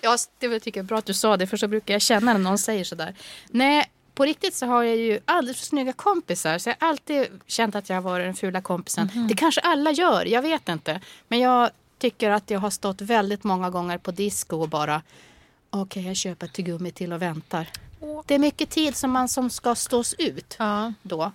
ja, 0.02 0.18
det 0.40 0.60
tycker 0.60 0.80
jag 0.80 0.84
är 0.84 0.88
bra 0.88 0.98
att 0.98 1.06
du 1.06 1.14
sa 1.14 1.38
det, 1.38 1.48
för 1.48 1.58
så 1.58 1.68
brukar 1.68 1.94
jag 1.94 2.02
känna 2.02 2.34
när 2.34 2.40
någon 2.40 2.58
säger 2.58 2.84
sådär. 2.84 3.16
Nej, 3.48 3.92
på 4.16 4.24
riktigt 4.26 4.54
så 4.56 4.66
har 4.66 4.84
jag 4.84 4.96
ju 4.98 5.20
alldeles 5.26 5.58
för 5.58 5.66
snygga 5.66 5.94
kompisar. 5.94 6.58
Så 6.58 6.70
jag 6.70 6.76
har 6.80 6.88
alltid 6.90 7.28
känt 7.48 7.76
att 7.76 7.90
jag 7.90 7.96
har 7.96 8.02
varit 8.02 8.26
den 8.26 8.36
fula 8.36 8.62
kompisen. 8.62 9.28
Det 9.30 9.36
kanske 9.36 9.62
alla 9.62 9.92
gör, 9.92 10.26
jag 10.26 10.42
vet 10.42 10.70
inte. 10.70 11.02
Men 11.28 11.40
jag 11.40 11.70
tycker 12.00 12.30
att 12.30 12.50
jag 12.50 12.60
har 12.60 12.70
stått 12.70 13.02
väldigt 13.02 13.44
många 13.44 13.70
gånger 13.70 13.98
på 13.98 14.12
disco 14.12 14.58
och 14.62 14.70
bara 14.70 15.02
okej, 15.70 16.08
jag 16.08 16.16
köper 16.16 16.46
ett 16.48 16.54
tuggummi 16.54 16.92
till 16.92 17.14
och 17.14 17.22
väntar. 17.22 17.68
Det 18.26 18.36
är 18.36 18.40
mycket 18.40 18.70
tid 18.70 18.96
som 18.96 19.12
man 19.12 19.30
som 19.30 19.50
ska 19.50 19.76
stås 19.76 20.16
ut 20.18 20.56
Ja. 20.60 20.94
då. 21.02 21.32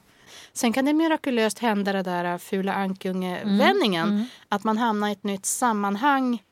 Sen 0.52 0.72
kan 0.72 0.84
det 0.84 0.92
mirakulöst 0.92 1.58
hända 1.58 1.92
det 1.92 2.02
där 2.02 2.38
fula 2.38 2.72
ankunge-vändningen. 2.72 4.26
Att 4.48 4.64
man 4.64 4.78
hamnar 4.78 5.08
i 5.08 5.12
ett 5.12 5.24
nytt 5.24 5.46
sammanhang 5.46 6.42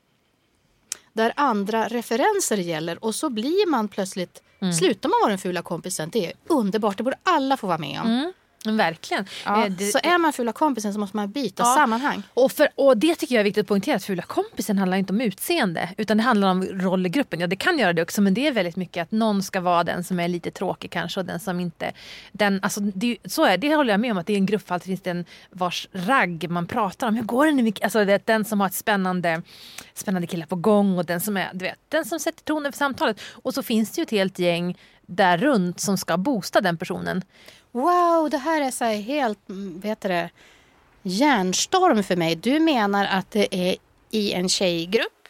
där 1.13 1.33
andra 1.37 1.89
referenser 1.89 2.57
gäller 2.57 3.05
och 3.05 3.15
så 3.15 3.31
blir 3.31 3.71
man 3.71 3.89
plötsligt, 3.89 4.43
slutar 4.79 5.09
man 5.09 5.19
vara 5.23 5.29
den 5.31 5.39
fula 5.39 5.63
kompisen. 5.63 6.11
Det 6.13 6.27
är 6.27 6.33
underbart, 6.47 6.97
det 6.97 7.03
borde 7.03 7.19
alla 7.23 7.57
få 7.57 7.67
vara 7.67 7.79
med 7.79 8.01
om. 8.01 8.07
Mm, 8.07 8.33
verkligen. 8.65 9.25
Ja, 9.45 9.65
Eh, 9.67 9.71
det- 9.73 9.85
så 9.87 9.99
är 10.03 10.19
man 10.19 10.33
fula 10.33 10.53
kompisen 10.53 10.93
så 10.95 10.99
måste 11.01 11.17
man 11.17 11.31
byta 11.31 11.63
Ja. 11.63 11.75
sammanhang. 11.75 12.23
Och, 12.35 12.53
för, 12.53 12.69
och 12.75 12.97
det 12.99 13.15
tycker 13.15 13.35
jag 13.35 13.41
är 13.41 13.45
viktigt 13.45 13.61
att 13.63 13.69
poängtera 13.69 13.97
att 13.97 14.05
fula 14.05 14.23
kompisen 14.23 14.79
handlar 14.79 14.97
inte 14.99 15.13
om 15.13 15.21
utseende 15.21 15.89
utan 15.97 16.17
det 16.17 16.23
handlar 16.23 16.49
om 16.51 16.63
roll 16.65 17.07
i 17.07 17.09
gruppen. 17.09 17.41
Ja 17.41 17.47
det 17.47 17.57
kan 17.57 17.79
göra 17.79 17.93
det 17.93 18.03
också 18.03 18.23
men 18.23 18.35
det 18.35 18.47
är 18.47 18.53
väldigt 18.53 18.77
mycket 18.77 19.03
att 19.03 19.11
någon 19.13 19.43
ska 19.43 19.61
vara 19.61 19.85
den 19.85 20.05
som 20.05 20.21
är 20.21 20.29
lite 20.29 20.51
tråkig 20.51 20.91
kanske 20.91 21.21
och 21.21 21.27
den 21.27 21.41
som 21.41 21.61
inte... 21.61 21.93
Den, 22.33 22.61
alltså, 22.63 22.81
det, 22.81 23.17
så 23.25 23.45
är 23.45 23.59
det, 23.59 23.75
håller 23.77 23.93
jag 23.93 24.01
med 24.01 24.11
om 24.13 24.19
att 24.19 24.27
det 24.27 24.33
är 24.33 24.37
en 24.37 24.47
grupp 24.47 24.67
för 24.69 24.75
alltid 24.75 24.87
finns 24.87 25.01
det 25.01 25.11
en 25.11 25.25
vars 25.51 25.89
ragg 25.93 26.51
man 26.51 26.67
pratar 26.67 27.09
om. 27.09 27.15
Hur 27.17 27.23
går 27.25 27.47
det 27.47 27.53
nu? 27.53 27.73
Alltså, 27.83 28.05
det 28.05 28.13
är 28.13 28.21
den 28.25 28.45
som 28.45 28.61
har 28.61 28.67
ett 28.67 28.75
spännande, 28.75 29.43
spännande 29.95 30.27
killar 30.27 30.47
på 30.47 30.57
gång 30.57 30.99
och 30.99 31.05
den 31.07 31.21
som 31.21 31.37
är 31.37 31.51
du 31.53 31.65
vet, 31.65 31.79
den 31.89 32.05
som 32.05 32.19
sätter 32.21 32.45
tonen 32.45 32.73
för 32.73 32.77
samtalet. 32.79 33.21
Och 33.43 33.55
så 33.55 33.63
finns 33.63 33.91
det 33.91 34.01
ju 34.01 34.03
ett 34.03 34.11
helt 34.11 34.39
gäng 34.39 34.79
där 35.11 35.39
runt 35.39 35.81
som 35.81 35.99
ska 35.99 36.17
boosta 36.17 36.61
den 36.61 36.77
personen. 36.77 37.23
Wow, 37.73 38.31
det 38.31 38.39
här 38.39 38.61
är 38.61 38.71
så 38.71 38.85
här 38.85 38.95
helt, 38.95 39.49
mm, 39.49 39.81
vet 39.81 40.01
det, 40.01 40.31
hjärnstorm 41.03 42.03
för 42.03 42.17
mig. 42.17 42.37
Du 42.37 42.61
menar 42.61 43.05
att 43.07 43.31
det 43.31 43.55
är 43.55 43.77
i 44.11 44.33
en 44.33 44.49
tjejgrupp 44.49 45.29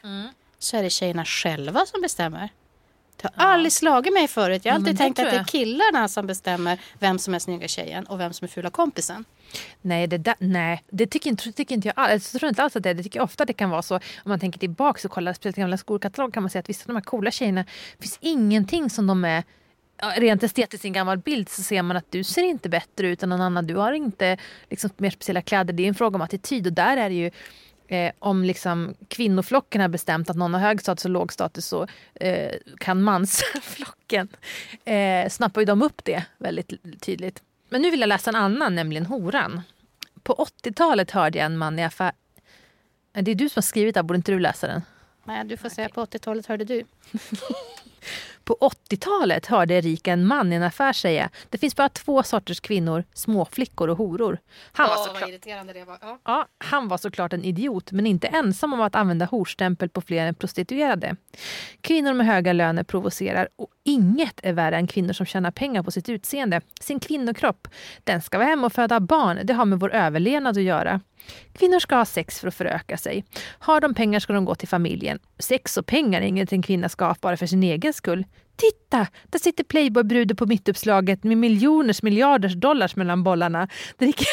så 0.58 0.76
är 0.76 0.82
det 0.82 0.90
tjejerna 0.90 1.24
själva 1.24 1.86
som 1.86 2.00
bestämmer? 2.00 2.48
Det 3.22 3.28
har 3.34 3.46
aldrig 3.46 3.72
slagit 3.72 4.12
mig 4.12 4.28
förut. 4.28 4.64
Jag 4.64 4.72
har 4.72 4.76
Ja, 4.78 4.80
alltid 4.80 4.94
det 4.94 4.98
tänkt 4.98 5.18
att 5.18 5.24
det 5.24 5.30
är 5.30 5.36
jag. 5.36 5.46
killarna 5.48 6.08
som 6.08 6.26
bestämmer 6.26 6.80
vem 6.98 7.18
som 7.18 7.34
är 7.34 7.38
snygga 7.38 7.68
tjejen 7.68 8.04
och 8.06 8.20
vem 8.20 8.32
som 8.32 8.44
är 8.44 8.48
fula 8.48 8.70
kompisen. 8.70 9.24
Nej, 9.82 10.06
det, 10.06 10.18
där, 10.18 10.34
nej, 10.38 10.82
det 10.90 11.06
tycker, 11.06 11.30
inte, 11.30 11.52
tycker 11.52 11.74
inte 11.74 11.88
jag 11.88 11.94
alls. 11.96 12.34
Jag 12.34 12.40
tror 12.40 12.48
inte 12.48 12.62
alls 12.62 12.76
att 12.76 12.82
det 12.82 12.90
är 12.90 12.94
det. 12.94 13.02
tycker 13.02 13.20
ofta 13.20 13.44
det 13.44 13.52
kan 13.52 13.70
vara 13.70 13.82
så. 13.82 13.94
Om 13.96 14.00
man 14.24 14.40
tänker 14.40 14.58
tillbaka 14.58 15.08
och 15.08 15.12
kollar 15.12 15.32
speciellt 15.32 15.56
gamla 15.56 15.76
skolkataloger 15.78 16.32
kan 16.32 16.42
man 16.42 16.50
säga 16.50 16.60
att 16.60 16.68
vissa 16.68 16.82
av 16.82 16.86
de 16.86 16.96
här 16.96 17.02
coola 17.02 17.30
tjejerna 17.30 17.64
finns 17.98 18.18
ingenting 18.20 18.90
som 18.90 19.06
de 19.06 19.24
är 19.24 19.36
ja, 19.36 19.42
Rent 20.16 20.42
estetiskt 20.42 20.84
i 20.84 20.88
en 20.88 20.92
gammal 20.92 21.18
bild 21.18 21.48
så 21.48 21.62
ser 21.62 21.82
man 21.82 21.96
att 21.96 22.12
du 22.12 22.24
ser 22.24 22.42
inte 22.42 22.68
bättre 22.68 23.08
ut 23.08 23.22
än 23.22 23.28
någon 23.28 23.40
annan. 23.40 23.66
Du 23.66 23.76
har 23.76 23.92
inte 23.92 24.36
liksom, 24.70 24.90
mer 24.96 25.10
speciella 25.10 25.42
kläder. 25.42 25.72
Det 25.72 25.82
är 25.82 25.88
en 25.88 25.94
fråga 25.94 26.14
om 26.14 26.22
attityd 26.22 26.66
och 26.66 26.72
där 26.72 26.96
är 26.96 27.08
det 27.08 27.14
ju 27.14 27.30
Eh, 27.90 28.12
om 28.18 28.44
liksom 28.44 28.94
kvinnoflocken 29.08 29.80
har 29.80 29.88
bestämt 29.88 30.30
att 30.30 30.36
någon 30.36 30.54
har 30.54 30.60
hög 30.60 30.80
status 30.80 31.04
och 31.04 31.10
låg 31.10 31.32
status 31.32 31.66
så 31.66 31.86
eh, 32.14 32.54
kan 32.78 33.02
mansflocken 33.02 34.28
eh, 34.84 35.28
snappar 35.28 35.60
ju 35.60 35.64
de 35.64 35.82
upp 35.82 36.04
det 36.04 36.24
väldigt 36.38 36.72
tydligt. 37.00 37.42
Men 37.68 37.82
nu 37.82 37.90
vill 37.90 38.00
jag 38.00 38.08
läsa 38.08 38.30
en 38.30 38.36
annan, 38.36 38.74
nämligen 38.74 39.06
horan. 39.06 39.60
På 40.22 40.46
80-talet 40.62 41.10
hörde 41.10 41.38
jag 41.38 41.46
en 41.46 41.58
man 41.58 41.78
i 41.78 41.84
affär... 41.84 42.12
Det 43.12 43.30
är 43.30 43.34
du 43.34 43.48
som 43.48 43.60
har 43.60 43.62
skrivit 43.62 43.94
det, 43.94 44.02
borde 44.02 44.16
inte 44.16 44.32
du 44.32 44.38
läsa 44.38 44.66
den? 44.66 44.82
Nej, 45.24 45.44
du 45.44 45.56
får 45.56 45.68
säga 45.68 45.88
på 45.88 46.04
80-talet 46.04 46.46
hörde 46.46 46.64
du. 46.64 46.84
På 48.44 48.56
80-talet 48.60 49.46
hörde 49.46 49.74
Erika 49.74 50.12
en 50.12 50.26
man 50.26 50.52
i 50.52 50.56
en 50.56 50.62
affär 50.62 50.92
säga 50.92 51.30
det 51.50 51.58
finns 51.58 51.76
bara 51.76 51.88
två 51.88 52.22
sorters 52.22 52.60
kvinnor, 52.60 53.04
småflickor 53.14 53.88
och 53.88 53.98
horor. 53.98 54.38
Han 54.72 54.88
var, 54.88 54.96
såklart, 54.96 55.28
irriterande 55.28 55.72
det 55.72 55.84
var. 55.84 55.98
Ja. 56.00 56.18
ja, 56.24 56.46
han 56.58 56.88
var 56.88 56.98
såklart 56.98 57.32
en 57.32 57.44
idiot 57.44 57.92
men 57.92 58.06
inte 58.06 58.26
ensam 58.26 58.72
om 58.72 58.80
att 58.80 58.94
använda 58.94 59.24
horstämpel 59.24 59.88
på 59.88 60.00
fler 60.00 60.26
än 60.26 60.34
prostituerade. 60.34 61.16
Kvinnor 61.80 62.12
med 62.12 62.26
höga 62.26 62.52
löner 62.52 62.82
provocerar 62.82 63.48
och 63.56 63.68
inget 63.84 64.40
är 64.42 64.52
värre 64.52 64.76
än 64.76 64.86
kvinnor 64.86 65.12
som 65.12 65.26
tjänar 65.26 65.50
pengar 65.50 65.82
på 65.82 65.90
sitt 65.90 66.08
utseende. 66.08 66.60
Sin 66.80 67.00
kvinnokropp. 67.00 67.68
Den 68.04 68.22
ska 68.22 68.38
vara 68.38 68.48
hemma 68.48 68.66
och 68.66 68.72
föda 68.72 69.00
barn. 69.00 69.40
Det 69.44 69.52
har 69.52 69.64
med 69.64 69.80
vår 69.80 69.94
överlevnad 69.94 70.58
att 70.58 70.62
göra. 70.62 71.00
Kvinnor 71.52 71.78
ska 71.78 71.96
ha 71.96 72.04
sex 72.04 72.40
för 72.40 72.48
att 72.48 72.54
föröka 72.54 72.96
sig. 72.96 73.24
Har 73.58 73.80
de 73.80 73.94
pengar 73.94 74.20
ska 74.20 74.32
de 74.32 74.44
gå 74.44 74.54
till 74.54 74.68
familjen. 74.68 75.18
Sex 75.38 75.76
och 75.76 75.86
pengar 75.86 76.20
är 76.20 76.26
inget 76.26 76.52
en 76.52 76.62
kvinna 76.62 76.88
ska 76.88 77.04
ha 77.04 77.16
bara 77.20 77.36
för 77.36 77.46
sin 77.46 77.62
egen 77.62 77.89
skull. 77.92 78.24
Titta! 78.56 79.06
Där 79.24 79.38
sitter 79.38 79.64
Playboy-bruden 79.64 80.36
på 80.36 80.46
mittuppslaget 80.46 81.24
med 81.24 81.38
miljoners 81.38 82.02
miljarders 82.02 82.54
dollars 82.54 82.96
mellan 82.96 83.22
bollarna. 83.22 83.68
Dricker, 83.98 84.26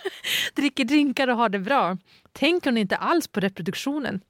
dricker 0.54 0.84
drinkar 0.84 1.28
och 1.28 1.36
har 1.36 1.48
det 1.48 1.58
bra. 1.58 1.96
Tänker 2.32 2.70
hon 2.70 2.78
inte 2.78 2.96
alls 2.96 3.28
på 3.28 3.40
reproduktionen? 3.40 4.20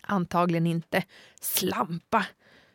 Antagligen 0.00 0.66
inte. 0.66 1.02
Slampa. 1.40 2.26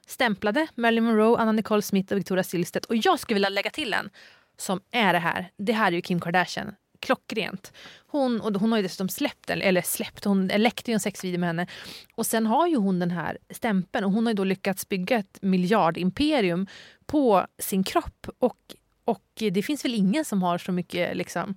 Stämplade 0.07 0.67
Marilyn 0.75 1.03
Monroe, 1.03 1.37
Anna 1.37 1.51
Nicole 1.51 1.81
Smith 1.81 2.13
och 2.13 2.19
Victoria 2.19 2.43
Silvstedt. 2.43 2.85
Och 2.85 2.95
jag 2.95 3.19
skulle 3.19 3.35
vilja 3.35 3.49
lägga 3.49 3.69
till 3.69 3.93
en 3.93 4.09
som 4.57 4.81
är 4.91 5.13
det 5.13 5.19
här. 5.19 5.51
Det 5.57 5.73
här 5.73 5.87
är 5.87 5.95
ju 5.95 6.01
Kim 6.01 6.19
Kardashian. 6.19 6.75
Klockrent. 7.01 7.73
Hon, 8.07 8.41
och 8.41 8.53
hon 8.53 8.71
har 8.71 8.79
ju 8.79 8.83
dessutom 8.83 9.09
släppt, 9.09 9.49
eller 9.49 9.81
släppt, 9.81 10.25
hon 10.25 10.47
läckte 10.47 10.91
ju 10.91 10.93
en 10.93 10.99
sexvideo 10.99 11.39
med 11.39 11.49
henne. 11.49 11.67
Och 12.15 12.25
sen 12.25 12.45
har 12.45 12.67
ju 12.67 12.75
hon 12.75 12.99
den 12.99 13.11
här 13.11 13.37
stämpeln 13.49 14.05
och 14.05 14.11
hon 14.11 14.25
har 14.25 14.33
ju 14.33 14.37
då 14.37 14.43
lyckats 14.43 14.89
bygga 14.89 15.17
ett 15.17 15.37
miljardimperium 15.41 16.67
på 17.05 17.47
sin 17.57 17.83
kropp. 17.83 18.27
Och, 18.39 18.75
och 19.05 19.23
det 19.35 19.63
finns 19.63 19.85
väl 19.85 19.93
ingen 19.93 20.25
som 20.25 20.43
har 20.43 20.57
så 20.57 20.71
mycket 20.71 21.17
liksom, 21.17 21.55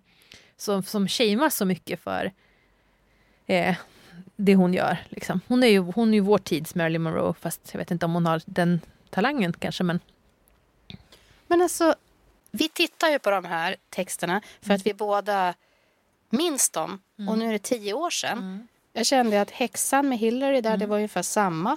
som, 0.57 0.83
som 0.83 1.09
shameas 1.09 1.57
så 1.57 1.65
mycket 1.65 2.01
för 2.01 2.33
eh, 3.47 3.77
det 4.37 4.55
hon 4.55 4.75
gör. 4.75 4.99
Liksom. 5.09 5.41
Hon, 5.47 5.63
är 5.63 5.69
ju, 5.69 5.79
hon 5.79 6.09
är 6.09 6.15
ju 6.15 6.21
vår 6.21 6.39
tids 6.39 6.75
Marilyn 6.75 7.03
Monroe, 7.03 7.35
fast 7.41 7.61
jag 7.73 7.79
vet 7.79 7.91
inte 7.91 8.07
om 8.07 8.15
hon 8.15 8.27
har 8.27 8.43
den 8.47 8.81
talangen 9.11 9.53
kanske. 9.53 9.85
Men, 9.85 10.01
Men 11.47 11.63
alltså, 11.63 11.95
vi 12.55 12.69
tittar 12.69 13.09
ju 13.09 13.19
på 13.19 13.31
de 13.31 13.45
här 13.45 13.77
texterna 13.91 14.41
för 14.63 14.75
att 14.75 14.87
vi 14.87 14.95
båda 14.95 15.55
minns 16.31 16.71
dem. 16.71 17.01
Och 17.29 17.39
nu 17.39 17.49
är 17.49 17.53
det 17.53 17.59
tio 17.59 17.95
år 17.95 18.11
sedan. 18.11 18.69
Jag 18.93 19.07
kände 19.07 19.41
att 19.41 19.51
häxan 19.51 20.09
med 20.09 20.19
Hillary 20.19 20.61
där, 20.61 20.77
det 20.77 20.87
var 20.87 20.97
ungefär 20.97 21.23
samma. 21.23 21.77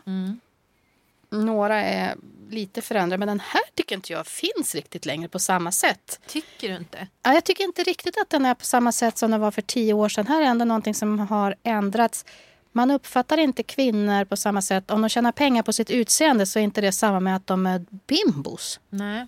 Några 1.29 1.83
är 1.83 2.15
lite 2.49 2.81
förändrade, 2.81 3.17
men 3.17 3.27
den 3.27 3.39
här 3.39 3.61
tycker 3.75 3.95
inte 3.95 4.13
jag 4.13 4.27
finns 4.27 4.75
riktigt 4.75 5.05
längre 5.05 5.29
på 5.29 5.39
samma 5.39 5.71
sätt. 5.71 6.19
Tycker 6.27 6.69
du 6.69 6.75
inte? 6.75 7.07
Ja, 7.23 7.33
jag 7.33 7.43
tycker 7.43 7.63
inte 7.63 7.83
riktigt 7.83 8.17
att 8.21 8.29
den 8.29 8.45
är 8.45 8.53
på 8.53 8.65
samma 8.65 8.91
sätt 8.91 9.17
som 9.17 9.31
den 9.31 9.41
var 9.41 9.51
för 9.51 9.61
tio 9.61 9.93
år 9.93 10.09
sedan. 10.09 10.27
Här 10.27 10.41
är 10.41 10.45
ändå 10.45 10.65
någonting 10.65 10.93
som 10.93 11.19
har 11.19 11.55
ändrats. 11.63 12.25
Man 12.71 12.91
uppfattar 12.91 13.37
inte 13.37 13.63
kvinnor 13.63 14.25
på 14.25 14.37
samma 14.37 14.61
sätt. 14.61 14.91
Om 14.91 15.01
de 15.01 15.09
tjänar 15.09 15.31
pengar 15.31 15.63
på 15.63 15.73
sitt 15.73 15.89
utseende 15.89 16.45
så 16.45 16.59
är 16.59 16.63
inte 16.63 16.81
det 16.81 16.91
samma 16.91 17.19
med 17.19 17.35
att 17.35 17.47
de 17.47 17.65
är 17.65 17.85
bimbos. 18.07 18.79
Nej. 18.89 19.27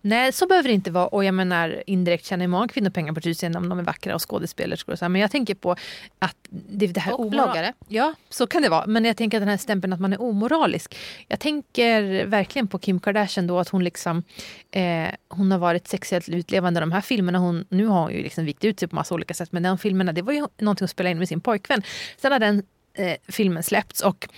Nej, 0.00 0.32
så 0.32 0.46
behöver 0.46 0.68
det 0.68 0.74
inte 0.74 0.90
vara. 0.90 1.06
Och 1.06 1.24
jag 1.24 1.34
menar, 1.34 1.82
indirekt 1.86 2.26
tjänar 2.26 2.44
ju 2.44 2.48
många 2.48 2.68
kvinnor 2.68 2.90
pengar 2.90 3.12
på 3.12 3.28
utseende 3.28 3.58
om 3.58 3.68
de 3.68 3.78
är 3.78 3.82
vackra 3.82 4.14
och 4.14 4.30
skådespelerskor. 4.30 4.92
Och 4.92 4.98
så. 4.98 5.08
Men 5.08 5.20
jag 5.20 5.30
tänker 5.30 5.54
på 5.54 5.76
att 6.18 6.36
det, 6.50 6.86
det 6.86 7.00
här 7.00 7.20
Och 7.20 7.30
bloggare. 7.30 7.72
Ja, 7.88 8.14
så 8.30 8.46
kan 8.46 8.62
det 8.62 8.68
vara. 8.68 8.86
Men 8.86 9.04
jag 9.04 9.16
tänker 9.16 9.36
att 9.36 9.40
den 9.40 9.48
här 9.48 9.56
stämpeln 9.56 9.92
att 9.92 10.00
man 10.00 10.12
är 10.12 10.20
omoralisk. 10.20 10.96
Jag 11.28 11.40
tänker 11.40 12.26
verkligen 12.26 12.68
på 12.68 12.78
Kim 12.78 13.00
Kardashian 13.00 13.46
då 13.46 13.58
att 13.58 13.68
hon 13.68 13.84
liksom 13.84 14.22
eh, 14.70 15.08
hon 15.28 15.50
har 15.50 15.58
varit 15.58 15.88
sexuellt 15.88 16.28
utlevande. 16.28 16.80
De 16.80 16.92
här 16.92 17.00
filmerna, 17.00 17.38
hon, 17.38 17.64
nu 17.68 17.86
har 17.86 18.02
hon 18.02 18.12
ju 18.12 18.22
liksom 18.22 18.44
vikt 18.44 18.64
ut 18.64 18.80
sig 18.80 18.88
på 18.88 18.94
massa 18.94 19.14
olika 19.14 19.34
sätt. 19.34 19.52
Men 19.52 19.62
de 19.62 19.78
filmerna, 19.78 20.12
det 20.12 20.22
var 20.22 20.32
ju 20.32 20.46
någonting 20.58 20.84
att 20.84 20.90
spela 20.90 21.10
in 21.10 21.18
med 21.18 21.28
sin 21.28 21.40
pojkvän. 21.40 21.82
Sen 22.16 22.32
har 22.32 22.38
den 22.38 22.62
eh, 22.94 23.16
filmen 23.28 23.62
släppts 23.62 24.00
och 24.00 24.28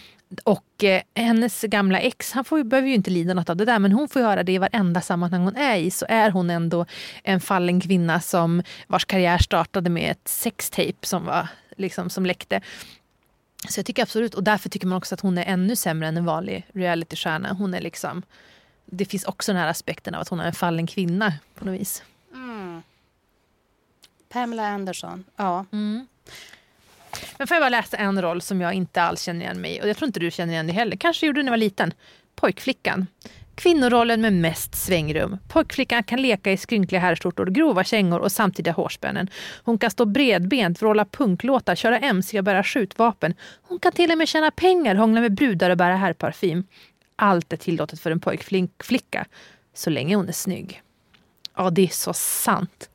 och 0.45 0.85
eh, 0.85 1.03
hennes 1.15 1.63
gamla 1.63 2.01
ex, 2.01 2.33
han 2.33 2.45
får 2.45 2.63
behöver 2.63 2.89
ju 2.89 2.95
inte 2.95 3.11
lida 3.11 3.35
något 3.35 3.51
av 3.51 3.57
det 3.57 3.65
där 3.65 3.79
men 3.79 3.93
hon 3.93 4.09
får 4.09 4.23
ju 4.23 4.29
höra 4.29 4.43
det 4.43 4.53
i 4.53 4.59
varenda 4.59 5.01
sammanhang 5.01 5.43
hon 5.43 5.57
är 5.57 5.77
i 5.77 5.91
så 5.91 6.07
är 6.09 6.31
hon 6.31 6.51
ändå 6.51 6.87
en 7.23 7.41
fallen 7.41 7.81
kvinna 7.81 8.21
som 8.21 8.63
vars 8.87 9.05
karriär 9.05 9.39
startade 9.39 9.91
med 9.91 10.11
ett 10.11 10.29
sextape 10.29 11.07
som, 11.07 11.25
var, 11.25 11.49
liksom, 11.77 12.11
som 12.11 12.27
läckte. 12.27 12.61
Så 13.69 13.79
jag 13.79 13.87
tycker 13.87 14.03
absolut, 14.03 14.35
och 14.35 14.45
därför 14.45 14.69
tycker 14.69 14.87
man 14.87 14.99
också 14.99 15.15
att 15.15 15.21
hon 15.21 15.39
är 15.39 15.45
ännu 15.45 15.77
sämre 15.77 16.09
än 16.09 16.17
en 16.17 16.25
vanlig 16.25 16.67
realitystjärna. 16.73 17.53
Hon 17.53 17.75
är 17.75 17.81
liksom, 17.81 18.23
det 18.85 19.05
finns 19.05 19.25
också 19.25 19.53
den 19.53 19.61
här 19.61 19.69
aspekten 19.69 20.15
av 20.15 20.21
att 20.21 20.29
hon 20.29 20.41
är 20.41 20.47
en 20.47 20.53
fallen 20.53 20.87
kvinna 20.87 21.33
på 21.55 21.65
något 21.65 21.81
vis. 21.81 22.03
Pamela 24.29 24.69
Anderson. 24.69 25.25
Ja. 25.37 25.65
Men 27.39 27.47
får 27.47 27.55
jag 27.55 27.63
bara 27.63 27.69
läsa 27.69 27.97
en 27.97 28.23
roll 28.23 28.43
som 28.43 28.61
jag 28.61 28.75
inte 28.75 29.03
alls 29.03 29.23
känner 29.23 29.41
igen 29.41 29.61
mig 29.61 29.77
i. 29.77 29.83
Och 29.83 29.89
jag 29.89 29.97
tror 29.97 30.07
inte 30.07 30.21
du 30.21 30.31
känner 30.31 30.53
igen 30.53 30.67
dig 30.67 30.77
heller. 30.77 30.97
Kanske 30.97 31.27
gjorde 31.27 31.39
du 31.39 31.43
när 31.43 31.51
du 31.51 31.53
var 31.53 31.57
liten. 31.57 31.93
Pojkflickan. 32.35 33.07
Kvinnorollen 33.55 34.21
med 34.21 34.33
mest 34.33 34.75
svängrum. 34.75 35.39
Pojkflickan 35.49 36.03
kan 36.03 36.23
leka 36.23 36.53
i 36.53 36.57
skrynkliga 36.57 37.01
herrskjortor, 37.01 37.47
grova 37.47 37.85
kängor 37.85 38.21
och 38.21 38.33
samtidiga 38.33 38.73
hårspännen. 38.73 39.31
Hon 39.65 39.79
kan 39.79 39.91
stå 39.91 40.05
bredbent, 40.05 40.83
vråla 40.83 41.05
punklåtar, 41.05 41.75
köra 41.75 41.99
MC 41.99 42.39
och 42.39 42.45
bära 42.45 42.65
skjutvapen. 42.65 43.35
Hon 43.63 43.79
kan 43.79 43.93
till 43.93 44.11
och 44.11 44.19
med 44.19 44.29
tjäna 44.29 44.51
pengar, 44.51 44.95
hångla 44.95 45.21
med 45.21 45.35
brudar 45.35 45.71
och 45.71 45.77
bära 45.77 45.97
herrparfym. 45.97 46.65
Allt 47.17 47.53
är 47.53 47.57
tillåtet 47.57 48.01
för 48.01 48.11
en 48.11 48.21
pojkflicka, 48.21 49.27
så 49.75 49.91
länge 49.91 50.17
hon 50.17 50.29
är 50.29 50.33
snygg. 50.33 50.83
Ja, 51.57 51.71
det 51.71 51.83
är 51.83 51.89
så 51.89 52.13
sant. 52.13 52.91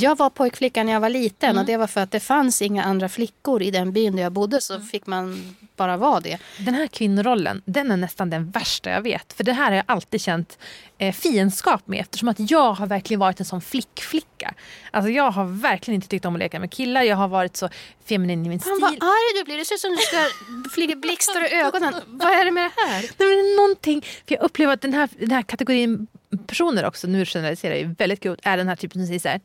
Jag 0.00 0.18
var 0.18 0.30
pojkflicka 0.30 0.84
när 0.84 0.92
jag 0.92 1.00
var 1.00 1.08
liten 1.08 1.58
och 1.58 1.64
det 1.64 1.76
var 1.76 1.86
för 1.86 2.00
att 2.00 2.10
det 2.10 2.20
fanns 2.20 2.62
inga 2.62 2.84
andra 2.84 3.08
flickor 3.08 3.62
i 3.62 3.70
den 3.70 3.92
byn 3.92 4.16
där 4.16 4.22
jag 4.22 4.32
bodde 4.32 4.60
så 4.60 4.80
fick 4.80 5.06
man 5.06 5.54
bara 5.76 5.96
vara 5.96 6.20
det. 6.20 6.38
Den 6.58 6.74
här 6.74 6.86
kvinnorollen, 6.86 7.62
den 7.64 7.90
är 7.90 7.96
nästan 7.96 8.30
den 8.30 8.50
värsta 8.50 8.90
jag 8.90 9.02
vet. 9.02 9.32
För 9.32 9.44
det 9.44 9.52
här 9.52 9.64
har 9.70 9.76
jag 9.76 9.84
alltid 9.86 10.20
känt 10.20 10.58
eh, 10.98 11.12
fiendskap 11.14 11.86
med 11.86 12.00
eftersom 12.00 12.28
att 12.28 12.50
jag 12.50 12.72
har 12.72 12.86
verkligen 12.86 13.20
varit 13.20 13.40
en 13.40 13.46
sån 13.46 13.60
flickflicka. 13.60 14.54
Alltså 14.90 15.10
jag 15.10 15.30
har 15.30 15.44
verkligen 15.44 15.94
inte 15.94 16.08
tyckt 16.08 16.24
om 16.24 16.34
att 16.34 16.38
leka 16.38 16.60
med 16.60 16.70
killar. 16.72 17.02
Jag 17.02 17.16
har 17.16 17.28
varit 17.28 17.56
så 17.56 17.68
feminin 18.04 18.46
i 18.46 18.48
min 18.48 18.60
Fan 18.60 18.78
vad 18.80 18.90
stil. 18.90 19.02
arg 19.02 19.38
du 19.38 19.44
blir, 19.44 19.58
det 19.58 19.64
ser 19.64 19.74
ut 19.74 19.80
som 19.80 19.90
du 19.90 19.96
ska 19.96 20.26
flyga 20.74 20.96
blixtar 20.96 21.52
i 21.52 21.54
ögonen. 21.54 21.94
Vad 22.06 22.32
är 22.32 22.44
det 22.44 22.50
med 22.50 22.64
det 22.64 22.82
här? 22.82 23.00
Nej, 23.00 23.10
men 23.18 23.28
det 23.28 23.34
är 23.34 23.56
någonting, 23.56 24.02
för 24.02 24.34
jag 24.34 24.42
upplever 24.42 24.72
att 24.72 24.80
den 24.80 24.94
här, 24.94 25.08
den 25.18 25.30
här 25.30 25.42
kategorin 25.42 26.06
personer 26.46 26.84
också, 26.84 27.06
nu 27.06 27.24
generaliserar 27.24 27.74
jag 27.74 27.94
väldigt 27.98 28.20
grovt, 28.20 28.40
är 28.42 28.56
den 28.56 28.68
här 28.68 28.76
typen 28.76 29.00
som 29.00 29.06
säger 29.06 29.20
så 29.20 29.28
här, 29.28 29.40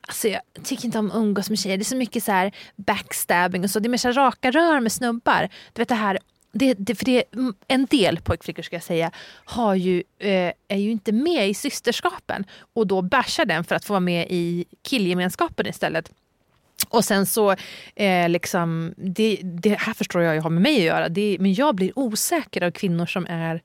alltså 0.00 0.28
jag 0.28 0.40
tycker 0.64 0.84
inte 0.84 0.98
om 0.98 1.10
att 1.10 1.16
umgås 1.16 1.50
med 1.50 1.58
tjejer, 1.58 1.76
det 1.76 1.82
är 1.82 1.84
så 1.84 1.96
mycket 1.96 2.24
så 2.24 2.32
här 2.32 2.52
backstabbing 2.76 3.64
och 3.64 3.70
så, 3.70 3.78
det 3.78 3.86
är 3.86 3.90
mer 3.90 3.98
så 3.98 4.08
här 4.08 4.14
raka 4.14 4.50
rör 4.50 4.80
med 4.80 4.92
snubbar. 4.92 5.48
Du 5.72 5.80
vet 5.80 5.88
det 5.88 5.94
här, 5.94 6.18
det, 6.52 6.74
det, 6.74 6.94
för 6.94 7.04
det, 7.04 7.24
en 7.68 7.86
del 7.86 8.20
pojkflickor 8.20 8.62
ska 8.62 8.76
jag 8.76 8.82
säga 8.82 9.10
har 9.44 9.74
ju, 9.74 10.02
eh, 10.18 10.52
är 10.68 10.76
ju 10.76 10.90
inte 10.90 11.12
med 11.12 11.48
i 11.48 11.54
systerskapen 11.54 12.44
och 12.74 12.86
då 12.86 13.02
bashar 13.02 13.44
den 13.44 13.64
för 13.64 13.74
att 13.74 13.84
få 13.84 13.92
vara 13.92 14.00
med 14.00 14.26
i 14.30 14.64
killgemenskapen 14.82 15.66
istället. 15.66 16.10
Och 16.88 17.04
sen 17.04 17.26
så, 17.26 17.56
eh, 17.94 18.28
liksom, 18.28 18.94
det, 18.96 19.40
det 19.42 19.78
här 19.78 19.94
förstår 19.94 20.22
jag 20.22 20.34
ju 20.34 20.40
har 20.40 20.50
med 20.50 20.62
mig 20.62 20.76
att 20.76 20.82
göra, 20.82 21.08
det, 21.08 21.36
men 21.40 21.54
jag 21.54 21.74
blir 21.74 21.98
osäker 21.98 22.62
av 22.62 22.70
kvinnor 22.70 23.06
som 23.06 23.26
är 23.26 23.62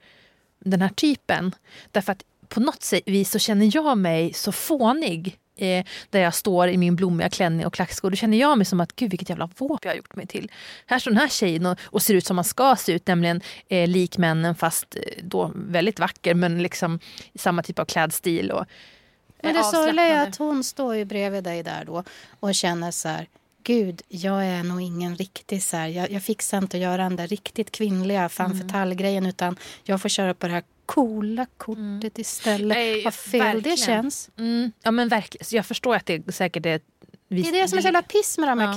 den 0.60 0.82
här 0.82 0.90
typen. 0.90 1.52
Därför 1.92 2.12
att 2.12 2.24
på 2.54 2.60
något 2.60 2.84
sätt 2.84 3.04
vis 3.06 3.32
så 3.32 3.40
känner 3.40 3.76
jag 3.76 3.98
mig 3.98 4.34
så 4.34 4.52
fånig 4.52 5.40
eh, 5.56 5.86
där 6.10 6.20
jag 6.20 6.34
står 6.34 6.68
i 6.68 6.78
min 6.78 6.96
blommiga 6.96 7.30
klänning 7.30 7.66
och 7.66 7.74
klackskor. 7.74 8.10
Då 8.10 8.16
känner 8.16 8.38
jag 8.38 8.58
mig 8.58 8.66
som 8.66 8.80
att 8.80 8.96
gud 8.96 9.10
vilket 9.12 9.30
jävla 9.30 9.50
våp 9.58 9.86
jag 9.86 9.92
har 9.92 9.96
gjort 9.96 10.16
mig 10.16 10.28
till. 10.28 10.52
Här 10.86 11.00
står 11.00 11.12
den 11.12 11.20
här 11.20 11.28
tjejen 11.28 11.66
och, 11.66 11.80
och 11.84 12.02
ser 12.02 12.14
ut 12.14 12.26
som 12.26 12.36
man 12.36 12.46
ska 12.46 12.76
se 12.76 12.92
ut, 12.92 13.08
nämligen 13.08 13.42
eh, 13.68 13.88
lik 13.88 14.18
männen 14.18 14.56
fast 14.56 14.96
eh, 14.96 15.02
då 15.24 15.52
väldigt 15.56 16.00
vacker 16.00 16.34
men 16.34 16.64
liksom 16.64 17.00
samma 17.36 17.64
typ 17.64 17.80
av 17.80 17.86
klädstil. 17.86 18.52
Och, 18.52 18.66
Men 19.44 19.56
eh, 19.56 19.62
det 19.62 19.64
sorgliga 19.64 20.06
är 20.06 20.28
att 20.28 20.38
hon 20.38 20.64
står 20.64 20.96
ju 20.96 21.06
bredvid 21.06 21.44
dig 21.44 21.64
där 21.64 21.86
då 21.86 22.04
och 22.40 22.56
känner 22.56 22.92
så 22.92 23.10
här 23.10 23.28
Gud, 23.66 24.02
jag 24.08 24.46
är 24.46 24.64
nog 24.64 24.82
ingen 24.82 25.16
riktig 25.16 25.64
så 25.64 25.78
här. 25.78 25.88
Jag, 25.88 26.12
jag 26.12 26.24
fixar 26.24 26.58
inte 26.58 26.78
att 26.78 26.84
göra 26.84 27.04
den 27.04 27.16
där 27.16 27.28
riktigt 27.28 27.72
kvinnliga 27.72 28.30
femme 28.30 28.56
fatale-grejen 28.56 29.26
utan 29.26 29.58
jag 29.84 30.02
får 30.02 30.10
köra 30.10 30.34
på 30.34 30.48
det 30.48 30.54
här 30.54 30.64
coola 30.86 31.46
kortet 31.58 32.20
istället. 32.20 32.68
Nej, 32.68 33.04
Vad 33.04 33.14
fel 33.14 33.40
det 33.40 33.54
verkligen. 33.54 33.78
känns. 33.78 34.30
Mm, 34.38 34.72
ja 34.84 34.92
men 34.92 35.08
verkligen, 35.08 35.46
så 35.46 35.56
jag 35.56 35.66
förstår 35.66 35.96
att 35.96 36.06
det 36.06 36.36
säkert 36.36 36.66
är... 36.66 36.82
Det 37.42 37.48
är 37.50 37.62
det 37.62 37.68
som 37.68 37.78
är 37.78 37.82
så 37.82 37.88
jävla 37.88 38.02
piss 38.02 38.38
med 38.38 38.50
de 38.50 38.60
här 38.60 38.68
Ja. 38.68 38.74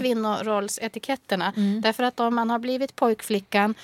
kvinnorollsetiketterna. 0.61 1.53
Därför 1.83 2.03
att 2.05 2.21
om 2.21 2.35
man 2.35 2.51
har 2.51 2.59
blivit 2.59 2.97
pojkflickan 2.97 3.75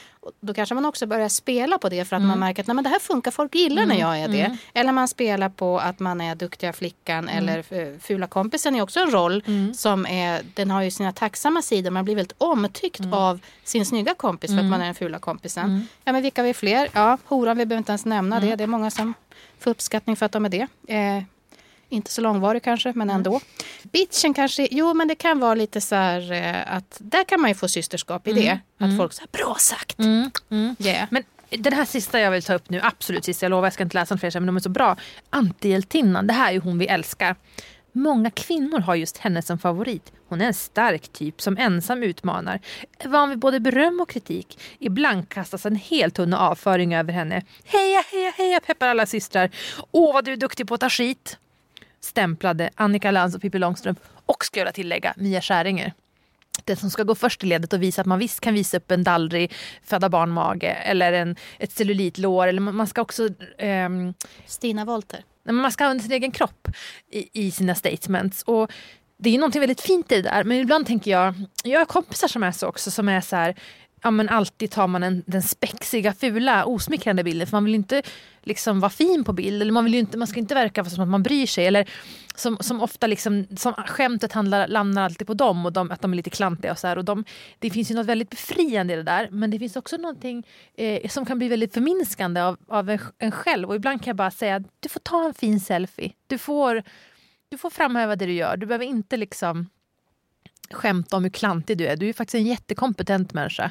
då 0.40 0.54
kanske 0.54 0.74
man 0.74 0.84
också 0.84 1.06
börjar 1.06 1.28
spela 1.28 1.78
på 1.78 1.88
det 1.88 2.04
för 2.04 2.16
att 2.16 2.22
man 2.22 2.38
märker 2.38 2.62
att 2.62 2.66
Nej, 2.66 2.74
men 2.74 2.84
det 2.84 2.90
här 2.90 2.98
funkar, 2.98 3.30
folk 3.30 3.54
gillar 3.54 3.86
när 3.86 4.00
jag 4.00 4.18
är 4.20 4.28
det. 4.28 4.56
Eller 4.74 4.92
man 4.92 5.08
spelar 5.08 5.48
på 5.48 5.78
att 5.78 5.98
man 6.00 6.20
är 6.20 6.34
duktiga 6.34 6.72
flickan 6.72 7.28
eller 7.28 7.58
eh, 7.70 7.98
fula 8.00 8.26
kompisen 8.26 8.74
är 8.76 8.82
också 8.82 9.00
en 9.00 9.10
roll 9.10 9.42
som 9.74 10.06
är, 10.06 10.42
den 10.54 10.70
har 10.70 10.82
ju 10.82 10.90
sina 10.90 11.12
tacksamma 11.12 11.62
sidor. 11.62 11.90
Man 11.90 12.04
blir 12.04 12.16
väldigt 12.16 12.34
omtyckt 12.38 13.00
av 13.12 13.40
sin 13.64 13.86
snygga 13.86 14.14
kompis 14.14 14.50
för 14.50 14.58
att 14.58 14.64
man 14.64 14.80
är 14.80 14.84
den 14.84 14.94
fula 14.94 15.18
kompisen. 15.18 15.86
Ja 16.04 16.12
men 16.12 16.22
vilka 16.22 16.42
vi 16.42 16.54
fler? 16.54 16.88
Ja, 16.92 17.18
horan, 17.24 17.56
vi 17.56 17.66
behöver 17.66 17.78
inte 17.78 17.92
ens 17.92 18.04
nämna 18.04 18.40
det. 18.40 18.56
Det 18.56 18.64
är 18.64 18.68
många 18.68 18.90
som 18.90 19.14
får 19.58 19.70
uppskattning 19.70 20.16
för 20.16 20.26
att 20.26 20.32
de 20.32 20.44
är 20.44 20.48
det. 20.48 20.66
Eh, 20.88 21.22
inte 21.93 22.11
så 22.11 22.20
långvarig 22.20 22.62
kanske, 22.62 22.93
men 22.95 23.11
ändå. 23.11 23.40
Bitchen 23.82 24.34
kanske, 24.34 24.68
jo 24.70 24.95
men 24.95 25.09
det 25.09 25.14
kan 25.14 25.40
vara 25.40 25.55
lite 25.55 25.80
så 25.80 25.95
här 25.95 26.32
eh, 26.32 26.76
att 26.76 26.97
där 26.99 27.24
kan 27.24 27.40
man 27.40 27.51
ju 27.51 27.55
få 27.55 27.68
systerskap 27.68 28.28
i 28.28 28.32
det. 28.32 28.59
Att 28.78 28.97
folk 28.97 29.12
säger 29.12 29.28
bra 29.32 29.57
sagt. 29.59 29.99
Mm, 29.99 30.30
mm. 30.51 30.76
Yeah. 30.78 31.09
Men 31.11 31.22
den 31.51 31.72
här 31.72 31.84
sista 31.84 32.20
jag 32.20 32.30
vill 32.30 32.43
ta 32.43 32.55
upp 32.55 32.70
nu, 32.70 32.80
absolut 32.82 33.24
sista, 33.24 33.45
jag 33.45 33.51
lovar 33.51 33.66
jag 33.66 33.72
ska 33.72 33.82
inte 33.82 33.99
läsa 33.99 34.18
fler 34.18 34.30
sen, 34.30 34.43
men 34.43 34.47
de 34.47 34.57
är 34.57 34.61
så 34.61 34.68
bra. 34.68 34.97
Antihjältinnan, 35.30 36.26
det 36.26 36.32
här 36.32 36.49
är 36.49 36.53
ju 36.53 36.61
hon 36.61 36.78
vi 36.78 36.86
älskar. 36.86 37.36
Många 37.93 38.30
kvinnor 38.30 38.78
har 38.78 38.95
just 38.95 39.18
henne 39.18 39.43
som 39.43 39.59
favorit. 39.59 40.12
Hon 40.28 40.40
är 40.40 40.47
en 40.47 40.55
stark 40.55 41.09
typ 41.09 41.40
som 41.40 41.59
ensam 41.59 42.03
utmanar. 42.03 42.61
Van 43.05 43.28
vid 43.28 43.38
både 43.38 43.61
beröm 43.61 44.01
och 44.01 44.09
kritik. 44.09 44.59
Ibland 44.78 45.28
kastas 45.28 45.66
en 45.66 45.76
hel 45.76 46.11
tunna 46.11 46.38
avföring 46.38 46.95
över 46.95 47.12
henne. 47.12 47.43
Heja, 47.64 48.05
heja, 48.12 48.32
heja, 48.36 48.61
peppar 48.61 48.88
alla 48.88 49.07
systrar. 49.07 49.51
Åh, 49.90 50.14
vad 50.14 50.24
du 50.24 50.32
är 50.32 50.36
duktig 50.36 50.68
på 50.68 50.74
att 50.74 50.80
ta 50.80 50.90
skit. 50.90 51.38
Stämplade 52.05 52.70
Annika 52.74 53.11
Lantz 53.11 53.36
och 53.36 53.42
Pippi 53.42 53.59
Långstrump 53.59 54.00
och 54.26 54.44
ska 54.44 54.61
jag 54.61 54.74
tillägga 54.74 55.14
Mia 55.16 55.40
Skäringer. 55.40 55.92
den 56.64 56.76
som 56.76 56.90
ska 56.90 57.03
gå 57.03 57.14
först 57.14 57.44
i 57.44 57.46
ledet 57.46 57.72
och 57.72 57.82
visa 57.82 58.00
att 58.00 58.07
man 58.07 58.18
visst 58.18 58.40
kan 58.40 58.55
visa 58.55 58.76
upp 58.76 58.90
en 58.90 59.05
dallrig 59.05 59.53
föda 59.84 60.09
barnmage 60.09 60.76
eller 60.84 61.12
en, 61.12 61.36
ett 61.59 61.72
cellulitlår. 61.72 62.46
Eller 62.46 62.61
man 62.61 62.86
ska 62.86 63.03
också... 63.03 63.28
ehm, 63.59 64.14
Stina 64.46 64.84
Wolter. 64.84 65.24
Man 65.50 65.72
ska 65.72 65.84
använda 65.84 66.03
sin 66.03 66.12
egen 66.12 66.30
kropp 66.30 66.68
i, 67.11 67.46
i 67.46 67.50
sina 67.50 67.74
statements. 67.74 68.42
Och 68.42 68.72
det 69.18 69.30
är 69.30 69.38
någonting 69.38 69.61
väldigt 69.61 69.80
fint 69.80 70.12
i 70.12 70.14
det 70.14 70.22
där. 70.22 70.44
Men 70.44 70.57
ibland 70.59 70.86
tänker 70.86 71.11
jag, 71.11 71.34
jag 71.64 71.80
har 71.80 71.84
kompisar 71.84 72.28
som 72.28 72.42
är 72.42 72.53
så 72.53 72.66
också, 72.66 72.90
som 72.90 73.09
är 73.09 73.20
så 73.20 73.36
här, 73.36 73.57
ja 74.03 74.11
men 74.11 74.28
alltid 74.28 74.70
tar 74.70 74.86
man 74.86 75.03
en, 75.03 75.22
den 75.26 75.42
spexiga, 75.42 76.12
fula, 76.12 76.64
osmickrande 76.64 77.24
bilden. 77.24 77.46
För 77.46 77.57
man 77.57 77.64
vill 77.64 77.74
inte 77.74 78.03
liksom 78.42 78.80
vara 78.80 78.90
fin 78.90 79.24
på 79.24 79.32
bild. 79.32 79.62
Eller 79.62 79.72
man, 79.72 79.84
vill 79.84 79.94
ju 79.94 80.00
inte, 80.00 80.18
man 80.18 80.28
ska 80.28 80.40
inte 80.40 80.55
verka 80.55 80.84
som 80.84 81.03
att 81.03 81.09
man 81.09 81.22
bryr 81.22 81.46
sig. 81.46 81.66
Eller 81.66 81.90
som, 82.34 82.57
som 82.61 82.80
ofta 82.82 83.07
liksom, 83.07 83.46
som 83.57 83.72
skämtet 83.72 84.32
handlar, 84.32 84.68
landar 84.68 85.03
alltid 85.03 85.26
på 85.26 85.34
dem 85.34 85.66
och 85.66 85.72
de, 85.72 85.90
att 85.90 86.00
de 86.00 86.12
är 86.12 86.16
lite 86.16 86.30
klantiga 86.30 86.72
och 86.72 86.78
så 86.78 86.86
här. 86.86 86.98
Och 86.98 87.05
de, 87.05 87.24
det 87.59 87.70
finns 87.70 87.90
ju 87.90 87.94
något 87.94 88.07
väldigt 88.07 88.30
befriande 88.30 88.94
i 88.94 88.96
det 88.96 89.03
där. 89.03 89.28
Men 89.30 89.50
det 89.50 89.59
finns 89.59 89.76
också 89.76 89.96
någonting 89.96 90.46
eh, 90.74 91.09
som 91.09 91.26
kan 91.26 91.38
bli 91.38 91.48
väldigt 91.48 91.74
förminskande 91.74 92.40
av, 92.40 92.57
av 92.68 92.90
en, 92.90 92.98
en 93.18 93.32
själv. 93.32 93.68
Och 93.68 93.76
ibland 93.76 94.03
kan 94.03 94.11
jag 94.11 94.16
bara 94.16 94.30
säga, 94.30 94.62
du 94.80 94.88
får 94.88 95.00
ta 95.00 95.26
en 95.26 95.34
fin 95.34 95.61
selfie. 95.61 96.12
Du 96.26 96.38
får, 96.38 96.82
du 97.48 97.59
får 97.59 97.70
framhäva 97.70 98.16
det 98.16 98.26
du 98.26 98.32
gör. 98.32 98.57
Du 98.57 98.66
behöver 98.66 98.84
inte 98.84 99.16
liksom 99.16 99.70
skämta 100.70 101.16
om 101.16 101.24
hur 101.24 101.30
klantig 101.30 101.78
du 101.78 101.86
är. 101.86 101.96
Du 101.96 102.09
är 102.09 102.12
faktiskt 102.12 102.34
en 102.34 102.46
jättekompetent 102.46 103.32
människa. 103.32 103.70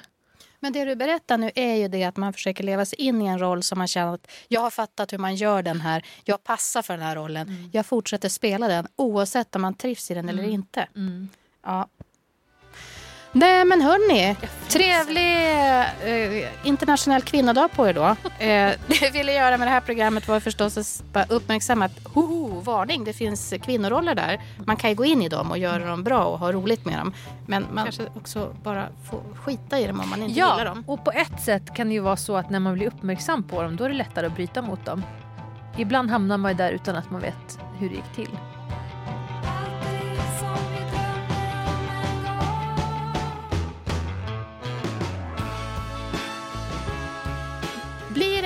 Men 0.63 0.73
det 0.73 0.85
du 0.85 0.95
berättar 0.95 1.37
nu 1.37 1.51
är 1.55 1.75
ju 1.75 1.87
det 1.87 2.03
att 2.03 2.17
man 2.17 2.33
försöker 2.33 2.63
leva 2.63 2.85
sig 2.85 3.01
in 3.01 3.21
i 3.21 3.25
en 3.25 3.39
roll 3.39 3.63
som 3.63 3.77
man 3.77 3.87
känner 3.87 4.13
att 4.13 4.31
jag 4.47 4.61
har 4.61 4.69
fattat 4.69 5.13
hur 5.13 5.17
man 5.17 5.35
gör 5.35 5.63
den 5.63 5.81
här, 5.81 6.05
jag 6.23 6.43
passar 6.43 6.81
för 6.81 6.93
den 6.93 7.03
här 7.05 7.15
rollen, 7.15 7.69
jag 7.73 7.85
fortsätter 7.85 8.29
spela 8.29 8.67
den 8.67 8.87
oavsett 8.95 9.55
om 9.55 9.61
man 9.61 9.73
trivs 9.73 10.11
i 10.11 10.13
den 10.13 10.29
eller 10.29 10.43
inte. 10.43 10.87
Ja. 11.63 11.87
Nej 13.33 13.65
men 13.65 13.81
hörni, 13.81 14.35
trevlig 14.67 15.51
eh, 16.41 16.49
internationell 16.63 17.21
kvinnodag 17.21 17.67
på 17.75 17.87
er 17.87 17.93
då. 17.93 18.15
Eh, 18.41 18.71
det 18.87 19.01
vi 19.01 19.09
ville 19.09 19.33
göra 19.33 19.57
med 19.57 19.67
det 19.67 19.71
här 19.71 19.81
programmet 19.81 20.27
var 20.27 20.39
förstås 20.39 21.01
att 21.13 21.31
uppmärksamma 21.31 21.85
att 21.85 21.99
hoho, 22.13 22.61
varning, 22.61 23.03
det 23.03 23.13
finns 23.13 23.53
kvinnoroller 23.61 24.15
där. 24.15 24.41
Man 24.65 24.75
kan 24.75 24.89
ju 24.89 24.95
gå 24.95 25.05
in 25.05 25.21
i 25.21 25.29
dem 25.29 25.51
och 25.51 25.57
göra 25.57 25.85
dem 25.85 26.03
bra 26.03 26.25
och 26.25 26.39
ha 26.39 26.51
roligt 26.51 26.85
med 26.85 26.97
dem. 26.97 27.13
Men 27.47 27.65
man 27.73 27.83
kanske 27.85 28.07
också 28.15 28.55
bara 28.63 28.87
får 29.09 29.21
skita 29.35 29.79
i 29.79 29.87
dem 29.87 29.99
om 29.99 30.09
man 30.09 30.21
inte 30.21 30.33
gillar 30.33 30.65
dem. 30.65 30.83
och 30.87 31.05
på 31.05 31.11
ett 31.11 31.41
sätt 31.41 31.73
kan 31.73 31.87
det 31.87 31.93
ju 31.93 31.99
vara 31.99 32.17
så 32.17 32.37
att 32.37 32.49
när 32.49 32.59
man 32.59 32.73
blir 32.73 32.87
uppmärksam 32.87 33.43
på 33.43 33.61
dem 33.61 33.75
då 33.75 33.83
är 33.83 33.89
det 33.89 33.95
lättare 33.95 34.25
att 34.25 34.35
bryta 34.35 34.61
mot 34.61 34.85
dem. 34.85 35.03
Ibland 35.77 36.09
hamnar 36.09 36.37
man 36.37 36.51
ju 36.51 36.57
där 36.57 36.71
utan 36.71 36.95
att 36.95 37.11
man 37.11 37.21
vet 37.21 37.59
hur 37.79 37.89
det 37.89 37.95
gick 37.95 38.15
till. 38.15 38.37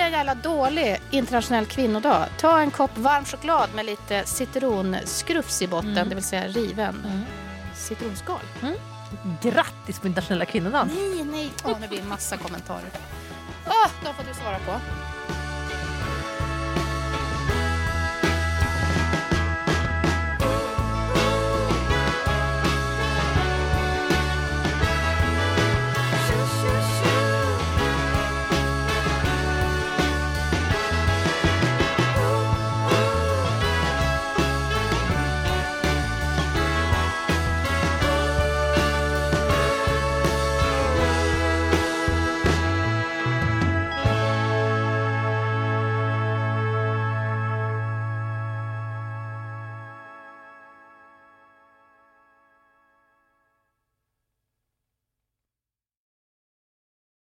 En 0.06 0.12
jävla 0.12 0.36
dålig 0.36 1.02
internationell 1.12 1.66
kvinnodag, 1.66 2.26
ta 2.38 2.60
en 2.60 2.72
kopp 2.72 2.98
varm 2.98 3.26
choklad 3.26 3.70
med 3.76 3.86
lite 3.86 4.24
citronskrufs 4.26 5.62
i 5.62 5.68
botten, 5.68 6.10
det 6.10 6.16
vill 6.16 6.24
säga 6.24 6.48
riven 6.48 7.26
citronskal. 7.76 8.40
Grattis 9.42 10.00
på 10.00 10.08
internationella 10.08 10.46
kvinnodagen! 10.46 10.88
Nej, 10.88 11.24
nej. 11.24 11.52
Åh, 11.66 11.80
nu 11.82 11.88
blir 11.88 12.02
det 12.02 12.08
massa 12.08 12.38
kommentarer. 12.38 12.90
Åh, 13.68 13.90
de 14.04 14.14
får 14.14 14.24
du 14.24 14.34
svara 14.34 14.58
på. 14.58 14.72